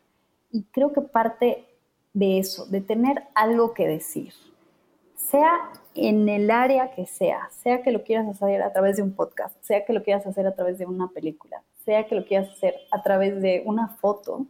y 0.51 0.63
creo 0.71 0.93
que 0.93 1.01
parte 1.01 1.65
de 2.13 2.39
eso, 2.39 2.65
de 2.65 2.81
tener 2.81 3.23
algo 3.35 3.73
que 3.73 3.87
decir, 3.87 4.33
sea 5.15 5.71
en 5.95 6.27
el 6.29 6.49
área 6.49 6.91
que 6.91 7.05
sea, 7.05 7.49
sea 7.51 7.81
que 7.83 7.91
lo 7.91 8.03
quieras 8.03 8.27
hacer 8.27 8.61
a 8.61 8.71
través 8.71 8.97
de 8.97 9.03
un 9.03 9.13
podcast, 9.13 9.55
sea 9.61 9.85
que 9.85 9.93
lo 9.93 10.03
quieras 10.03 10.25
hacer 10.25 10.47
a 10.47 10.55
través 10.55 10.77
de 10.77 10.85
una 10.85 11.09
película, 11.09 11.61
sea 11.85 12.07
que 12.07 12.15
lo 12.15 12.25
quieras 12.25 12.49
hacer 12.49 12.75
a 12.91 13.01
través 13.03 13.41
de 13.41 13.63
una 13.65 13.89
foto, 13.89 14.45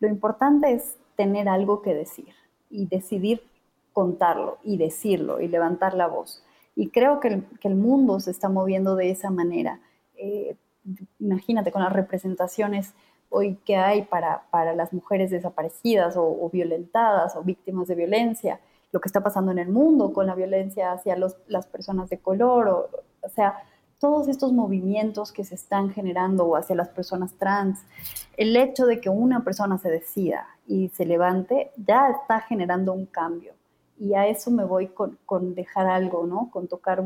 lo 0.00 0.08
importante 0.08 0.72
es 0.72 0.96
tener 1.16 1.48
algo 1.48 1.82
que 1.82 1.94
decir 1.94 2.34
y 2.70 2.86
decidir 2.86 3.42
contarlo 3.92 4.58
y 4.62 4.76
decirlo 4.76 5.40
y 5.40 5.48
levantar 5.48 5.94
la 5.94 6.08
voz. 6.08 6.42
Y 6.74 6.88
creo 6.88 7.20
que 7.20 7.42
el, 7.62 7.74
mundo 7.76 8.18
se 8.18 8.32
está 8.32 8.48
moviendo 8.48 8.96
de 8.96 9.10
esa 9.10 9.30
manera. 9.30 9.80
Eh, 10.16 10.56
imagínate 11.20 11.70
con 11.70 11.82
las 11.82 11.92
representaciones 11.92 12.94
hoy 13.34 13.58
qué 13.64 13.76
hay 13.76 14.02
para, 14.02 14.44
para 14.50 14.74
las 14.74 14.92
mujeres 14.92 15.30
desaparecidas 15.30 16.14
o, 16.16 16.48
violentadas 16.52 17.34
o 17.36 17.42
víctimas 17.42 17.88
de 17.88 17.96
violencia, 17.96 18.60
lo 18.92 19.00
que 19.00 19.08
está 19.08 19.22
pasando 19.22 19.50
en 19.50 19.58
el 19.58 19.68
mundo 19.68 20.12
con 20.12 20.26
la 20.26 20.36
violencia 20.36 20.92
hacia 20.92 21.16
las 21.16 21.66
personas 21.66 22.08
de 22.10 22.18
color, 22.18 22.68
o, 22.68 22.88
o 23.22 23.28
sea, 23.28 23.64
todos 23.98 24.28
estos 24.28 24.52
movimientos 24.52 25.32
que 25.32 25.44
se 25.44 25.54
están 25.54 25.90
generando 25.90 26.54
hacia 26.56 26.76
las 26.76 26.90
personas 26.90 27.32
trans, 27.34 27.80
el 28.36 28.56
hecho 28.56 28.86
de 28.86 29.00
que 29.00 29.08
una 29.08 29.42
persona 29.42 29.78
se 29.78 29.90
decida 29.90 30.46
y 30.66 30.90
se 30.90 31.04
levante, 31.04 31.72
ya 31.76 32.10
está 32.10 32.40
generando 32.40 32.92
un 32.92 33.06
cambio. 33.06 33.54
Y 33.98 34.14
a 34.14 34.26
eso 34.26 34.50
me 34.50 34.64
voy 34.64 34.88
con, 34.88 35.18
con 35.26 35.54
dejar 35.54 35.86
algo, 35.86 36.26
¿no? 36.26 36.50
Con 36.52 36.68
tocar, 36.68 37.02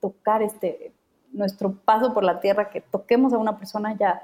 tocar 0.00 0.42
este, 0.42 0.92
nuestro 1.32 1.72
paso 1.72 2.12
por 2.12 2.24
la 2.24 2.40
tierra, 2.40 2.70
que 2.70 2.80
toquemos 2.80 3.32
a 3.32 3.38
una 3.38 3.58
persona 3.58 3.96
ya, 3.96 4.22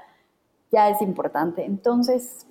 ya 0.71 0.89
es 0.89 1.01
importante. 1.01 1.65
Entonces, 1.65 2.47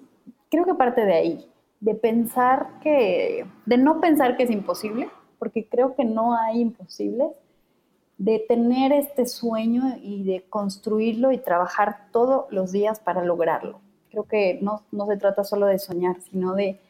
creo 0.51 0.65
que 0.65 0.75
parte 0.75 1.05
de 1.05 1.15
ahí, 1.15 1.51
de 1.81 1.95
pensar 1.95 2.81
que, 2.81 3.47
de 3.67 3.77
no 3.77 4.01
pensar 4.01 4.37
que 4.37 4.45
es 4.45 4.51
imposible, 4.51 5.09
porque 5.39 5.69
creo 5.69 5.95
que 5.95 6.05
no 6.05 6.35
hay 6.35 6.61
imposibles, 6.61 7.33
de 8.17 8.45
tener 8.49 8.93
este 8.93 9.27
sueño 9.27 9.97
y 10.03 10.25
de 10.25 10.45
construirlo 10.49 11.31
y 11.31 11.39
trabajar 11.39 12.09
todos 12.11 12.47
los 12.51 12.73
días 12.73 12.99
para 12.99 13.25
lograrlo. 13.25 13.81
Creo 14.11 14.25
que 14.25 14.59
no, 14.61 14.83
no 14.91 15.07
se 15.07 15.17
trata 15.17 15.45
solo 15.45 15.67
de 15.67 15.79
soñar, 15.79 16.21
sino 16.23 16.55
de 16.55 16.81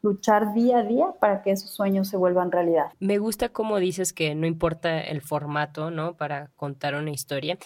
luchar 0.00 0.54
día 0.54 0.78
a 0.78 0.82
día 0.84 1.12
para 1.20 1.42
que 1.42 1.50
esos 1.50 1.70
sueños 1.70 2.08
se 2.08 2.16
vuelvan 2.16 2.52
realidad. 2.52 2.92
Me 3.00 3.18
gusta 3.18 3.50
cómo 3.50 3.78
dices 3.78 4.12
que 4.12 4.34
no 4.34 4.46
importa 4.46 5.00
el 5.00 5.20
formato, 5.20 5.90
¿no? 5.90 6.16
Para 6.16 6.48
contar 6.56 6.94
una 6.94 7.10
historia, 7.10 7.58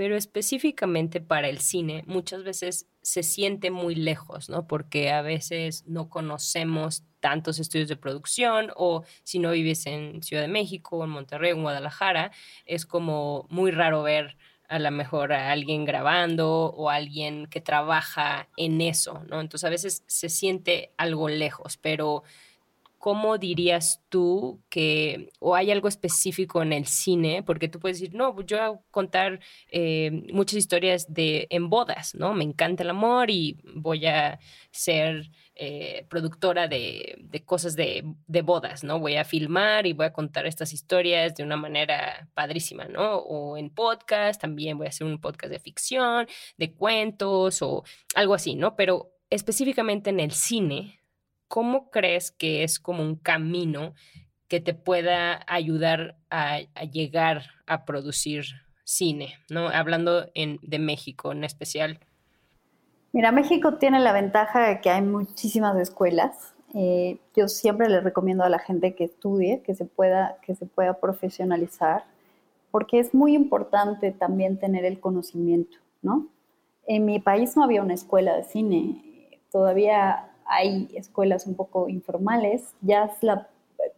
pero 0.00 0.16
específicamente 0.16 1.20
para 1.20 1.50
el 1.50 1.58
cine 1.58 2.04
muchas 2.06 2.42
veces 2.42 2.88
se 3.02 3.22
siente 3.22 3.70
muy 3.70 3.94
lejos, 3.94 4.48
¿no? 4.48 4.66
Porque 4.66 5.10
a 5.10 5.20
veces 5.20 5.84
no 5.86 6.08
conocemos 6.08 7.04
tantos 7.20 7.58
estudios 7.58 7.90
de 7.90 7.98
producción 7.98 8.70
o 8.76 9.04
si 9.24 9.38
no 9.38 9.50
vives 9.50 9.84
en 9.84 10.22
Ciudad 10.22 10.44
de 10.44 10.48
México, 10.48 11.04
en 11.04 11.10
Monterrey, 11.10 11.50
en 11.50 11.60
Guadalajara, 11.60 12.32
es 12.64 12.86
como 12.86 13.46
muy 13.50 13.72
raro 13.72 14.02
ver 14.02 14.38
a 14.70 14.78
lo 14.78 14.90
mejor 14.90 15.34
a 15.34 15.50
alguien 15.50 15.84
grabando 15.84 16.48
o 16.48 16.88
alguien 16.88 17.44
que 17.48 17.60
trabaja 17.60 18.48
en 18.56 18.80
eso, 18.80 19.22
¿no? 19.28 19.42
Entonces 19.42 19.66
a 19.66 19.70
veces 19.70 20.02
se 20.06 20.30
siente 20.30 20.94
algo 20.96 21.28
lejos, 21.28 21.76
pero 21.76 22.22
¿cómo 23.00 23.38
dirías 23.38 24.04
tú 24.10 24.62
que, 24.68 25.30
o 25.38 25.56
hay 25.56 25.70
algo 25.70 25.88
específico 25.88 26.60
en 26.62 26.74
el 26.74 26.84
cine? 26.86 27.42
Porque 27.42 27.66
tú 27.66 27.80
puedes 27.80 27.98
decir, 27.98 28.14
no, 28.14 28.34
pues 28.34 28.46
yo 28.46 28.58
voy 28.58 28.66
a 28.66 28.80
contar 28.90 29.40
eh, 29.72 30.10
muchas 30.30 30.58
historias 30.58 31.12
de, 31.12 31.46
en 31.48 31.70
bodas, 31.70 32.14
¿no? 32.14 32.34
Me 32.34 32.44
encanta 32.44 32.82
el 32.82 32.90
amor 32.90 33.30
y 33.30 33.58
voy 33.74 34.04
a 34.04 34.38
ser 34.70 35.30
eh, 35.54 36.04
productora 36.10 36.68
de, 36.68 37.42
cosas 37.46 37.74
de, 37.74 38.04
bodas, 38.44 38.84
¿no? 38.84 39.00
Voy 39.00 39.16
a 39.16 39.24
filmar 39.24 39.86
y 39.86 39.94
voy 39.94 40.04
a 40.04 40.12
contar 40.12 40.44
estas 40.44 40.74
historias 40.74 41.34
de 41.34 41.42
una 41.42 41.56
manera 41.56 42.28
padrísima, 42.34 42.84
¿no? 42.84 43.16
O 43.16 43.56
en 43.56 43.70
podcast, 43.70 44.38
también 44.38 44.76
voy 44.76 44.88
a 44.88 44.90
hacer 44.90 45.06
un 45.06 45.22
podcast 45.22 45.50
de 45.50 45.58
ficción, 45.58 46.28
de 46.58 46.74
cuentos 46.74 47.62
o 47.62 47.82
algo 48.14 48.34
así, 48.34 48.56
¿no? 48.56 48.76
Pero 48.76 49.14
específicamente 49.30 50.10
en 50.10 50.20
el 50.20 50.32
cine, 50.32 50.99
¿cómo 51.50 51.90
crees 51.90 52.30
que 52.30 52.62
es 52.62 52.78
como 52.78 53.02
un 53.02 53.16
camino 53.16 53.92
que 54.46 54.60
te 54.60 54.72
pueda 54.72 55.40
ayudar 55.48 56.16
a, 56.30 56.60
llegar 56.92 57.42
a 57.66 57.84
producir 57.84 58.44
cine, 58.84 59.34
¿no? 59.50 59.68
Hablando 59.68 60.26
de 60.34 60.78
México 60.78 61.32
en 61.32 61.42
especial. 61.44 61.98
Mira, 63.12 63.32
México 63.32 63.74
tiene 63.74 63.98
la 63.98 64.12
ventaja 64.12 64.68
de 64.68 64.80
que 64.80 64.90
hay 64.90 65.02
muchísimas 65.02 65.76
escuelas. 65.76 66.54
Eh, 66.72 67.18
yo 67.36 67.48
siempre 67.48 67.88
le 67.88 68.00
recomiendo 68.00 68.44
a 68.44 68.48
la 68.48 68.60
gente 68.60 68.94
que 68.94 69.04
estudie, 69.04 69.60
que 69.62 69.74
se 69.74 69.84
pueda, 69.84 70.38
que 70.42 70.54
se 70.54 70.66
pueda 70.66 71.00
profesionalizar, 71.00 72.04
porque 72.70 73.00
es 73.00 73.12
muy 73.12 73.34
importante 73.34 74.12
también 74.12 74.58
tener 74.58 74.84
el 74.84 75.00
conocimiento, 75.00 75.78
¿no? 76.00 76.28
En 76.86 77.06
mi 77.06 77.18
país 77.18 77.56
no 77.56 77.64
había 77.64 77.82
una 77.82 77.94
escuela 77.94 78.36
de 78.36 78.44
cine, 78.44 79.40
todavía 79.50 80.29
hay 80.50 80.88
escuelas 80.94 81.46
un 81.46 81.54
poco 81.54 81.88
informales, 81.88 82.74
ya 82.82 83.10
la, 83.20 83.48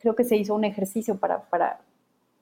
creo 0.00 0.14
que 0.14 0.22
se 0.22 0.36
hizo 0.36 0.54
un 0.54 0.64
ejercicio 0.64 1.16
para, 1.16 1.40
para, 1.44 1.80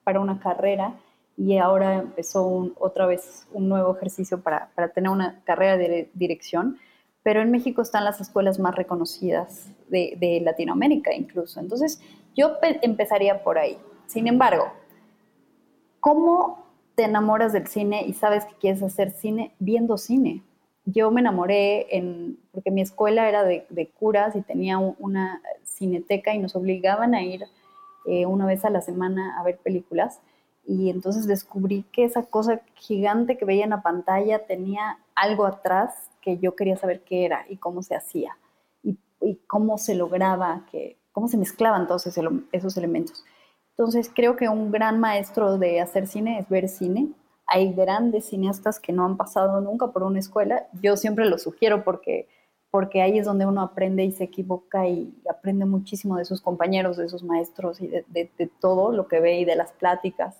para 0.03 0.19
una 0.19 0.39
carrera 0.39 0.95
y 1.37 1.57
ahora 1.57 1.95
empezó 1.95 2.71
otra 2.77 3.05
vez 3.05 3.47
un 3.53 3.69
nuevo 3.69 3.95
ejercicio 3.95 4.41
para, 4.41 4.69
para, 4.75 4.89
tener 4.89 5.09
una 5.09 5.41
carrera 5.45 5.77
de 5.77 6.09
dirección, 6.13 6.77
pero 7.23 7.41
en 7.41 7.51
México 7.51 7.81
están 7.81 8.03
las 8.03 8.19
escuelas 8.19 8.59
más 8.59 8.75
reconocidas 8.75 9.69
de, 9.87 10.17
de 10.19 10.41
Latinoamérica 10.41 11.15
incluso. 11.15 11.61
Entonces, 11.61 12.01
yo 12.35 12.57
empezaría 12.81 13.43
por 13.43 13.57
ahí. 13.57 13.77
Sin 14.07 14.27
embargo, 14.27 14.73
¿cómo 16.01 16.65
te 16.95 17.03
enamoras 17.03 17.53
del 17.53 17.67
cine 17.67 18.03
y 18.05 18.13
sabes 18.13 18.43
que 18.43 18.55
quieres 18.55 18.83
hacer 18.83 19.11
cine 19.11 19.53
viendo 19.57 19.97
cine? 19.97 20.43
Yo 20.85 21.11
me 21.11 21.21
enamoré 21.21 21.95
en, 21.95 22.39
porque 22.51 22.71
mi 22.71 22.81
escuela 22.81 23.29
era 23.29 23.43
de, 23.43 23.91
curas 23.99 24.35
y 24.35 24.41
tenía 24.41 24.77
una 24.77 25.41
cineteca 25.63 26.33
y 26.33 26.39
nos 26.39 26.55
obligaban 26.55 27.13
a 27.13 27.23
ir 27.23 27.45
eh, 28.05 28.25
una 28.25 28.45
vez 28.45 28.65
a 28.65 28.69
la 28.69 28.81
semana 28.81 29.39
a 29.39 29.43
ver 29.43 29.57
películas 29.57 30.21
y 30.65 30.89
entonces 30.89 31.27
descubrí 31.27 31.83
que 31.91 32.03
esa 32.03 32.23
cosa 32.23 32.61
gigante 32.75 33.37
que 33.37 33.45
veía 33.45 33.63
en 33.63 33.71
la 33.71 33.81
pantalla 33.81 34.45
tenía 34.45 34.99
algo 35.15 35.45
atrás 35.45 36.09
que 36.21 36.37
yo 36.37 36.55
quería 36.55 36.77
saber 36.77 37.01
qué 37.01 37.25
era 37.25 37.45
y 37.49 37.57
cómo 37.57 37.81
se 37.81 37.95
hacía 37.95 38.37
y, 38.83 39.35
cómo 39.47 39.77
se 39.77 39.93
lograba, 39.93 40.65
que, 40.71 40.97
cómo 41.11 41.27
se 41.27 41.37
mezclaban 41.37 41.87
todos 41.87 42.07
esos 42.07 42.77
elementos. 42.77 43.23
Entonces 43.77 44.11
creo 44.13 44.35
que 44.35 44.49
un 44.49 44.71
gran 44.71 44.99
maestro 44.99 45.57
de 45.57 45.79
hacer 45.79 46.07
cine 46.07 46.39
es 46.39 46.49
ver 46.49 46.67
cine. 46.69 47.09
Hay 47.47 47.73
grandes 47.73 48.25
cineastas 48.25 48.79
que 48.79 48.93
no 48.93 49.05
han 49.05 49.17
pasado 49.17 49.59
nunca 49.61 49.87
por 49.87 50.03
una 50.03 50.19
escuela. 50.19 50.67
Yo 50.81 50.97
siempre 50.97 51.25
lo 51.25 51.37
sugiero 51.37 51.83
porque, 51.83 52.27
porque 52.69 53.01
ahí 53.01 53.17
es 53.17 53.25
donde 53.25 53.45
uno 53.45 53.61
aprende 53.61 54.03
y 54.03 54.11
se 54.11 54.25
equivoca 54.25 54.87
y 54.87 55.13
aprende 55.29 55.65
muchísimo 55.65 56.17
de 56.17 56.25
sus 56.25 56.41
compañeros, 56.41 56.97
de 56.97 57.09
sus 57.09 57.23
maestros 57.23 57.81
y 57.81 57.87
de, 57.87 58.05
de 58.09 58.47
todo 58.59 58.91
lo 58.91 59.07
que 59.07 59.19
ve 59.19 59.39
y 59.39 59.45
de 59.45 59.55
las 59.55 59.71
pláticas. 59.73 60.37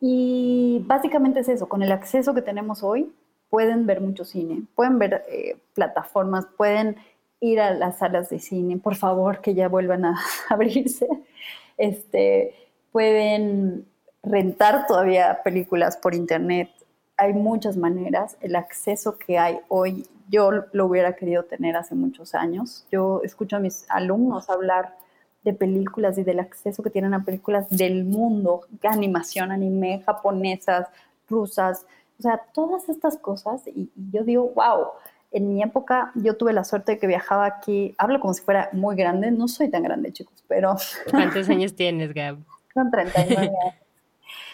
Y 0.00 0.82
básicamente 0.86 1.40
es 1.40 1.48
eso, 1.48 1.68
con 1.68 1.82
el 1.82 1.92
acceso 1.92 2.34
que 2.34 2.42
tenemos 2.42 2.82
hoy, 2.82 3.12
pueden 3.52 3.86
ver 3.86 4.00
mucho 4.00 4.24
cine, 4.24 4.62
pueden 4.74 4.98
ver 4.98 5.24
eh, 5.28 5.58
plataformas, 5.74 6.46
pueden 6.56 6.96
ir 7.38 7.60
a 7.60 7.74
las 7.74 7.98
salas 7.98 8.30
de 8.30 8.38
cine, 8.38 8.78
por 8.78 8.96
favor, 8.96 9.42
que 9.42 9.54
ya 9.54 9.68
vuelvan 9.68 10.06
a 10.06 10.18
abrirse. 10.48 11.06
Este, 11.76 12.54
pueden 12.92 13.86
rentar 14.22 14.86
todavía 14.86 15.40
películas 15.42 15.96
por 15.96 16.14
internet. 16.14 16.70
Hay 17.16 17.32
muchas 17.32 17.76
maneras. 17.76 18.36
El 18.40 18.56
acceso 18.56 19.18
que 19.18 19.38
hay 19.38 19.58
hoy, 19.68 20.06
yo 20.28 20.50
lo 20.72 20.86
hubiera 20.86 21.14
querido 21.14 21.44
tener 21.44 21.76
hace 21.76 21.94
muchos 21.94 22.34
años. 22.34 22.86
Yo 22.90 23.20
escucho 23.24 23.56
a 23.56 23.60
mis 23.60 23.84
alumnos 23.88 24.48
hablar 24.48 24.96
de 25.44 25.52
películas 25.52 26.16
y 26.18 26.22
del 26.22 26.38
acceso 26.38 26.82
que 26.82 26.90
tienen 26.90 27.14
a 27.14 27.24
películas 27.24 27.68
del 27.68 28.04
mundo, 28.04 28.62
animación, 28.82 29.50
anime, 29.50 30.02
japonesas, 30.06 30.88
rusas, 31.28 31.84
o 32.18 32.22
sea, 32.22 32.40
todas 32.54 32.88
estas 32.88 33.18
cosas. 33.18 33.66
Y, 33.66 33.90
yo 34.12 34.22
digo, 34.22 34.52
wow, 34.54 34.86
en 35.32 35.52
mi 35.52 35.62
época 35.62 36.12
yo 36.14 36.36
tuve 36.36 36.52
la 36.52 36.62
suerte 36.62 36.92
de 36.92 36.98
que 36.98 37.08
viajaba 37.08 37.46
aquí, 37.46 37.94
hablo 37.98 38.20
como 38.20 38.34
si 38.34 38.42
fuera 38.42 38.68
muy 38.72 38.94
grande, 38.94 39.32
no 39.32 39.48
soy 39.48 39.68
tan 39.68 39.82
grande, 39.82 40.12
chicos, 40.12 40.44
pero... 40.46 40.76
¿Cuántos 41.10 41.48
años 41.48 41.74
tienes, 41.74 42.14
Gab? 42.14 42.38
Con 42.72 42.90
39 42.90 43.36
años. 43.36 43.82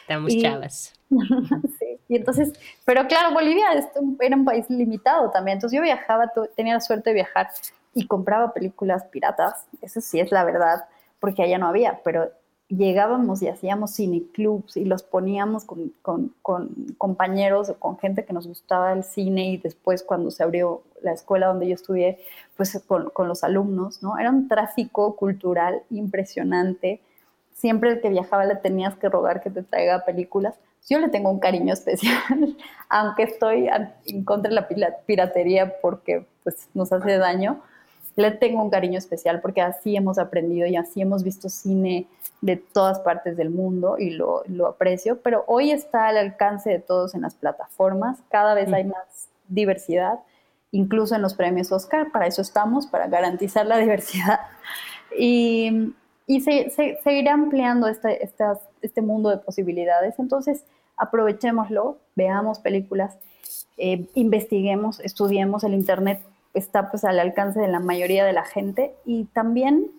Estamos 0.08 0.34
chavas. 0.38 0.94
sí, 1.78 2.00
y 2.08 2.16
entonces, 2.16 2.54
pero 2.86 3.06
claro, 3.06 3.34
Bolivia 3.34 3.66
era 4.20 4.36
un 4.36 4.44
país 4.46 4.64
limitado 4.70 5.30
también, 5.30 5.58
entonces 5.58 5.76
yo 5.76 5.82
viajaba, 5.82 6.32
tenía 6.56 6.72
la 6.72 6.80
suerte 6.80 7.10
de 7.10 7.14
viajar 7.14 7.48
y 7.92 8.06
compraba 8.06 8.54
películas 8.54 9.04
piratas, 9.04 9.66
eso 9.82 10.00
sí 10.00 10.18
es 10.18 10.32
la 10.32 10.44
verdad, 10.44 10.86
porque 11.20 11.42
allá 11.42 11.58
no 11.58 11.66
había, 11.66 12.00
pero 12.04 12.30
llegábamos 12.68 13.42
y 13.42 13.48
hacíamos 13.48 13.96
cineclubs 13.96 14.78
y 14.78 14.86
los 14.86 15.02
poníamos 15.02 15.66
con, 15.66 15.92
con, 16.00 16.34
con, 16.40 16.70
compañeros 16.96 17.68
o 17.68 17.74
con 17.74 17.98
gente 17.98 18.24
que 18.24 18.32
nos 18.32 18.46
gustaba 18.46 18.92
el 18.92 19.04
cine 19.04 19.50
y 19.50 19.56
después 19.58 20.02
cuando 20.02 20.30
se 20.30 20.42
abrió 20.42 20.82
la 21.02 21.12
escuela 21.12 21.48
donde 21.48 21.68
yo 21.68 21.74
estudié, 21.74 22.18
pues 22.56 22.82
con, 22.86 23.10
con 23.10 23.28
los 23.28 23.44
alumnos, 23.44 24.02
¿no? 24.02 24.18
Era 24.18 24.30
un 24.30 24.48
tráfico 24.48 25.16
cultural 25.16 25.82
impresionante. 25.90 27.00
Siempre 27.58 27.90
el 27.90 28.00
que 28.00 28.08
viajaba 28.08 28.44
le 28.44 28.56
tenías 28.56 28.94
que 28.96 29.08
rogar 29.08 29.40
que 29.42 29.50
te 29.50 29.62
traiga 29.62 30.04
películas. 30.04 30.54
Yo 30.88 30.98
le 31.00 31.08
tengo 31.08 31.30
un 31.30 31.40
cariño 31.40 31.72
especial, 31.72 32.56
aunque 32.88 33.24
estoy 33.24 33.68
en 34.06 34.24
contra 34.24 34.48
de 34.50 34.54
la 34.54 34.96
piratería 35.06 35.74
porque 35.82 36.24
pues, 36.42 36.68
nos 36.74 36.92
hace 36.92 37.18
daño 37.18 37.60
le 38.18 38.32
tengo 38.32 38.60
un 38.60 38.70
cariño 38.70 38.98
especial 38.98 39.40
porque 39.40 39.60
así 39.60 39.94
hemos 39.94 40.18
aprendido 40.18 40.66
y 40.66 40.74
así 40.74 41.00
hemos 41.00 41.22
visto 41.22 41.48
cine 41.48 42.08
de 42.40 42.56
todas 42.56 42.98
partes 42.98 43.36
del 43.36 43.50
mundo 43.50 43.96
y 43.96 44.10
lo, 44.10 44.42
aprecio, 44.66 45.20
pero 45.22 45.44
hoy 45.46 45.70
está 45.70 46.08
al 46.08 46.16
alcance 46.16 46.68
de 46.68 46.80
todos 46.80 47.14
en 47.14 47.22
las 47.22 47.36
plataformas, 47.36 48.18
cada 48.28 48.54
vez 48.54 48.72
hay 48.72 48.84
más 48.84 49.28
diversidad 49.46 50.18
incluso 50.72 51.14
en 51.14 51.22
los 51.22 51.34
premios 51.34 51.70
Oscar, 51.70 52.10
para 52.10 52.26
eso 52.26 52.42
estamos, 52.42 52.88
para 52.88 53.06
garantizar 53.06 53.64
la 53.66 53.78
diversidad. 53.78 54.40
Y, 55.16 55.94
y 56.28 56.42
se, 56.42 56.70
seguirá 57.02 57.32
ampliando 57.32 57.88
este, 57.88 58.30
este 58.82 59.02
mundo 59.02 59.30
de 59.30 59.38
posibilidades. 59.38 60.18
Entonces, 60.18 60.64
aprovechémoslo, 60.96 61.96
veamos 62.14 62.58
películas, 62.60 63.16
eh, 63.78 64.06
investiguemos, 64.14 65.00
estudiemos 65.00 65.64
el 65.64 65.72
Internet 65.72 66.20
está 66.54 66.90
pues 66.90 67.04
al 67.04 67.18
alcance 67.18 67.60
de 67.60 67.68
la 67.68 67.80
mayoría 67.80 68.24
de 68.24 68.32
la 68.32 68.44
gente 68.44 68.94
y 69.04 69.24
también 69.26 69.90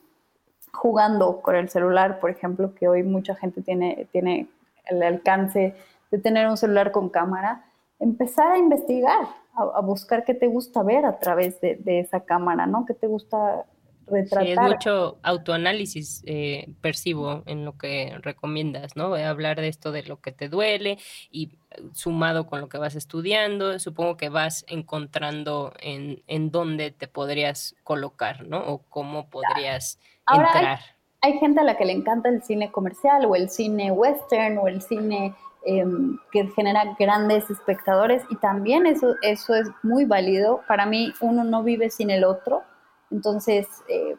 jugando 0.72 1.42
con 1.42 1.56
el 1.56 1.70
celular, 1.70 2.20
por 2.20 2.30
ejemplo, 2.30 2.76
que 2.76 2.88
hoy 2.88 3.02
mucha 3.02 3.36
gente 3.36 3.62
tiene, 3.62 4.08
tiene 4.12 4.48
el 4.86 5.02
alcance 5.02 5.74
de 6.12 6.18
tener 6.20 6.48
un 6.48 6.58
celular 6.58 6.92
con 6.92 7.10
cámara, 7.10 7.66
empezar 8.00 8.52
a 8.52 8.58
investigar, 8.58 9.28
a, 9.54 9.82
buscar 9.82 10.26
qué 10.26 10.36
te 10.36 10.48
gusta 10.48 10.84
ver 10.84 11.06
a 11.06 11.20
través 11.20 11.60
de, 11.60 11.76
de, 11.76 12.00
esa 12.00 12.22
cámara, 12.22 12.68
¿no? 12.68 12.86
¿Qué 12.86 12.94
te 12.94 13.08
gusta 13.08 13.66
retratar? 14.12 14.46
Sí, 14.46 14.52
es 14.52 14.60
mucho 14.60 15.18
autoanálisis, 15.24 16.24
eh, 16.26 16.70
percibo 16.82 17.44
en 17.46 17.66
lo 17.66 17.78
que 17.78 18.18
recomiendas, 18.22 18.96
¿no? 18.96 19.16
Hablar 19.16 19.62
de 19.62 19.68
esto 19.68 19.92
de 19.92 20.04
lo 20.04 20.20
que 20.22 20.32
te 20.32 20.50
duele 20.50 20.98
y 21.32 21.52
sumado 21.94 22.48
con 22.48 22.62
lo 22.62 22.70
que 22.70 22.78
vas 22.78 22.96
estudiando, 22.96 23.80
supongo 23.80 24.18
que 24.18 24.30
vas 24.30 24.66
encontrando 24.68 25.74
en, 25.80 26.24
en 26.28 26.52
dónde 26.52 26.92
te 26.92 27.08
podrías 27.08 27.76
colocar, 27.84 28.46
¿no? 28.48 28.60
O 28.60 28.80
cómo 28.90 29.30
podrías 29.30 30.00
entrar. 30.32 30.80
Hay, 31.22 31.34
hay, 31.34 31.40
gente 31.40 31.62
a 31.62 31.64
la 31.64 31.78
que 31.78 31.86
le 31.86 31.94
encanta 31.94 32.30
el 32.30 32.42
cine 32.44 32.72
comercial 32.72 33.26
o 33.26 33.36
el 33.36 33.50
cine 33.50 33.92
western 33.92 34.58
o 34.58 34.68
el 34.68 34.82
cine 34.82 35.36
em, 35.66 36.18
que 36.32 36.48
genera 36.56 36.96
grandes 36.98 37.50
espectadores 37.50 38.24
y 38.30 38.36
también 38.38 38.86
eso, 38.86 39.16
eso 39.22 39.56
es 39.56 39.68
muy 39.84 40.06
válido. 40.06 40.62
Para 40.68 40.86
mí 40.86 41.14
uno 41.22 41.44
no 41.44 41.64
vive 41.64 41.90
sin 41.90 42.10
el 42.10 42.24
otro, 42.24 42.64
entonces 43.12 43.68
eh, 43.88 44.16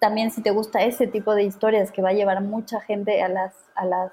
también 0.00 0.30
si 0.30 0.42
te 0.42 0.50
gusta 0.50 0.82
ese 0.82 1.06
tipo 1.06 1.34
de 1.34 1.44
historias 1.44 1.90
que 1.90 2.02
va 2.02 2.10
a 2.10 2.14
llevar 2.14 2.42
mucha 2.42 2.80
gente 2.80 3.22
a 3.22 3.28
las, 3.28 3.54
a 3.74 3.84
las 3.84 4.12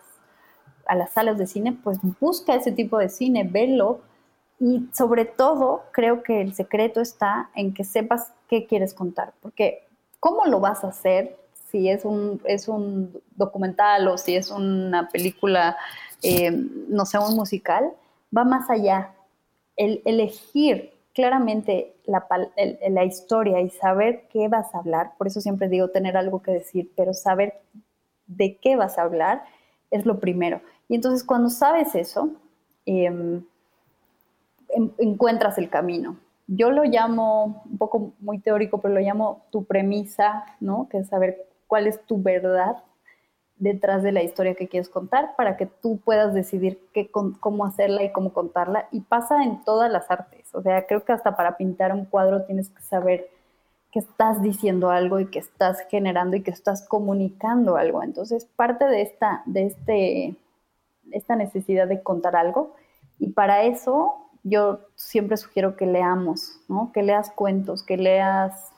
a 0.86 0.96
las 0.96 1.12
salas 1.12 1.38
de 1.38 1.48
cine, 1.48 1.78
pues 1.84 2.00
busca 2.20 2.56
ese 2.56 2.72
tipo 2.72 2.98
de 2.98 3.10
cine, 3.10 3.44
velo 3.44 4.02
y 4.60 4.90
sobre 4.94 5.26
todo 5.26 5.84
creo 5.92 6.22
que 6.22 6.42
el 6.42 6.54
secreto 6.54 7.02
está 7.02 7.50
en 7.56 7.74
que 7.74 7.84
sepas 7.84 8.34
qué 8.50 8.68
quieres 8.68 8.94
contar, 8.94 9.34
porque 9.42 9.88
¿cómo 10.20 10.46
lo 10.46 10.60
vas 10.60 10.84
a 10.84 10.90
hacer 10.90 11.38
si 11.70 11.90
es 11.90 12.04
un, 12.04 12.42
es 12.46 12.68
un 12.68 13.22
documental 13.36 14.08
o 14.10 14.18
si 14.18 14.36
es 14.36 14.52
una 14.52 15.08
película, 15.10 15.78
eh, 16.22 16.52
no 16.52 17.06
sé, 17.06 17.18
un 17.18 17.36
musical? 17.36 17.92
Va 18.36 18.44
más 18.44 18.70
allá. 18.70 19.14
El 19.78 20.02
elegir 20.06 20.91
claramente 21.14 21.96
la, 22.06 23.06
historia 23.06 23.62
y 23.62 23.70
saber 23.70 24.28
qué 24.30 24.48
vas 24.48 24.74
a 24.74 24.80
hablar, 24.80 25.14
por 25.18 25.28
eso 25.28 25.42
siempre 25.42 25.68
digo 25.68 25.90
tener 25.90 26.18
algo 26.18 26.42
que 26.42 26.52
decir, 26.52 26.92
pero 26.96 27.14
saber 27.14 27.62
de 28.28 28.58
qué 28.58 28.76
vas 28.76 28.98
a 28.98 29.04
hablar 29.04 29.44
es 29.90 30.06
lo 30.06 30.20
primero. 30.20 30.62
Y 30.88 30.96
entonces 30.96 31.24
cuando 31.24 31.50
sabes 31.50 31.96
eso, 31.96 32.30
em, 32.86 33.44
encuentras 34.98 35.58
el 35.58 35.70
camino. 35.70 36.18
Yo 36.48 36.72
lo 36.72 36.84
llamo, 36.84 37.64
un 37.66 37.78
poco 37.78 38.14
muy 38.20 38.40
teórico, 38.40 38.80
pero 38.82 38.94
lo 38.94 39.00
llamo 39.00 39.46
tu 39.52 39.66
premisa, 39.66 40.46
¿no? 40.60 40.88
Que 40.90 41.00
es 41.00 41.08
saber 41.08 41.46
cuál 41.68 41.88
es 41.88 42.02
tu 42.06 42.22
verdad 42.22 42.78
detrás 43.58 44.02
de 44.02 44.12
la 44.12 44.24
historia 44.24 44.56
que 44.56 44.68
quieres 44.68 44.90
contar 44.90 45.36
para 45.36 45.56
que 45.56 45.68
tú 45.68 46.00
puedas 46.04 46.34
decidir 46.34 46.82
qué, 46.94 47.12
cómo 47.12 47.66
hacerla 47.66 48.04
y 48.04 48.12
cómo 48.12 48.34
contarla. 48.34 48.88
Y 48.92 49.02
pasa 49.02 49.44
en 49.44 49.64
todas 49.64 49.92
las 49.92 50.10
artes. 50.10 50.41
O 50.54 50.62
sea, 50.62 50.86
creo 50.86 51.04
que 51.04 51.14
hasta 51.14 51.36
para 51.36 51.58
pintar 51.58 51.94
un 51.94 52.06
cuadro 52.06 52.44
tienes 52.44 52.70
que 52.70 52.82
saber 52.82 53.30
que 53.92 54.00
estás 54.00 54.42
diciendo 54.42 54.90
algo 54.90 55.20
y 55.20 55.28
que 55.28 55.40
estás 55.40 55.86
generando 55.90 56.38
y 56.38 56.44
que 56.44 56.52
estás 56.52 56.88
comunicando 56.88 57.76
algo. 57.76 58.04
Entonces, 58.04 58.46
parte 58.56 58.86
de 58.86 59.02
esta, 59.02 59.44
de 59.46 59.66
este, 59.66 60.36
esta 61.12 61.36
necesidad 61.36 61.88
de 61.88 62.02
contar 62.02 62.36
algo. 62.36 62.74
Y 63.20 63.32
para 63.32 63.64
eso 63.64 64.16
yo 64.44 64.80
siempre 64.96 65.38
sugiero 65.38 65.76
que 65.76 65.86
leamos, 65.86 66.60
¿no? 66.68 66.92
que 66.94 67.04
leas 67.04 67.32
cuentos, 67.32 67.84
que 67.84 67.98
leas 67.98 68.72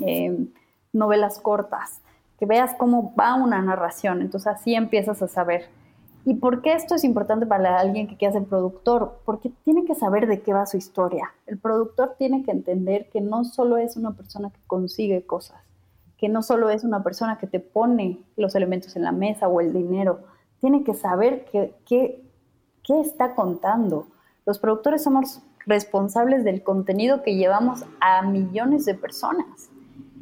em, 0.00 0.48
novelas 0.92 1.38
cortas, 1.40 2.00
que 2.38 2.46
veas 2.46 2.74
cómo 2.74 3.14
va 3.14 3.34
una 3.34 3.60
narración. 3.60 4.22
Entonces 4.22 4.46
así 4.46 4.74
empiezas 4.74 5.20
a 5.20 5.28
saber. 5.28 5.68
¿Y 6.24 6.34
por 6.34 6.60
qué 6.60 6.74
esto 6.74 6.94
es 6.94 7.04
importante 7.04 7.46
para 7.46 7.78
alguien 7.78 8.06
que 8.06 8.16
quiera 8.16 8.34
ser 8.34 8.44
productor? 8.44 9.20
Porque 9.24 9.50
tiene 9.64 9.86
que 9.86 9.94
saber 9.94 10.26
de 10.26 10.42
qué 10.42 10.52
va 10.52 10.66
su 10.66 10.76
historia. 10.76 11.32
El 11.46 11.58
productor 11.58 12.16
tiene 12.18 12.42
que 12.42 12.50
entender 12.50 13.08
que 13.10 13.22
no 13.22 13.44
solo 13.44 13.78
es 13.78 13.96
una 13.96 14.12
persona 14.12 14.50
que 14.50 14.60
consigue 14.66 15.24
cosas, 15.24 15.62
que 16.18 16.28
no 16.28 16.42
solo 16.42 16.68
es 16.68 16.84
una 16.84 17.02
persona 17.02 17.38
que 17.38 17.46
te 17.46 17.58
pone 17.58 18.18
los 18.36 18.54
elementos 18.54 18.96
en 18.96 19.04
la 19.04 19.12
mesa 19.12 19.48
o 19.48 19.60
el 19.60 19.72
dinero, 19.72 20.20
tiene 20.60 20.84
que 20.84 20.92
saber 20.92 21.46
qué 21.50 21.74
que, 21.86 22.22
está 23.00 23.36
contando. 23.36 24.08
Los 24.44 24.58
productores 24.58 25.04
somos 25.04 25.40
responsables 25.64 26.42
del 26.42 26.64
contenido 26.64 27.22
que 27.22 27.36
llevamos 27.36 27.84
a 28.00 28.22
millones 28.22 28.84
de 28.84 28.96
personas. 28.96 29.70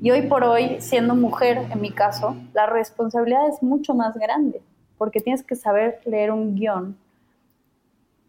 Y 0.03 0.11
hoy 0.11 0.23
por 0.29 0.45
hoy, 0.45 0.77
siendo 0.81 1.15
mujer, 1.15 1.67
en 1.73 1.81
mi 1.81 1.91
caso, 1.91 2.37
la 2.53 2.67
responsabilidad 2.67 3.49
es 3.49 3.63
mucho 3.63 3.95
más 3.95 4.15
grande, 4.15 4.61
porque 4.99 5.21
tienes 5.21 5.43
que 5.43 5.57
saber 5.57 6.01
leer 6.05 6.33
un 6.33 6.57
guion 6.57 6.99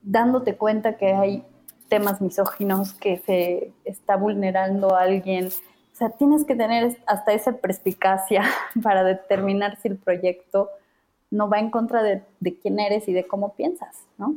dándote 0.02 0.56
cuenta 0.56 0.98
que 0.98 1.14
hay 1.14 1.44
temas 1.90 2.22
misóginos, 2.22 2.94
que 2.94 3.18
se 3.26 3.74
está 3.84 4.16
vulnerando 4.16 4.96
a 4.96 5.02
alguien. 5.02 5.48
O 5.48 5.96
sea, 5.96 6.12
tienes 6.12 6.46
que 6.46 6.56
tener 6.56 6.98
hasta 7.08 7.34
esa 7.34 7.58
perspicacia 7.58 8.44
para 8.84 9.04
determinar 9.04 9.78
si 9.82 9.90
el 9.90 9.98
proyecto 9.98 10.70
no 11.32 11.50
va 11.50 11.60
en 11.60 11.70
contra 11.70 12.02
de, 12.02 12.24
quién 12.62 12.80
eres 12.80 13.08
y 13.08 13.14
de 13.14 13.28
cómo 13.28 13.56
piensas, 13.56 13.96
¿no? 14.18 14.36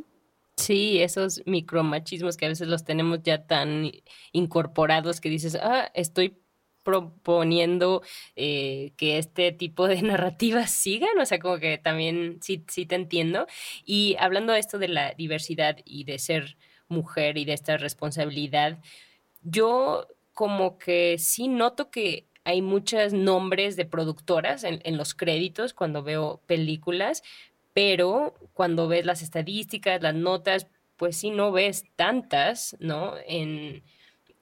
Sí, 0.59 1.03
esos 1.03 1.43
micromachismos 1.47 2.37
que 2.37 2.47
a 2.47 2.49
veces 2.49 2.69
los 2.69 2.85
tenemos 2.85 3.23
ya 3.23 3.47
tan 3.47 3.91
incorporados 4.33 5.21
que 5.21 5.31
dices, 5.31 5.59
ah, 5.61 5.91
estoy 5.95 6.42
proponiendo 6.83 8.03
eh, 8.37 8.93
que 8.97 9.19
este 9.19 9.53
tipo 9.53 9.89
de 9.89 10.03
narrativas 10.03 10.71
sigan, 10.71 11.19
o 11.19 11.27
sea, 11.27 11.39
como 11.39 11.59
que 11.59 11.79
también 11.79 12.39
sí, 12.43 12.65
sí 12.69 12.87
te 12.87 12.95
entiendo. 12.95 13.47
Y 13.85 14.17
hablando 14.19 14.53
de 14.53 14.61
esto 14.61 14.79
de 14.79 14.89
la 14.89 15.15
diversidad 15.15 15.79
y 15.85 16.05
de 16.05 16.19
ser 16.19 16.57
mujer 16.89 17.39
y 17.39 17.45
de 17.45 17.55
esta 17.55 17.77
responsabilidad, 17.77 18.79
yo 19.43 20.07
como 20.35 20.79
que 20.79 21.17
sí 21.19 21.49
noto 21.49 21.91
que 21.91 22.27
hay 22.45 22.63
muchos 22.63 23.13
nombres 23.13 23.77
de 23.77 23.85
productoras 23.85 24.65
en, 24.65 24.97
los 24.97 25.15
créditos 25.15 25.75
cuando 25.75 26.03
veo 26.03 26.41
películas, 26.47 27.23
pero 27.73 28.35
cuando 28.53 28.89
ves 28.89 29.07
las 29.07 29.23
estadísticas, 29.23 30.03
las 30.03 30.15
notas, 30.15 30.67
pues 30.97 31.17
sí 31.17 31.31
no 31.31 31.53
ves 31.53 31.85
tantas, 31.97 32.77
¿no? 32.81 33.15
En 33.27 33.83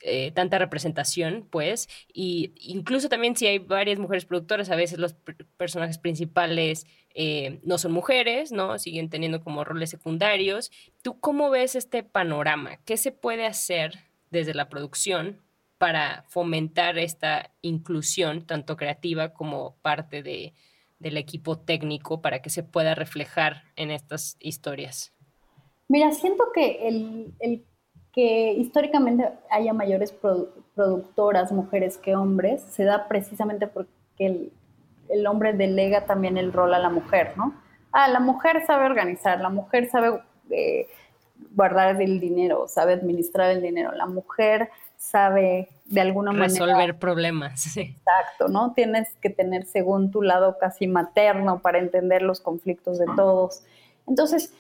eh, 0.01 0.33
tanta 0.33 0.59
representación, 0.59 1.47
pues, 1.51 1.89
y 2.13 2.53
incluso 2.57 3.09
también 3.09 3.37
si 3.37 3.47
hay 3.47 3.59
varias 3.59 3.99
mujeres 3.99 4.25
productoras, 4.25 4.71
a 4.71 4.77
veces 4.77 4.99
los 4.99 5.15
personajes 5.57 5.99
principales 5.99 6.87
eh, 7.15 7.61
no 7.65 7.79
son 7.79 7.93
mujeres, 7.93 8.53
¿no? 8.53 8.79
Siguen 8.79 9.11
teniendo 9.11 9.43
como 9.43 9.65
roles 9.65 9.91
secundarios. 9.91 10.71
¿Tú 11.03 11.19
cómo 11.21 11.51
ves 11.51 11.75
este 11.75 12.03
panorama? 12.03 12.79
¿Qué 12.85 12.97
se 12.97 13.13
puede 13.13 13.47
hacer 13.47 13.99
desde 14.31 14.55
la 14.55 14.69
producción 14.69 15.43
para 15.77 16.25
fomentar 16.29 16.99
esta 16.99 17.51
inclusión, 17.63 18.47
tanto 18.47 18.77
creativa 18.77 19.33
como 19.33 19.77
parte 19.83 20.23
de, 20.23 20.55
del 20.99 21.17
equipo 21.17 21.59
técnico, 21.59 22.21
para 22.21 22.43
que 22.43 22.51
se 22.51 22.63
pueda 22.63 22.95
reflejar 22.95 23.65
en 23.77 23.91
estas 23.91 24.37
historias? 24.41 25.13
Mira, 25.89 26.13
siento 26.13 26.45
que 26.55 26.87
el, 26.87 27.65
que 28.13 28.53
históricamente 28.55 29.29
haya 29.51 29.73
mayores 29.73 30.13
productoras, 30.75 31.53
mujeres 31.53 31.97
que 31.97 32.17
hombres, 32.17 32.63
se 32.63 32.85
da 32.85 33.07
precisamente 33.09 33.67
porque 33.67 33.91
el, 34.19 34.53
el, 35.09 35.27
hombre 35.27 35.53
delega 35.53 36.07
también 36.07 36.37
el 36.37 36.53
rol 36.53 36.75
a 36.75 36.79
la 36.79 36.91
mujer, 36.91 37.35
¿no? 37.37 37.55
Ah, 37.93 38.09
la 38.09 38.21
mujer 38.21 38.65
sabe 38.67 38.87
organizar, 38.87 39.41
la 39.41 39.49
mujer 39.49 39.89
sabe 39.89 40.21
eh, 40.51 40.89
guardar 41.55 42.01
el 42.01 42.21
dinero, 42.21 42.69
sabe 42.69 42.95
administrar 42.95 43.51
el 43.51 43.63
dinero, 43.63 43.93
la 43.93 44.07
mujer 44.07 44.71
sabe 44.97 45.69
de 45.87 46.01
alguna 46.01 46.33
manera... 46.33 46.49
Resolver 46.49 46.99
problemas. 46.99 47.61
Sí. 47.61 47.97
Exacto, 47.99 48.49
¿no? 48.49 48.75
Tienes 48.75 49.09
que 49.21 49.31
tener 49.31 49.67
según 49.67 50.11
tu 50.11 50.23
lado 50.23 50.59
casi 50.59 50.87
materno 50.87 51.61
para 51.61 51.79
entender 51.79 52.23
los 52.23 52.41
conflictos 52.41 52.99
de 52.99 53.07
todos. 53.17 53.63
Entonces, 54.07 54.53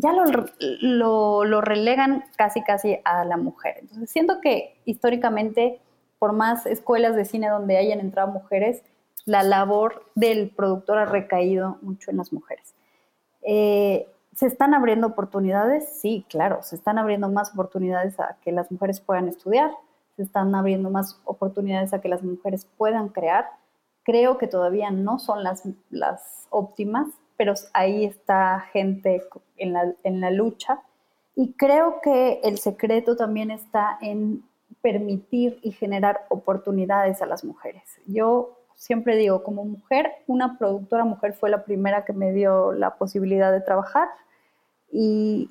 ya 0.00 0.12
lo, 0.12 1.44
lo, 1.44 1.60
relegan 1.60 2.24
casi, 2.36 2.62
casi 2.62 2.98
a 3.04 3.24
la 3.24 3.36
mujer. 3.36 3.78
Entonces, 3.80 4.08
siento 4.08 4.40
que 4.40 4.80
históricamente, 4.84 5.80
por 6.20 6.32
más 6.32 6.66
escuelas 6.66 7.16
de 7.16 7.24
cine 7.24 7.48
donde 7.48 7.78
hayan 7.78 7.98
entrado 7.98 8.28
mujeres, 8.28 8.84
la 9.24 9.42
labor 9.42 10.04
del 10.14 10.50
productor 10.50 10.98
ha 10.98 11.04
recaído 11.04 11.78
mucho 11.82 12.12
en 12.12 12.18
las 12.18 12.32
mujeres. 12.32 12.74
Eh, 13.42 14.06
¿Se 14.36 14.46
están 14.46 14.72
abriendo 14.72 15.08
oportunidades? 15.08 15.98
Sí, 16.00 16.24
claro, 16.28 16.62
se 16.62 16.76
están 16.76 16.98
abriendo 16.98 17.28
más 17.28 17.52
oportunidades 17.52 18.20
a 18.20 18.36
que 18.40 18.52
las 18.52 18.70
mujeres 18.70 19.00
puedan 19.00 19.26
estudiar, 19.26 19.72
se 20.14 20.22
están 20.22 20.54
abriendo 20.54 20.90
más 20.90 21.20
oportunidades 21.24 21.92
a 21.92 22.00
que 22.00 22.08
las 22.08 22.22
mujeres 22.22 22.68
puedan 22.76 23.08
crear. 23.08 23.46
Creo 24.04 24.38
que 24.38 24.46
todavía 24.46 24.92
no 24.92 25.18
son 25.18 25.42
las, 25.42 25.64
las 25.90 26.46
óptimas, 26.50 27.08
pero 27.38 27.54
ahí 27.72 28.04
está 28.04 28.66
gente 28.72 29.22
en 29.56 29.72
la, 29.72 29.94
en 30.02 30.20
la 30.20 30.30
lucha. 30.30 30.82
Y 31.34 31.54
creo 31.54 32.00
que 32.02 32.40
el 32.42 32.58
secreto 32.58 33.16
también 33.16 33.50
está 33.50 33.96
en 34.02 34.42
permitir 34.82 35.58
y 35.62 35.72
generar 35.72 36.26
oportunidades 36.28 37.22
a 37.22 37.26
las 37.26 37.44
mujeres. 37.44 38.00
Yo 38.06 38.58
siempre 38.74 39.16
digo, 39.16 39.42
como 39.44 39.64
mujer, 39.64 40.12
una 40.26 40.58
productora 40.58 41.04
mujer 41.04 41.32
fue 41.32 41.48
la 41.48 41.64
primera 41.64 42.04
que 42.04 42.12
me 42.12 42.32
dio 42.32 42.72
la 42.72 42.96
posibilidad 42.96 43.52
de 43.52 43.60
trabajar 43.60 44.08
y 44.90 45.50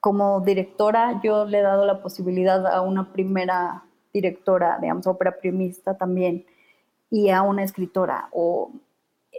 como 0.00 0.40
directora 0.40 1.20
yo 1.24 1.46
le 1.46 1.60
he 1.60 1.62
dado 1.62 1.86
la 1.86 2.02
posibilidad 2.02 2.66
a 2.66 2.82
una 2.82 3.12
primera 3.12 3.84
directora, 4.12 4.78
digamos, 4.78 5.06
ópera 5.06 5.38
primista 5.38 5.96
también 5.96 6.44
y 7.10 7.30
a 7.30 7.42
una 7.42 7.62
escritora. 7.62 8.28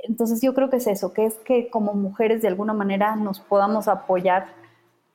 Entonces 0.07 0.41
yo 0.41 0.53
creo 0.53 0.69
que 0.69 0.77
es 0.77 0.87
eso, 0.87 1.13
que 1.13 1.25
es 1.25 1.35
que 1.35 1.69
como 1.69 1.93
mujeres 1.93 2.41
de 2.41 2.47
alguna 2.47 2.73
manera 2.73 3.15
nos 3.15 3.39
podamos 3.39 3.87
apoyar 3.87 4.47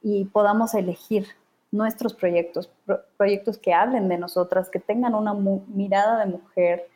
y 0.02 0.24
podamos 0.26 0.74
elegir 0.74 1.26
nuestros 1.72 2.14
proyectos, 2.14 2.70
proyectos 3.16 3.58
que 3.58 3.72
hablen 3.72 4.08
de 4.08 4.18
nosotras, 4.18 4.70
que 4.70 4.80
tengan 4.80 5.14
una 5.14 5.34
mirada 5.34 6.18
de 6.18 6.26
mujer, 6.26 6.88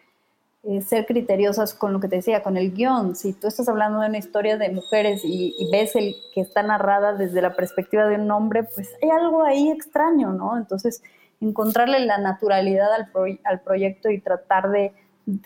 eh, 0.65 0.81
ser 0.83 1.07
criteriosas 1.07 1.75
con 1.75 1.93
lo 1.93 2.01
que 2.01 2.09
te 2.09 2.17
decía, 2.17 2.43
con 2.43 2.57
el 2.57 2.73
guion. 2.73 3.15
Si 3.15 3.35
tú 3.35 3.47
estás 3.47 3.69
hablando 3.69 4.01
de 4.01 4.09
una 4.09 4.19
historia 4.19 4.57
de 4.57 4.71
mujeres 4.71 5.21
y, 5.23 5.55
ves 5.71 5.95
el 5.95 6.17
que 6.33 6.41
está 6.41 6.63
narrada 6.63 7.13
desde 7.13 7.43
la 7.43 7.55
perspectiva 7.55 8.07
de 8.07 8.17
un 8.17 8.31
hombre, 8.31 8.65
pues 8.65 8.91
hay 9.03 9.11
algo 9.11 9.45
ahí 9.45 9.71
extraño, 9.71 10.33
¿no? 10.33 10.57
Entonces, 10.57 11.03
encontrarle 11.41 12.01
la 12.01 12.19
naturalidad 12.19 12.93
al, 12.93 13.11
al 13.45 13.61
proyecto 13.61 14.11
y 14.11 14.21
tratar 14.21 14.71
de 14.71 14.93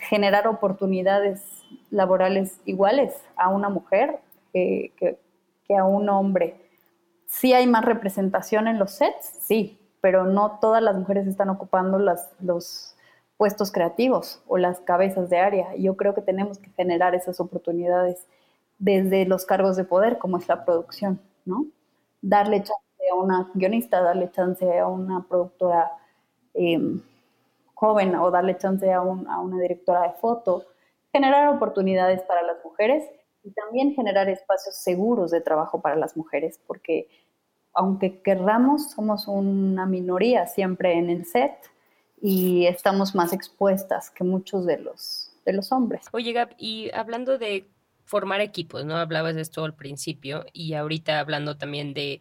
generar 0.08 0.46
oportunidades 0.48 1.42
laborales 1.90 2.60
iguales 2.64 3.14
a 3.36 3.48
una 3.48 3.68
mujer 3.68 4.20
que, 4.52 4.92
que 5.68 5.76
a 5.76 5.84
un 5.84 6.08
hombre. 6.08 6.56
Sí 7.26 7.52
hay 7.52 7.66
más 7.66 7.84
representación 7.84 8.68
en 8.68 8.78
los 8.78 8.92
sets, 8.92 9.32
sí, 9.40 9.78
pero 10.00 10.24
no 10.24 10.58
todas 10.60 10.82
las 10.82 10.96
mujeres 10.96 11.26
están 11.26 11.50
ocupando 11.50 11.98
los 11.98 12.94
puestos 13.36 13.70
creativos 13.70 14.42
o 14.46 14.58
las 14.58 14.80
cabezas 14.80 15.30
de 15.30 15.38
área. 15.38 15.74
Yo 15.76 15.96
creo 15.96 16.14
que 16.14 16.22
tenemos 16.22 16.58
que 16.58 16.70
generar 16.70 17.14
esas 17.14 17.38
oportunidades 17.40 18.26
desde 18.78 19.26
los 19.26 19.44
cargos 19.44 19.76
de 19.76 19.84
poder, 19.84 20.18
como 20.18 20.38
es 20.38 20.48
la 20.48 20.64
producción, 20.64 21.20
¿no? 21.44 21.66
Darle 22.22 22.58
chance 22.58 23.10
a 23.10 23.14
una 23.14 23.50
guionista, 23.54 24.00
darle 24.00 24.30
chance 24.30 24.78
a 24.78 24.86
una 24.86 25.22
productora 25.22 25.90
em, 26.54 27.00
joven 27.74 28.14
o 28.16 28.30
darle 28.30 28.56
chance 28.58 28.92
a, 28.92 28.98
a 28.98 29.02
una 29.40 29.60
directora 29.60 30.02
de 30.02 30.12
foto, 30.20 30.64
generar 31.12 31.48
oportunidades 31.48 32.22
para 32.22 32.42
las 32.42 32.56
mujeres 32.64 33.04
y 33.42 33.50
también 33.52 33.94
generar 33.94 34.28
espacios 34.28 34.76
seguros 34.76 35.30
de 35.30 35.40
trabajo 35.40 35.80
para 35.80 35.96
las 35.96 36.16
mujeres, 36.16 36.60
porque 36.66 37.08
aunque 37.72 38.20
querramos, 38.22 38.90
somos 38.90 39.28
una 39.28 39.86
minoría 39.86 40.46
siempre 40.46 40.94
en 40.94 41.10
el 41.10 41.24
set 41.24 41.52
y 42.20 42.66
estamos 42.66 43.14
más 43.14 43.32
expuestas 43.32 44.10
que 44.10 44.24
muchos 44.24 44.66
de 44.66 44.78
los, 44.78 45.32
de 45.44 45.52
los 45.52 45.70
hombres. 45.70 46.06
Oye, 46.12 46.32
Gab, 46.32 46.54
y 46.58 46.90
hablando 46.92 47.38
de 47.38 47.68
formar 48.04 48.40
equipos, 48.40 48.84
¿no? 48.84 48.96
Hablabas 48.96 49.34
de 49.34 49.42
esto 49.42 49.64
al 49.64 49.74
principio 49.74 50.44
y 50.52 50.74
ahorita 50.74 51.20
hablando 51.20 51.56
también 51.56 51.94
de, 51.94 52.20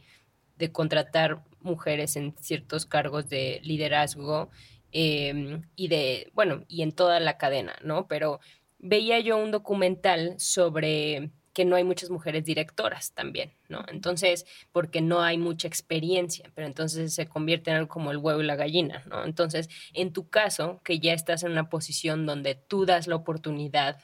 de 0.58 0.72
contratar 0.72 1.44
mujeres 1.62 2.16
en 2.16 2.36
ciertos 2.40 2.86
cargos 2.86 3.30
de 3.30 3.60
liderazgo 3.64 4.50
em, 4.92 5.64
y 5.76 5.88
de, 5.88 6.32
bueno, 6.34 6.64
y 6.68 6.82
en 6.82 6.92
toda 6.92 7.20
la 7.20 7.38
cadena, 7.38 7.76
¿no? 7.84 8.08
Pero 8.08 8.40
veía 8.80 9.20
yo 9.20 9.38
un 9.38 9.52
documental 9.52 10.36
sobre 10.40 11.32
que 11.58 11.66
no 11.66 11.76
hay 11.76 11.84
muchas 11.84 12.12
mujeres 12.12 12.46
directoras 12.46 13.14
también, 13.14 13.52
¿no? 13.68 13.84
Entonces, 13.88 14.46
porque 14.72 15.02
no 15.02 15.22
hay 15.22 15.40
mucha 15.40 15.68
experiencia, 15.68 16.52
pero 16.54 16.68
entonces 16.68 17.16
se 17.16 17.28
convierte 17.28 17.72
en 17.72 17.78
algo 17.78 17.88
como 17.88 18.12
el 18.12 18.18
huevo 18.18 18.42
y 18.42 18.46
la 18.46 18.56
gallina, 18.56 19.04
¿no? 19.08 19.26
Entonces, 19.26 19.68
en 19.94 20.14
tu 20.14 20.30
caso, 20.30 20.80
que 20.84 21.00
ya 21.00 21.14
estás 21.14 21.42
en 21.42 21.54
una 21.54 21.68
posición 21.68 22.28
donde 22.28 22.54
tú 22.54 22.86
das 22.86 23.08
la 23.08 23.16
oportunidad 23.16 23.98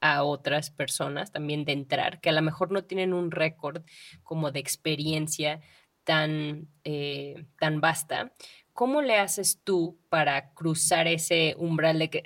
a 0.00 0.22
otras 0.22 0.70
personas 0.70 1.32
también 1.32 1.66
de 1.66 1.72
entrar, 1.72 2.18
que 2.22 2.30
a 2.30 2.32
lo 2.32 2.40
mejor 2.40 2.72
no 2.72 2.84
tienen 2.84 3.12
un 3.12 3.30
récord 3.30 3.82
como 4.22 4.50
de 4.50 4.60
experiencia 4.60 5.60
tan, 6.04 6.68
eh, 6.84 7.44
tan 7.58 7.82
vasta, 7.82 8.32
¿cómo 8.76 9.02
le 9.02 9.16
haces 9.16 9.60
tú 9.64 9.98
para 10.08 10.52
cruzar 10.54 11.08
ese 11.08 11.56
umbral 11.58 11.98
de 11.98 12.10
que 12.10 12.22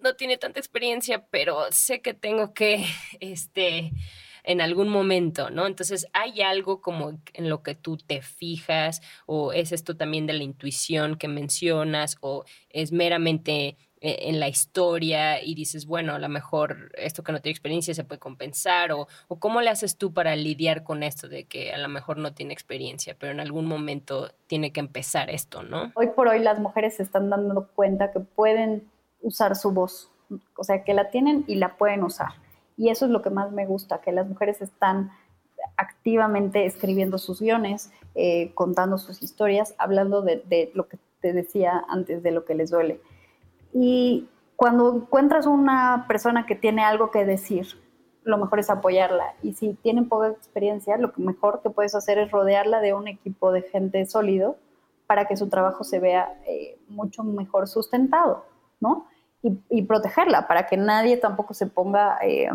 no 0.00 0.14
tiene 0.14 0.38
tanta 0.38 0.60
experiencia, 0.60 1.26
pero 1.26 1.66
sé 1.70 2.00
que 2.00 2.14
tengo 2.14 2.54
que, 2.54 2.86
este, 3.20 3.92
en 4.44 4.60
algún 4.60 4.88
momento, 4.88 5.50
¿no? 5.50 5.66
Entonces, 5.66 6.06
¿hay 6.12 6.40
algo 6.40 6.80
como 6.80 7.20
en 7.34 7.48
lo 7.48 7.62
que 7.62 7.74
tú 7.74 7.96
te 7.98 8.22
fijas 8.22 9.02
o 9.26 9.52
es 9.52 9.72
esto 9.72 9.96
también 9.96 10.26
de 10.26 10.32
la 10.32 10.44
intuición 10.44 11.16
que 11.16 11.28
mencionas 11.28 12.16
o 12.20 12.44
es 12.70 12.92
meramente 12.92 13.76
en 14.02 14.40
la 14.40 14.48
historia 14.48 15.42
y 15.42 15.54
dices, 15.54 15.86
bueno, 15.86 16.14
a 16.14 16.18
lo 16.18 16.28
mejor 16.28 16.90
esto 16.96 17.22
que 17.22 17.30
no 17.30 17.40
tiene 17.40 17.52
experiencia 17.52 17.94
se 17.94 18.02
puede 18.02 18.18
compensar 18.18 18.90
o, 18.90 19.06
o, 19.28 19.38
cómo 19.38 19.60
le 19.60 19.70
haces 19.70 19.96
tú 19.96 20.12
para 20.12 20.34
lidiar 20.34 20.82
con 20.82 21.04
esto 21.04 21.28
de 21.28 21.44
que 21.44 21.72
a 21.72 21.78
lo 21.78 21.88
mejor 21.88 22.18
no 22.18 22.34
tiene 22.34 22.52
experiencia, 22.52 23.14
pero 23.16 23.30
en 23.30 23.38
algún 23.38 23.66
momento 23.66 24.32
tiene 24.48 24.72
que 24.72 24.80
empezar 24.80 25.30
esto, 25.30 25.62
¿no? 25.62 25.92
Hoy 25.94 26.08
por 26.08 26.26
hoy 26.26 26.40
las 26.40 26.58
mujeres 26.58 26.96
se 26.96 27.04
están 27.04 27.30
dando 27.30 27.68
cuenta 27.76 28.10
que 28.10 28.18
pueden 28.18 28.90
usar 29.20 29.54
su 29.54 29.70
voz, 29.70 30.10
o 30.56 30.64
sea, 30.64 30.82
que 30.82 30.94
la 30.94 31.10
tienen 31.10 31.44
y 31.46 31.54
la 31.54 31.76
pueden 31.76 32.02
usar. 32.02 32.30
Y 32.76 32.88
eso 32.88 33.04
es 33.04 33.12
lo 33.12 33.22
que 33.22 33.30
más 33.30 33.52
me 33.52 33.66
gusta, 33.66 34.00
que 34.00 34.10
las 34.10 34.28
mujeres 34.28 34.62
están 34.62 35.12
activamente 35.76 36.66
escribiendo 36.66 37.18
sus 37.18 37.40
guiones, 37.40 37.92
eh, 38.16 38.50
contando 38.54 38.98
sus 38.98 39.22
historias, 39.22 39.76
hablando 39.78 40.22
de 40.22 40.72
lo 40.74 40.88
que 40.88 40.98
te 41.20 41.32
decía 41.32 41.84
antes, 41.88 42.24
de 42.24 42.32
lo 42.32 42.44
que 42.44 42.56
les 42.56 42.70
duele 42.70 43.00
y 43.72 44.28
cuando 44.56 44.94
encuentras 44.94 45.46
una 45.46 46.04
persona 46.06 46.46
que 46.46 46.54
tiene 46.54 46.84
algo 46.84 47.10
que 47.10 47.24
decir, 47.24 47.66
lo 48.24 48.38
mejor 48.38 48.60
es 48.60 48.70
apoyarla. 48.70 49.34
Y 49.42 49.54
si 49.54 49.74
tienen 49.74 50.08
poca 50.08 50.28
experiencia, 50.28 50.96
lo 50.96 51.12
mejor 51.16 51.60
que 51.62 51.70
puedes 51.70 51.94
hacer 51.94 52.18
es 52.18 52.30
rodearla 52.30 52.80
de 52.80 52.94
un 52.94 53.08
equipo 53.08 53.52
de 53.52 53.62
gente 53.62 54.06
sólido 54.06 54.56
para 55.06 55.26
que 55.26 55.36
su 55.36 55.48
trabajo 55.48 55.84
se 55.84 55.98
vea 55.98 56.40
eh, 56.46 56.78
mucho 56.88 57.24
mejor 57.24 57.68
sustentado, 57.68 58.44
¿no? 58.80 59.06
Y, 59.42 59.82
protegerla 59.82 60.46
para 60.46 60.68
que 60.68 60.76
nadie 60.76 61.16
tampoco 61.16 61.52
se 61.52 61.66
ponga 61.66 62.16
eh, 62.22 62.48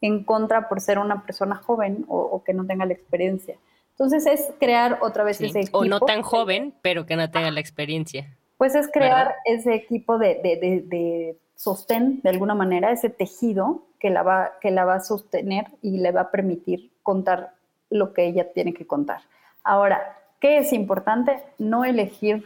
en 0.00 0.22
contra 0.22 0.68
por 0.68 0.80
ser 0.80 1.00
una 1.00 1.24
persona 1.24 1.56
joven 1.56 2.04
o, 2.06 2.44
que 2.44 2.54
no 2.54 2.64
tenga 2.64 2.86
la 2.86 2.92
experiencia. 2.92 3.56
Entonces 3.90 4.24
es 4.26 4.54
crear 4.60 5.00
otra 5.02 5.24
vez 5.24 5.40
ese 5.40 5.62
equipo. 5.62 5.78
O 5.78 5.84
no 5.84 5.98
tan 5.98 6.22
joven, 6.22 6.72
pero 6.80 7.06
que 7.06 7.16
no 7.16 7.28
tenga 7.28 7.50
la 7.50 7.58
experiencia. 7.58 8.37
Pues 8.58 8.74
es 8.74 8.88
crear 8.92 9.36
ese 9.44 9.74
equipo 9.74 10.18
de, 10.18 10.40
de, 10.42 10.82
de, 10.84 11.38
sostén, 11.54 12.20
de 12.22 12.30
alguna 12.30 12.54
manera, 12.54 12.92
ese 12.92 13.08
tejido 13.08 13.84
que 13.98 14.10
la, 14.10 14.22
va, 14.22 14.52
que 14.60 14.70
la 14.70 14.84
va 14.84 14.96
a 14.96 15.00
sostener 15.00 15.66
y 15.80 15.98
le 15.98 16.12
va 16.12 16.22
a 16.22 16.30
permitir 16.30 16.92
contar 17.02 17.54
lo 17.88 18.12
que 18.12 18.26
ella 18.26 18.52
tiene 18.52 18.74
que 18.74 18.86
contar. 18.86 19.22
Ahora, 19.64 20.18
¿qué 20.40 20.58
es 20.58 20.72
importante? 20.72 21.42
No 21.58 21.84
elegir 21.84 22.44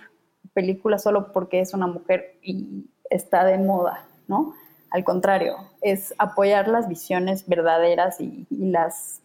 películas 0.54 1.02
solo 1.02 1.32
porque 1.32 1.60
es 1.60 1.74
una 1.74 1.86
mujer 1.86 2.36
y 2.42 2.86
está 3.10 3.44
de 3.44 3.58
moda, 3.58 4.04
¿no? 4.28 4.54
Al 4.90 5.04
contrario, 5.04 5.56
es 5.80 6.14
apoyar 6.18 6.68
las 6.68 6.88
visiones 6.88 7.48
verdaderas 7.48 8.20
y, 8.20 8.46
y 8.50 8.70
las, 8.70 9.22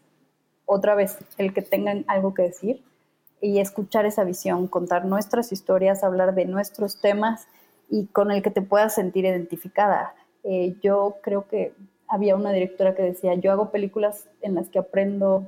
otra 0.65 0.95
vez, 0.95 1.17
el 1.38 1.53
que 1.53 1.61
tengan 1.61 2.05
algo 2.07 2.33
que 2.33 2.43
decir 2.43 2.81
y 3.41 3.59
escuchar 3.59 4.05
esa 4.05 4.23
visión, 4.23 4.67
contar 4.67 5.05
nuestras 5.05 5.51
historias, 5.51 6.03
hablar 6.03 6.33
de 6.35 6.45
nuestros 6.45 6.99
temas 6.99 7.47
y 7.89 8.07
con 8.07 8.31
el 8.31 8.41
que 8.41 8.51
te 8.51 8.61
puedas 8.61 8.95
sentir 8.95 9.25
identificada. 9.25 10.15
Eh, 10.43 10.75
yo 10.81 11.17
creo 11.21 11.47
que 11.47 11.73
había 12.07 12.35
una 12.35 12.51
directora 12.51 12.95
que 12.95 13.03
decía, 13.03 13.35
yo 13.35 13.51
hago 13.51 13.69
películas 13.69 14.29
en 14.41 14.55
las 14.55 14.69
que 14.69 14.79
aprendo 14.79 15.47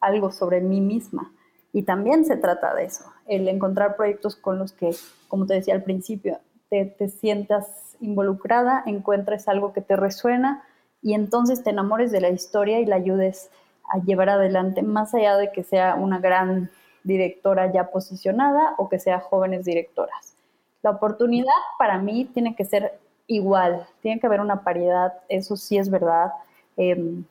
algo 0.00 0.30
sobre 0.32 0.60
mí 0.60 0.80
misma. 0.80 1.32
Y 1.72 1.82
también 1.82 2.24
se 2.24 2.36
trata 2.36 2.74
de 2.74 2.84
eso, 2.84 3.04
el 3.26 3.46
encontrar 3.48 3.96
proyectos 3.96 4.36
con 4.36 4.58
los 4.58 4.72
que, 4.72 4.90
como 5.28 5.46
te 5.46 5.54
decía 5.54 5.74
al 5.74 5.82
principio, 5.82 6.38
te, 6.70 6.86
te 6.86 7.08
sientas 7.08 7.96
involucrada, 8.00 8.82
encuentres 8.86 9.48
algo 9.48 9.72
que 9.72 9.82
te 9.82 9.96
resuena 9.96 10.64
y 11.02 11.14
entonces 11.14 11.62
te 11.62 11.70
enamores 11.70 12.10
de 12.10 12.20
la 12.20 12.30
historia 12.30 12.80
y 12.80 12.86
la 12.86 12.96
ayudes 12.96 13.50
a 13.90 13.98
llevar 13.98 14.30
adelante, 14.30 14.82
más 14.82 15.14
allá 15.14 15.36
de 15.36 15.52
que 15.52 15.62
sea 15.62 15.94
una 15.94 16.18
gran 16.18 16.70
directora 17.08 17.72
ya 17.72 17.90
posicionada 17.90 18.74
o 18.76 18.88
que 18.88 19.00
sea 19.00 19.18
jóvenes 19.18 19.64
directoras. 19.64 20.34
La 20.82 20.90
oportunidad 20.90 21.60
para 21.78 21.98
mí 21.98 22.26
tiene 22.26 22.54
que 22.54 22.64
ser 22.64 23.00
igual, 23.26 23.86
tiene 24.02 24.20
que 24.20 24.26
haber 24.26 24.40
una 24.40 24.62
paridad, 24.62 25.14
eso 25.28 25.56
sí 25.56 25.76
es 25.78 25.90
verdad, 25.90 26.32
em, 26.76 27.24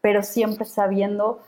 pero 0.00 0.22
siempre 0.22 0.64
sabiendo 0.64 1.40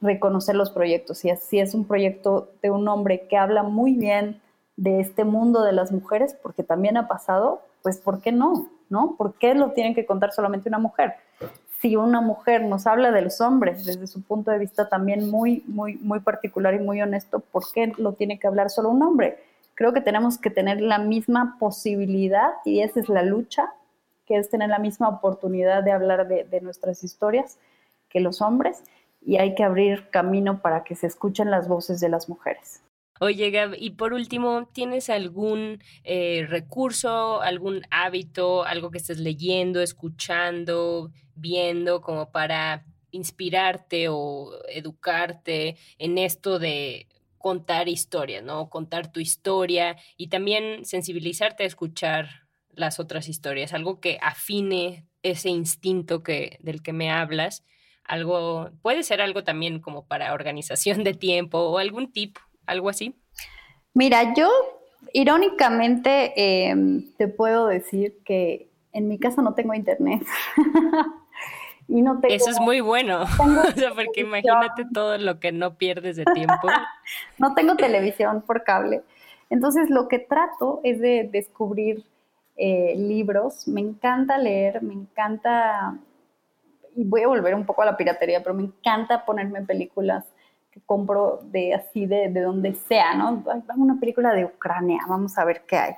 reconocer 0.00 0.54
los 0.54 0.70
proyectos. 0.70 1.24
Es, 1.24 1.42
si 1.42 1.58
es 1.58 1.74
un 1.74 1.84
proyecto 1.84 2.48
de 2.62 2.70
un 2.70 2.86
hombre 2.88 3.26
que 3.28 3.36
habla 3.36 3.62
muy 3.62 3.92
bien 3.92 4.40
de 4.76 5.00
este 5.00 5.24
mundo 5.24 5.62
de 5.62 5.72
las 5.72 5.90
mujeres, 5.90 6.36
porque 6.42 6.62
también 6.62 6.96
ha 6.96 7.08
pasado, 7.08 7.62
pues 7.82 7.98
¿por 7.98 8.20
qué 8.20 8.32
no? 8.32 8.68
¿No? 8.88 9.16
¿Por 9.16 9.34
qué 9.34 9.54
lo 9.54 9.72
tienen 9.72 9.94
que 9.94 10.06
contar 10.06 10.32
solamente 10.32 10.68
una 10.68 10.78
mujer? 10.78 11.14
Si 11.80 11.96
una 11.96 12.20
mujer 12.20 12.64
nos 12.64 12.86
habla 12.86 13.12
de 13.12 13.22
los 13.22 13.40
hombres 13.40 13.84
desde 13.84 14.06
su 14.06 14.22
punto 14.22 14.50
de 14.50 14.58
vista 14.58 14.88
también 14.88 15.30
muy, 15.30 15.62
muy, 15.66 15.96
muy 15.96 16.20
particular 16.20 16.74
y 16.74 16.78
muy 16.78 17.02
honesto, 17.02 17.40
¿por 17.40 17.64
qué 17.72 17.92
lo 17.98 18.14
tiene 18.14 18.38
que 18.38 18.46
hablar 18.46 18.70
solo 18.70 18.90
un 18.90 19.02
hombre? 19.02 19.38
Creo 19.74 19.92
que 19.92 20.00
tenemos 20.00 20.38
que 20.38 20.48
tener 20.48 20.80
la 20.80 20.98
misma 20.98 21.56
posibilidad 21.60 22.52
y 22.64 22.80
esa 22.80 23.00
es 23.00 23.10
la 23.10 23.22
lucha, 23.22 23.74
que 24.26 24.36
es 24.36 24.48
tener 24.48 24.70
la 24.70 24.78
misma 24.78 25.08
oportunidad 25.08 25.82
de 25.82 25.92
hablar 25.92 26.26
de, 26.26 26.60
nuestras 26.62 27.04
historias 27.04 27.58
que 28.08 28.20
los 28.20 28.40
hombres 28.40 28.82
y 29.20 29.36
hay 29.36 29.54
que 29.54 29.62
abrir 29.62 30.08
camino 30.10 30.62
para 30.62 30.82
que 30.82 30.94
se 30.94 31.06
escuchen 31.06 31.50
las 31.50 31.68
voces 31.68 32.00
de 32.00 32.08
las 32.08 32.28
mujeres. 32.28 32.82
Oye, 33.20 33.50
Gab, 33.50 33.74
y 33.76 33.90
por 33.90 34.12
último, 34.12 34.66
¿tienes 34.72 35.10
algún 35.10 35.82
eh, 36.04 36.46
recurso, 36.48 37.40
algún 37.40 37.82
hábito, 37.90 38.64
algo 38.64 38.90
que 38.90 38.98
estés 38.98 39.18
leyendo, 39.18 39.80
escuchando, 39.80 41.10
viendo, 41.36 42.00
como 42.00 42.30
para 42.30 42.84
inspirarte 43.10 44.08
o 44.08 44.52
educarte 44.68 45.76
en 45.98 46.18
esto 46.18 46.58
de 46.58 47.06
contar 47.38 47.88
historias, 47.88 48.42
¿no? 48.42 48.68
Contar 48.68 49.12
tu 49.12 49.20
historia 49.20 49.96
y 50.16 50.28
también 50.28 50.84
sensibilizarte 50.84 51.62
a 51.62 51.66
escuchar 51.66 52.28
las 52.70 52.98
otras 52.98 53.28
historias, 53.28 53.72
algo 53.72 54.00
que 54.00 54.18
afine 54.20 55.06
ese 55.22 55.48
instinto 55.48 56.22
que, 56.22 56.58
del 56.60 56.82
que 56.82 56.92
me 56.92 57.10
hablas, 57.10 57.64
algo, 58.04 58.70
puede 58.82 59.02
ser 59.02 59.20
algo 59.20 59.44
también 59.44 59.80
como 59.80 60.06
para 60.06 60.34
organización 60.34 61.04
de 61.04 61.14
tiempo 61.14 61.58
o 61.58 61.78
algún 61.78 62.12
tip 62.12 62.36
algo 62.66 62.88
así? 62.88 63.14
Mira, 63.94 64.34
yo 64.34 64.50
irónicamente 65.12 66.32
em, 66.68 67.12
te 67.16 67.28
puedo 67.28 67.68
decir 67.68 68.18
que 68.24 68.70
en 68.92 69.08
mi 69.08 69.18
casa 69.18 69.42
no 69.42 69.54
tengo 69.54 69.74
internet. 69.74 70.22
y 71.88 72.02
no 72.02 72.20
tengo, 72.20 72.34
Eso 72.34 72.50
es 72.50 72.60
muy 72.60 72.80
bueno, 72.80 73.24
porque 73.94 74.20
imagínate 74.20 74.86
todo 74.92 75.18
lo 75.18 75.38
que 75.38 75.52
no 75.52 75.76
pierdes 75.76 76.16
de 76.16 76.24
tiempo. 76.24 76.68
no 77.38 77.54
tengo 77.54 77.76
televisión 77.76 78.42
por 78.42 78.64
cable. 78.64 79.02
Entonces 79.50 79.90
lo 79.90 80.08
que 80.08 80.18
trato 80.18 80.80
es 80.82 81.00
de 81.00 81.28
descubrir 81.30 82.04
eh, 82.56 82.94
libros. 82.96 83.68
Me 83.68 83.80
encanta 83.80 84.38
leer, 84.38 84.82
me 84.82 84.94
encanta, 84.94 85.96
y 86.96 87.04
voy 87.04 87.22
a 87.22 87.28
volver 87.28 87.54
un 87.54 87.64
poco 87.64 87.82
a 87.82 87.86
la 87.86 87.96
piratería, 87.96 88.42
pero 88.42 88.54
me 88.54 88.64
encanta 88.64 89.24
ponerme 89.24 89.62
películas 89.62 90.24
compro 90.84 91.40
de 91.44 91.74
así, 91.74 92.06
de, 92.06 92.28
de 92.28 92.40
donde 92.42 92.74
sea, 92.74 93.14
¿no? 93.14 93.42
Una 93.76 93.98
película 93.98 94.32
de 94.34 94.44
Ucrania, 94.44 95.00
vamos 95.08 95.38
a 95.38 95.44
ver 95.44 95.62
qué 95.66 95.76
hay. 95.76 95.92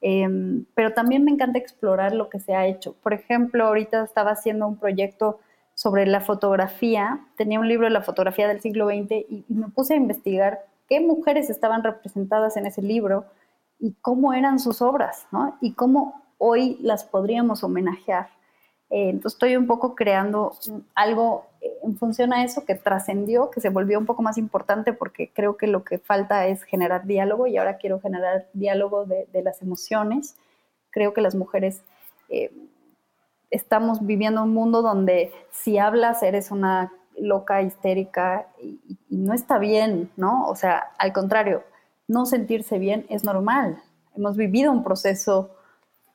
Em, 0.00 0.66
pero 0.74 0.92
también 0.92 1.24
me 1.24 1.30
encanta 1.30 1.58
explorar 1.58 2.14
lo 2.14 2.28
que 2.28 2.38
se 2.38 2.54
ha 2.54 2.66
hecho. 2.66 2.94
Por 3.02 3.14
ejemplo, 3.14 3.66
ahorita 3.66 4.04
estaba 4.04 4.32
haciendo 4.32 4.66
un 4.66 4.76
proyecto 4.76 5.40
sobre 5.74 6.06
la 6.06 6.20
fotografía, 6.20 7.26
tenía 7.36 7.60
un 7.60 7.68
libro 7.68 7.86
de 7.86 7.92
la 7.92 8.02
fotografía 8.02 8.48
del 8.48 8.60
siglo 8.60 8.86
XX 8.88 9.12
y, 9.28 9.44
y 9.48 9.54
me 9.54 9.68
puse 9.68 9.94
a 9.94 9.96
investigar 9.96 10.60
qué 10.88 11.00
mujeres 11.00 11.50
estaban 11.50 11.82
representadas 11.82 12.56
en 12.56 12.66
ese 12.66 12.82
libro 12.82 13.26
y 13.78 13.94
cómo 14.00 14.32
eran 14.32 14.58
sus 14.58 14.80
obras, 14.80 15.26
¿no? 15.32 15.56
Y 15.60 15.72
cómo 15.72 16.22
hoy 16.38 16.78
las 16.80 17.04
podríamos 17.04 17.64
homenajear. 17.64 18.28
Eh, 18.90 19.10
entonces 19.10 19.34
estoy 19.34 19.56
un 19.56 19.66
poco 19.66 19.96
creando 19.96 20.52
algo 20.94 21.46
eh, 21.60 21.72
en 21.82 21.98
función 21.98 22.32
a 22.32 22.44
eso 22.44 22.64
que 22.64 22.76
trascendió, 22.76 23.50
que 23.50 23.60
se 23.60 23.68
volvió 23.68 23.98
un 23.98 24.06
poco 24.06 24.22
más 24.22 24.38
importante 24.38 24.92
porque 24.92 25.30
creo 25.34 25.56
que 25.56 25.66
lo 25.66 25.82
que 25.82 25.98
falta 25.98 26.46
es 26.46 26.62
generar 26.62 27.04
diálogo 27.04 27.48
y 27.48 27.56
ahora 27.56 27.78
quiero 27.78 28.00
generar 28.00 28.46
diálogo 28.52 29.04
de, 29.04 29.26
las 29.42 29.60
emociones. 29.60 30.36
Creo 30.90 31.12
que 31.14 31.20
las 31.20 31.34
mujeres 31.34 31.82
eh, 32.28 32.52
estamos 33.50 34.06
viviendo 34.06 34.42
un 34.44 34.54
mundo 34.54 34.82
donde 34.82 35.32
si 35.50 35.78
hablas 35.78 36.22
eres 36.22 36.50
una 36.52 36.92
loca, 37.18 37.62
histérica 37.62 38.46
y, 38.62 38.78
y 39.08 39.16
no 39.16 39.34
está 39.34 39.58
bien, 39.58 40.10
¿no? 40.16 40.46
O 40.46 40.54
sea, 40.54 40.92
al 40.98 41.12
contrario, 41.12 41.64
no 42.06 42.24
sentirse 42.24 42.78
bien 42.78 43.04
es 43.08 43.24
normal. 43.24 43.82
Hemos 44.14 44.36
vivido 44.36 44.70
un 44.70 44.84
proceso 44.84 45.55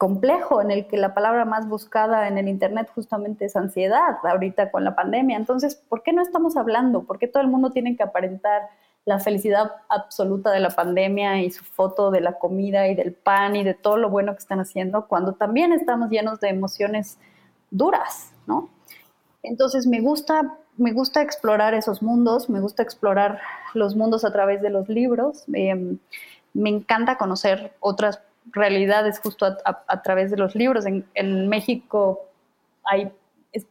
complejo 0.01 0.63
en 0.63 0.71
el 0.71 0.87
que 0.87 0.97
la 0.97 1.13
palabra 1.13 1.45
más 1.45 1.69
buscada 1.69 2.27
en 2.27 2.39
el 2.39 2.47
Internet 2.47 2.89
justamente 2.95 3.45
es 3.45 3.55
ansiedad, 3.55 4.17
ahorita 4.23 4.71
con 4.71 4.83
la 4.83 4.95
pandemia. 4.95 5.37
Entonces, 5.37 5.75
¿por 5.75 6.01
qué 6.01 6.11
no 6.11 6.23
estamos 6.23 6.57
hablando? 6.57 7.03
¿Por 7.03 7.19
qué 7.19 7.27
todo 7.27 7.43
el 7.43 7.49
mundo 7.49 7.69
tiene 7.69 7.95
que 7.95 8.01
aparentar 8.01 8.63
la 9.05 9.19
felicidad 9.19 9.73
absoluta 9.89 10.49
de 10.49 10.59
la 10.59 10.71
pandemia 10.71 11.43
y 11.43 11.51
su 11.51 11.63
foto 11.63 12.09
de 12.09 12.19
la 12.19 12.39
comida 12.39 12.87
y 12.87 12.95
del 12.95 13.13
pan 13.13 13.55
y 13.55 13.63
de 13.63 13.75
todo 13.75 13.97
lo 13.97 14.09
bueno 14.09 14.31
que 14.31 14.39
están 14.39 14.59
haciendo 14.59 15.05
cuando 15.05 15.33
también 15.33 15.71
estamos 15.71 16.09
llenos 16.09 16.39
de 16.39 16.49
emociones 16.49 17.19
duras, 17.69 18.33
¿no? 18.47 18.69
Entonces, 19.43 19.85
me 19.85 20.01
gusta 20.01 20.57
me 20.77 20.93
gusta 20.93 21.21
explorar 21.21 21.75
esos 21.75 22.01
mundos, 22.01 22.49
me 22.49 22.59
gusta 22.59 22.81
explorar 22.81 23.39
los 23.75 23.95
mundos 23.95 24.25
a 24.25 24.31
través 24.31 24.63
de 24.63 24.71
los 24.71 24.89
libros. 24.89 25.43
Em, 25.53 25.99
me 26.55 26.71
encanta 26.71 27.19
conocer 27.19 27.73
otras 27.81 28.19
realidades 28.45 29.19
justo 29.19 29.45
a, 29.45 30.01
través 30.01 30.31
de 30.31 30.37
los 30.37 30.55
libros. 30.55 30.85
En, 30.85 31.47
México 31.47 32.21
hay 32.83 33.11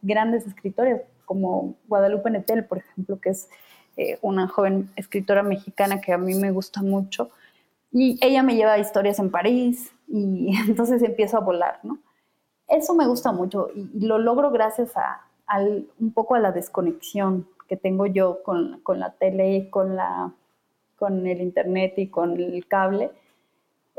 grandes 0.01 0.47
escritores 0.47 1.01
como 1.25 1.75
Guadalupe 1.87 2.29
Netel, 2.29 2.65
por 2.65 2.79
ejemplo, 2.79 3.19
que 3.19 3.29
es 3.29 3.49
eh, 3.97 4.17
una 4.21 4.47
joven 4.47 4.89
escritora 4.95 5.43
mexicana 5.43 6.01
que 6.01 6.13
a 6.13 6.17
mí 6.17 6.35
me 6.35 6.51
gusta 6.51 6.81
mucho. 6.81 7.31
Y 7.91 8.17
ella 8.25 8.43
me 8.43 8.55
lleva 8.55 8.77
historias 8.77 9.19
en 9.19 9.31
París 9.31 9.91
y 10.07 10.55
entonces 10.67 11.01
empiezo 11.03 11.37
a 11.37 11.41
volar, 11.41 11.79
¿no? 11.83 11.99
Eso 12.67 12.95
me 12.95 13.05
gusta 13.05 13.33
mucho 13.33 13.69
y, 13.75 14.05
lo 14.05 14.17
logro 14.17 14.49
gracias 14.51 14.95
a, 14.95 15.27
un 15.99 16.13
poco 16.13 16.35
a 16.35 16.39
la 16.39 16.53
desconexión 16.53 17.45
que 17.67 17.75
tengo 17.75 18.05
yo 18.05 18.41
con, 18.43 18.79
con 18.81 18.99
la 18.99 19.11
tele, 19.11 19.69
con, 19.69 19.97
la, 19.97 20.31
con 20.97 21.27
el 21.27 21.41
internet 21.41 21.93
y 21.97 22.07
con 22.07 22.39
el 22.39 22.65
cable 22.67 23.11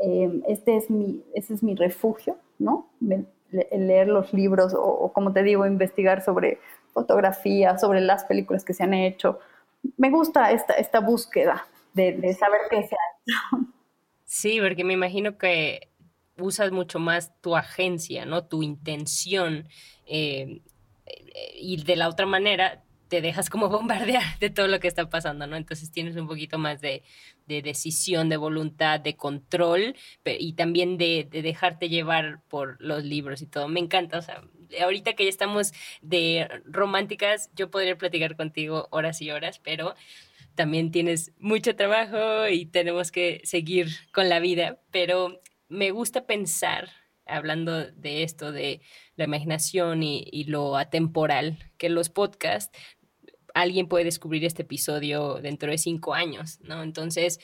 eh, 0.05 0.41
este 0.49 0.75
es 0.75 0.89
mi, 0.89 1.23
ese 1.33 1.53
es 1.53 1.63
mi 1.63 1.75
refugio, 1.75 2.37
¿no? 2.59 2.89
leer 3.49 4.07
los 4.07 4.33
libros 4.33 4.73
o, 4.75 5.13
como 5.13 5.31
te 5.31 5.43
digo, 5.43 5.65
investigar 5.67 6.23
sobre 6.23 6.59
fotografía, 6.91 7.77
sobre 7.77 8.01
las 8.01 8.25
películas 8.25 8.65
que 8.65 8.73
se 8.73 8.83
han 8.83 8.95
hecho. 8.95 9.39
Me 9.95 10.09
gusta 10.09 10.51
esta, 10.51 10.73
esta 10.73 10.99
búsqueda 10.99 11.67
de, 11.93 12.33
saber 12.33 12.61
qué 12.69 12.77
se 12.81 12.95
ha 12.95 13.05
hecho. 13.21 13.67
Sí, 14.25 14.59
porque 14.59 14.83
me 14.83 14.93
imagino 14.93 15.37
que 15.37 15.91
usas 16.39 16.71
mucho 16.71 16.97
más 16.97 17.39
tu 17.41 17.55
agencia, 17.55 18.25
¿no? 18.25 18.45
Tu 18.45 18.63
intención. 18.63 19.67
Eh, 20.07 20.61
y 21.55 21.83
de 21.83 21.95
la 21.95 22.09
otra 22.09 22.25
manera 22.25 22.83
te 23.13 23.21
dejas 23.21 23.51
como 23.51 23.69
bombardear 23.77 24.39
de 24.39 24.49
todo 24.49 24.67
lo 24.67 24.79
que 24.79 24.87
está 24.87 25.07
pasando, 25.07 25.45
¿no? 25.45 25.55
Entonces 25.55 25.91
tienes 25.91 26.15
un 26.15 26.27
poquito 26.27 26.57
más 26.57 26.81
de, 26.81 27.03
decisión, 27.47 28.29
de 28.29 28.37
voluntad, 28.37 28.99
de 28.99 29.15
control 29.15 29.95
y 30.25 30.53
también 30.53 30.97
de, 30.97 31.27
dejarte 31.29 31.89
llevar 31.89 32.41
por 32.47 32.77
los 32.79 33.03
libros 33.03 33.41
y 33.41 33.47
todo. 33.47 33.67
Me 33.67 33.79
encanta, 33.79 34.17
o 34.17 34.21
sea, 34.21 34.43
ahorita 34.81 35.13
que 35.13 35.23
ya 35.23 35.29
estamos 35.29 35.73
de 36.01 36.47
románticas, 36.65 37.49
yo 37.55 37.69
podría 37.69 37.97
platicar 37.97 38.35
contigo 38.35 38.87
horas 38.91 39.21
y 39.21 39.31
horas, 39.31 39.59
pero 39.59 39.95
también 40.55 40.91
tienes 40.91 41.31
mucho 41.39 41.75
trabajo 41.75 42.47
y 42.47 42.65
tenemos 42.65 43.11
que 43.11 43.41
seguir 43.43 43.87
con 44.11 44.29
la 44.29 44.39
vida, 44.39 44.79
pero 44.91 45.41
me 45.67 45.91
gusta 45.91 46.25
pensar 46.25 46.89
hablando 47.25 47.85
de 47.91 48.23
esto, 48.23 48.51
de 48.51 48.81
la 49.15 49.25
imaginación 49.25 50.03
y, 50.03 50.27
y, 50.31 50.43
lo 50.45 50.75
atemporal, 50.75 51.57
que 51.77 51.89
los 51.89 52.09
podcasts 52.09 52.77
alguien 53.53 53.87
puede 53.87 54.05
descubrir 54.05 54.45
este 54.45 54.63
episodio 54.63 55.35
dentro 55.35 55.71
de 55.71 55.77
cinco 55.77 56.13
años, 56.13 56.59
¿no? 56.61 56.83
Entonces, 56.83 57.39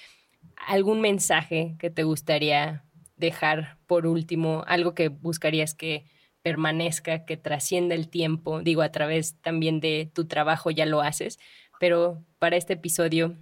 algún 0.56 1.02
mensaje 1.02 1.76
que 1.80 1.90
te 1.90 2.04
gustaría 2.04 2.84
dejar 3.16 3.78
por 3.86 4.08
último, 4.08 4.64
algo 4.68 4.94
que 4.94 5.10
buscarías 5.10 5.74
que 5.74 6.06
permanezca, 6.42 7.26
que 7.26 7.38
trascienda 7.38 7.96
el 7.96 8.10
tiempo, 8.10 8.62
digo, 8.62 8.82
a 8.82 8.92
través 8.92 9.36
también 9.42 9.80
de 9.80 10.10
tu 10.14 10.26
trabajo 10.26 10.72
ya 10.72 10.86
lo 10.86 11.02
haces, 11.02 11.38
pero 11.80 12.24
para 12.40 12.56
este 12.56 12.74
episodio, 12.74 13.36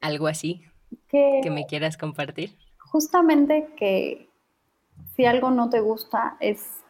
algo 0.00 0.26
así 0.26 0.64
que, 1.08 1.50
me 1.50 1.66
quieras 1.66 1.96
compartir. 1.96 2.56
Justamente 2.78 3.68
que 3.76 4.28
si 5.14 5.26
algo 5.26 5.50
no 5.50 5.70
te 5.70 5.80
gusta, 5.80 6.36
es 6.40 6.82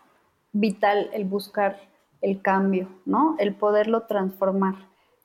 vital 0.52 1.10
el 1.12 1.24
buscar 1.24 1.80
el 2.22 2.40
cambio, 2.40 2.88
¿no? 3.04 3.36
El 3.38 3.54
poderlo 3.54 4.02
transformar. 4.02 4.74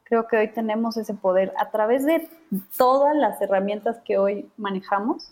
Creo 0.04 0.28
que 0.28 0.38
hoy 0.38 0.48
tenemos 0.50 0.98
ese 0.98 1.14
poder. 1.14 1.54
A 1.58 1.70
través 1.70 2.06
de 2.06 2.28
todas 2.78 3.16
las 3.16 3.42
herramientas 3.42 4.00
que 4.04 4.18
hoy 4.18 4.50
manejamos, 4.58 5.32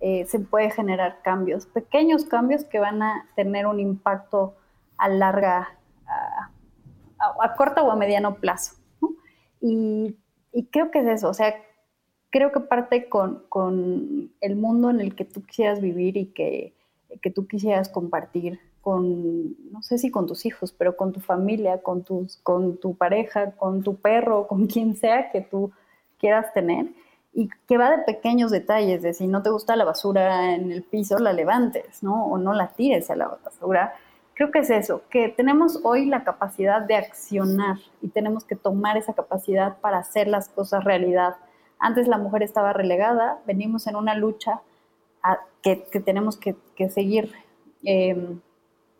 eh, 0.00 0.26
se 0.26 0.38
puede 0.38 0.70
generar 0.70 1.22
cambios, 1.22 1.66
pequeños 1.66 2.26
cambios 2.26 2.64
que 2.64 2.78
van 2.78 3.02
a 3.02 3.26
tener 3.34 3.66
un 3.66 3.80
impacto 3.80 4.54
a 4.98 5.08
larga, 5.08 5.70
a, 6.06 6.50
a, 7.40 7.54
corto 7.54 7.82
o 7.82 7.90
a 7.90 7.96
mediano 7.96 8.36
plazo. 8.36 8.74
Y, 9.60 10.16
y 10.52 10.66
creo 10.66 10.90
que 10.90 11.00
es 11.00 11.06
eso, 11.06 11.30
o 11.30 11.34
sea, 11.34 11.54
creo 12.30 12.52
que 12.52 12.60
parte 12.60 13.08
con, 13.08 13.44
con, 13.48 14.32
el 14.42 14.56
mundo 14.56 14.90
en 14.90 15.00
el 15.00 15.14
que 15.14 15.24
tú 15.24 15.42
quisieras 15.42 15.80
vivir 15.80 16.16
y 16.18 16.26
que, 16.26 16.74
que 17.22 17.30
tú 17.30 17.46
quisieras 17.46 17.88
compartir 17.88 18.60
con, 18.86 19.72
no 19.72 19.82
sé 19.82 19.98
si 19.98 20.12
con 20.12 20.28
tus 20.28 20.46
hijos, 20.46 20.70
pero 20.70 20.96
con 20.96 21.12
tu 21.12 21.18
familia, 21.18 21.82
con, 21.82 22.04
tus, 22.04 22.36
con 22.44 22.76
tu 22.78 22.94
pareja, 22.94 23.50
con 23.56 23.82
tu 23.82 23.96
perro, 23.96 24.46
con 24.46 24.66
quien 24.68 24.94
sea 24.94 25.32
que 25.32 25.40
tú 25.40 25.72
quieras 26.20 26.52
tener. 26.52 26.86
Y 27.32 27.48
que 27.66 27.78
va 27.78 27.90
de 27.90 28.04
pequeños 28.04 28.52
detalles, 28.52 29.02
de 29.02 29.12
si 29.12 29.26
no 29.26 29.42
te 29.42 29.50
gusta 29.50 29.74
la 29.74 29.84
basura 29.84 30.54
en 30.54 30.70
el 30.70 30.84
piso, 30.84 31.18
la 31.18 31.32
levantes, 31.32 32.00
¿no? 32.00 32.26
O 32.26 32.38
no 32.38 32.52
la 32.52 32.68
tires 32.68 33.10
a 33.10 33.16
la 33.16 33.26
basura. 33.26 33.92
Creo 34.34 34.52
que 34.52 34.60
es 34.60 34.70
eso, 34.70 35.02
que 35.10 35.30
tenemos 35.30 35.80
hoy 35.82 36.06
la 36.06 36.22
capacidad 36.22 36.80
de 36.80 36.94
accionar 36.94 37.78
y 38.00 38.10
tenemos 38.10 38.44
que 38.44 38.54
tomar 38.54 38.96
esa 38.96 39.14
capacidad 39.14 39.78
para 39.80 39.98
hacer 39.98 40.28
las 40.28 40.48
cosas 40.48 40.84
realidad. 40.84 41.34
Antes 41.80 42.06
la 42.06 42.18
mujer 42.18 42.44
estaba 42.44 42.72
relegada, 42.72 43.40
venimos 43.48 43.88
en 43.88 43.96
una 43.96 44.14
lucha 44.14 44.60
que, 45.60 45.74
tenemos 46.04 46.36
que, 46.36 46.54
seguir 46.88 47.32
eh, 47.82 48.38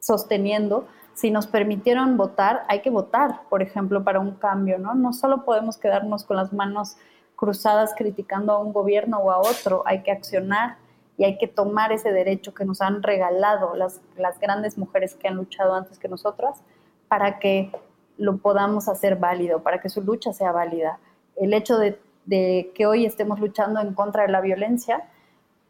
sosteniendo. 0.06 0.86
Si 1.14 1.30
nos 1.30 1.46
permitieron 1.46 2.16
votar, 2.16 2.64
hay 2.68 2.80
que 2.80 2.90
votar, 2.90 3.40
por 3.48 3.62
ejemplo, 3.62 4.04
para 4.04 4.20
un 4.20 4.32
cambio, 4.32 4.78
¿no? 4.78 4.94
No 4.94 5.12
solo 5.12 5.44
podemos 5.44 5.78
quedarnos 5.78 6.24
con 6.24 6.36
las 6.36 6.52
manos 6.52 6.96
cruzadas 7.34 7.94
criticando 7.96 8.52
a 8.52 8.58
un 8.58 8.72
gobierno 8.72 9.18
o 9.18 9.30
a 9.30 9.38
otro, 9.38 9.82
hay 9.84 10.02
que 10.02 10.10
accionar 10.10 10.76
y 11.18 11.24
hay 11.24 11.38
que 11.38 11.48
tomar 11.48 11.92
ese 11.92 12.12
derecho 12.12 12.54
que 12.54 12.64
nos 12.64 12.80
han 12.80 13.02
regalado 13.02 13.74
las, 13.74 14.00
las 14.16 14.38
grandes 14.38 14.78
mujeres 14.78 15.14
que 15.14 15.28
han 15.28 15.34
luchado 15.34 15.74
antes 15.74 15.98
que 15.98 16.08
nosotras 16.08 16.60
para 17.08 17.38
que 17.38 17.72
lo 18.18 18.38
podamos 18.38 18.88
hacer 18.88 19.16
válido, 19.16 19.62
para 19.62 19.80
que 19.80 19.88
su 19.88 20.02
lucha 20.02 20.32
sea 20.32 20.52
válida. 20.52 20.98
El 21.36 21.52
hecho 21.52 21.78
de, 21.78 21.98
de 22.24 22.72
que 22.74 22.86
hoy 22.86 23.04
estemos 23.04 23.40
luchando 23.40 23.80
en 23.80 23.94
contra 23.94 24.22
de 24.22 24.28
la 24.28 24.40
violencia, 24.40 25.04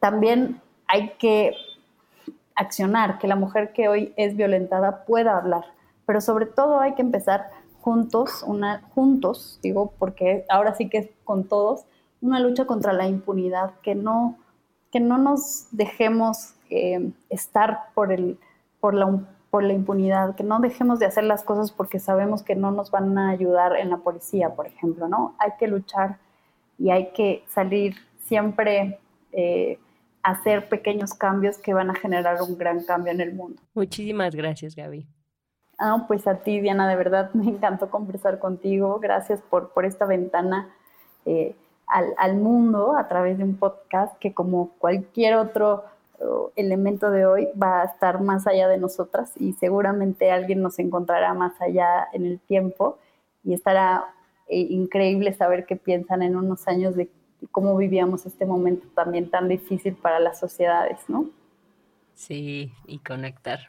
también 0.01 0.61
hay 0.87 1.15
que 1.19 1.55
accionar, 2.57 3.19
que 3.19 3.29
la 3.29 3.37
mujer 3.37 3.73
que 3.73 3.89
hoy 3.89 4.13
es 4.17 4.37
violentada 4.37 5.05
pueda 5.05 5.37
hablar, 5.37 5.65
pero 6.07 6.21
sobre 6.21 6.47
todo 6.47 6.81
hay 6.81 6.95
que 6.95 7.03
empezar 7.03 7.51
juntos, 7.81 8.43
una, 8.45 8.83
juntos, 8.95 9.61
digo, 9.63 9.93
porque 9.99 10.45
ahora 10.49 10.75
sí 10.75 10.89
que 10.89 10.99
es 10.99 11.11
con 11.25 11.45
todos, 11.45 11.85
una 12.21 12.41
lucha 12.41 12.65
contra 12.65 12.93
la 12.93 13.07
impunidad, 13.07 13.75
que 13.83 13.95
no, 13.95 14.39
que 14.91 15.01
no 15.01 15.19
nos 15.19 15.69
dejemos 15.71 16.55
eh, 16.71 17.13
estar 17.31 17.91
por, 17.95 18.13
el, 18.13 18.39
por, 18.81 18.95
la, 18.95 19.21
por 19.51 19.63
la 19.63 19.73
impunidad, 19.73 20.35
que 20.35 20.43
no 20.43 20.59
dejemos 20.59 20.99
de 20.99 21.07
hacer 21.07 21.25
las 21.25 21.45
cosas 21.45 21.71
porque 21.71 22.01
sabemos 22.01 22.43
que 22.43 22.57
no 22.57 22.73
nos 22.73 22.91
van 22.91 23.17
a 23.19 23.31
ayudar 23.31 23.77
en 23.77 23.91
la 23.91 23.99
policía, 23.99 24.55
por 24.55 24.67
ejemplo, 24.67 25.09
¿no? 25.09 25.37
Hay 25.39 25.53
que 25.59 25.69
luchar 25.69 26.19
y 26.79 26.91
hay 26.91 27.13
que 27.13 27.45
salir 27.49 27.95
siempre 28.19 28.99
eh, 29.33 29.79
hacer 30.27 30.69
pequeños 30.69 31.15
cambios 31.15 31.57
que 31.57 31.73
van 31.73 31.89
a 31.89 31.95
generar 31.95 32.43
un 32.43 32.59
gran 32.59 32.83
cambio 32.85 33.13
en 33.13 33.21
el 33.21 33.33
mundo. 33.33 33.63
Muchísimas 33.75 34.35
gracias, 34.35 34.75
Gaby. 34.75 35.07
Ah, 35.79 36.05
pues 36.09 36.27
a 36.27 36.39
ti, 36.39 36.61
Diana, 36.61 36.89
de 36.89 36.97
verdad 36.97 37.31
me 37.35 37.49
encantó 37.49 37.91
conversar 37.91 38.41
contigo. 38.41 38.99
Gracias 38.99 39.41
por, 39.41 39.71
por 39.71 39.85
esta 39.85 40.05
ventana 40.05 40.69
eh, 41.27 41.55
al, 41.87 42.13
al, 42.19 42.37
mundo 42.37 42.97
a 42.97 43.07
través 43.07 43.39
de 43.39 43.45
un 43.45 43.57
podcast 43.57 44.19
que 44.19 44.35
como 44.35 44.71
cualquier 44.79 45.37
otro 45.37 45.85
uh, 46.19 46.51
elemento 46.57 47.13
de 47.13 47.25
hoy 47.25 47.49
va 47.61 47.83
a 47.83 47.85
estar 47.85 48.21
más 48.21 48.49
allá 48.49 48.67
de 48.67 48.79
nosotras 48.79 49.33
y 49.37 49.53
seguramente 49.53 50.33
alguien 50.33 50.61
nos 50.61 50.81
encontrará 50.81 51.35
más 51.35 51.61
allá 51.61 52.09
en 52.13 52.27
el 52.27 52.41
tiempo 52.41 52.99
y 53.45 53.55
estará 53.55 54.07
eh, 54.49 54.59
increíble 54.59 55.35
saber 55.35 55.67
qué 55.67 55.77
piensan 55.77 56.23
en 56.23 56.35
unos 56.35 56.67
años 56.67 56.97
de 56.97 57.09
cómo 57.51 57.77
vivíamos 57.77 58.27
este 58.27 58.47
momento 58.47 58.87
también 58.95 59.31
tan 59.31 59.49
difícil 59.49 59.95
para 59.95 60.21
las 60.21 60.39
sociedades, 60.39 60.99
¿no? 61.09 61.27
Sí, 62.15 62.73
y 62.87 62.99
conectar. 62.99 63.61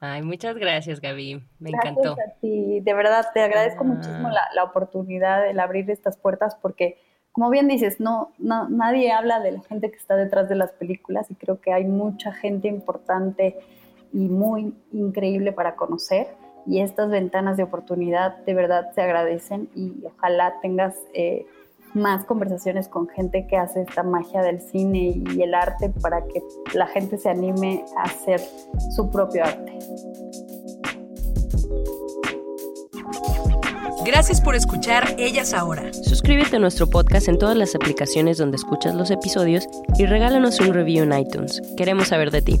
Ay, 0.00 0.22
muchas 0.22 0.56
gracias, 0.56 1.00
Gaby. 1.00 1.42
Me 1.60 1.70
gracias 1.70 1.92
encantó. 1.92 2.12
A 2.20 2.40
ti. 2.40 2.80
De 2.80 2.94
verdad, 2.94 3.24
te 3.32 3.40
agradezco 3.40 3.84
muchísimo 3.84 4.28
la, 4.28 4.42
la, 4.54 4.64
oportunidad, 4.64 5.48
el 5.48 5.60
abrir 5.60 5.90
estas 5.90 6.16
puertas, 6.16 6.56
porque, 6.56 6.98
como 7.32 7.48
bien 7.48 7.68
dices, 7.68 8.00
no, 8.00 8.32
no, 8.38 8.68
nadie 8.68 9.12
habla 9.12 9.40
de 9.40 9.52
la 9.52 9.62
gente 9.62 9.90
que 9.90 9.96
está 9.96 10.16
detrás 10.16 10.48
de 10.48 10.56
las 10.56 10.72
películas 10.72 11.30
y 11.30 11.36
creo 11.36 11.60
que 11.60 11.72
hay 11.72 11.84
mucha 11.84 12.32
gente 12.32 12.68
importante 12.68 13.56
y 14.12 14.28
muy 14.28 14.74
increíble 14.92 15.52
para 15.52 15.74
conocer. 15.74 16.28
Y 16.66 16.80
estas 16.80 17.10
ventanas 17.10 17.56
de 17.56 17.62
oportunidad 17.62 18.36
de 18.44 18.54
verdad 18.54 18.92
se 18.94 19.02
agradecen 19.02 19.70
y 19.74 20.04
ojalá 20.04 20.60
tengas 20.60 20.96
eh, 21.12 21.46
más 21.94 22.24
conversaciones 22.24 22.88
con 22.88 23.08
gente 23.08 23.46
que 23.46 23.56
hace 23.56 23.82
esta 23.82 24.02
magia 24.02 24.42
del 24.42 24.60
cine 24.60 25.22
y 25.34 25.42
el 25.42 25.54
arte 25.54 25.90
para 26.02 26.22
que 26.26 26.42
la 26.74 26.86
gente 26.88 27.16
se 27.18 27.30
anime 27.30 27.84
a 27.96 28.02
hacer 28.02 28.40
su 28.94 29.10
propio 29.10 29.44
arte. 29.44 29.78
Gracias 34.04 34.40
por 34.40 34.54
escuchar 34.54 35.14
Ellas 35.18 35.54
Ahora. 35.54 35.90
Suscríbete 35.92 36.56
a 36.56 36.58
nuestro 36.58 36.86
podcast 36.86 37.28
en 37.28 37.38
todas 37.38 37.56
las 37.56 37.74
aplicaciones 37.74 38.36
donde 38.36 38.56
escuchas 38.56 38.94
los 38.94 39.10
episodios 39.10 39.66
y 39.96 40.04
regálanos 40.04 40.60
un 40.60 40.74
review 40.74 41.04
en 41.04 41.18
iTunes. 41.18 41.62
Queremos 41.76 42.08
saber 42.08 42.30
de 42.30 42.42
ti. 42.42 42.60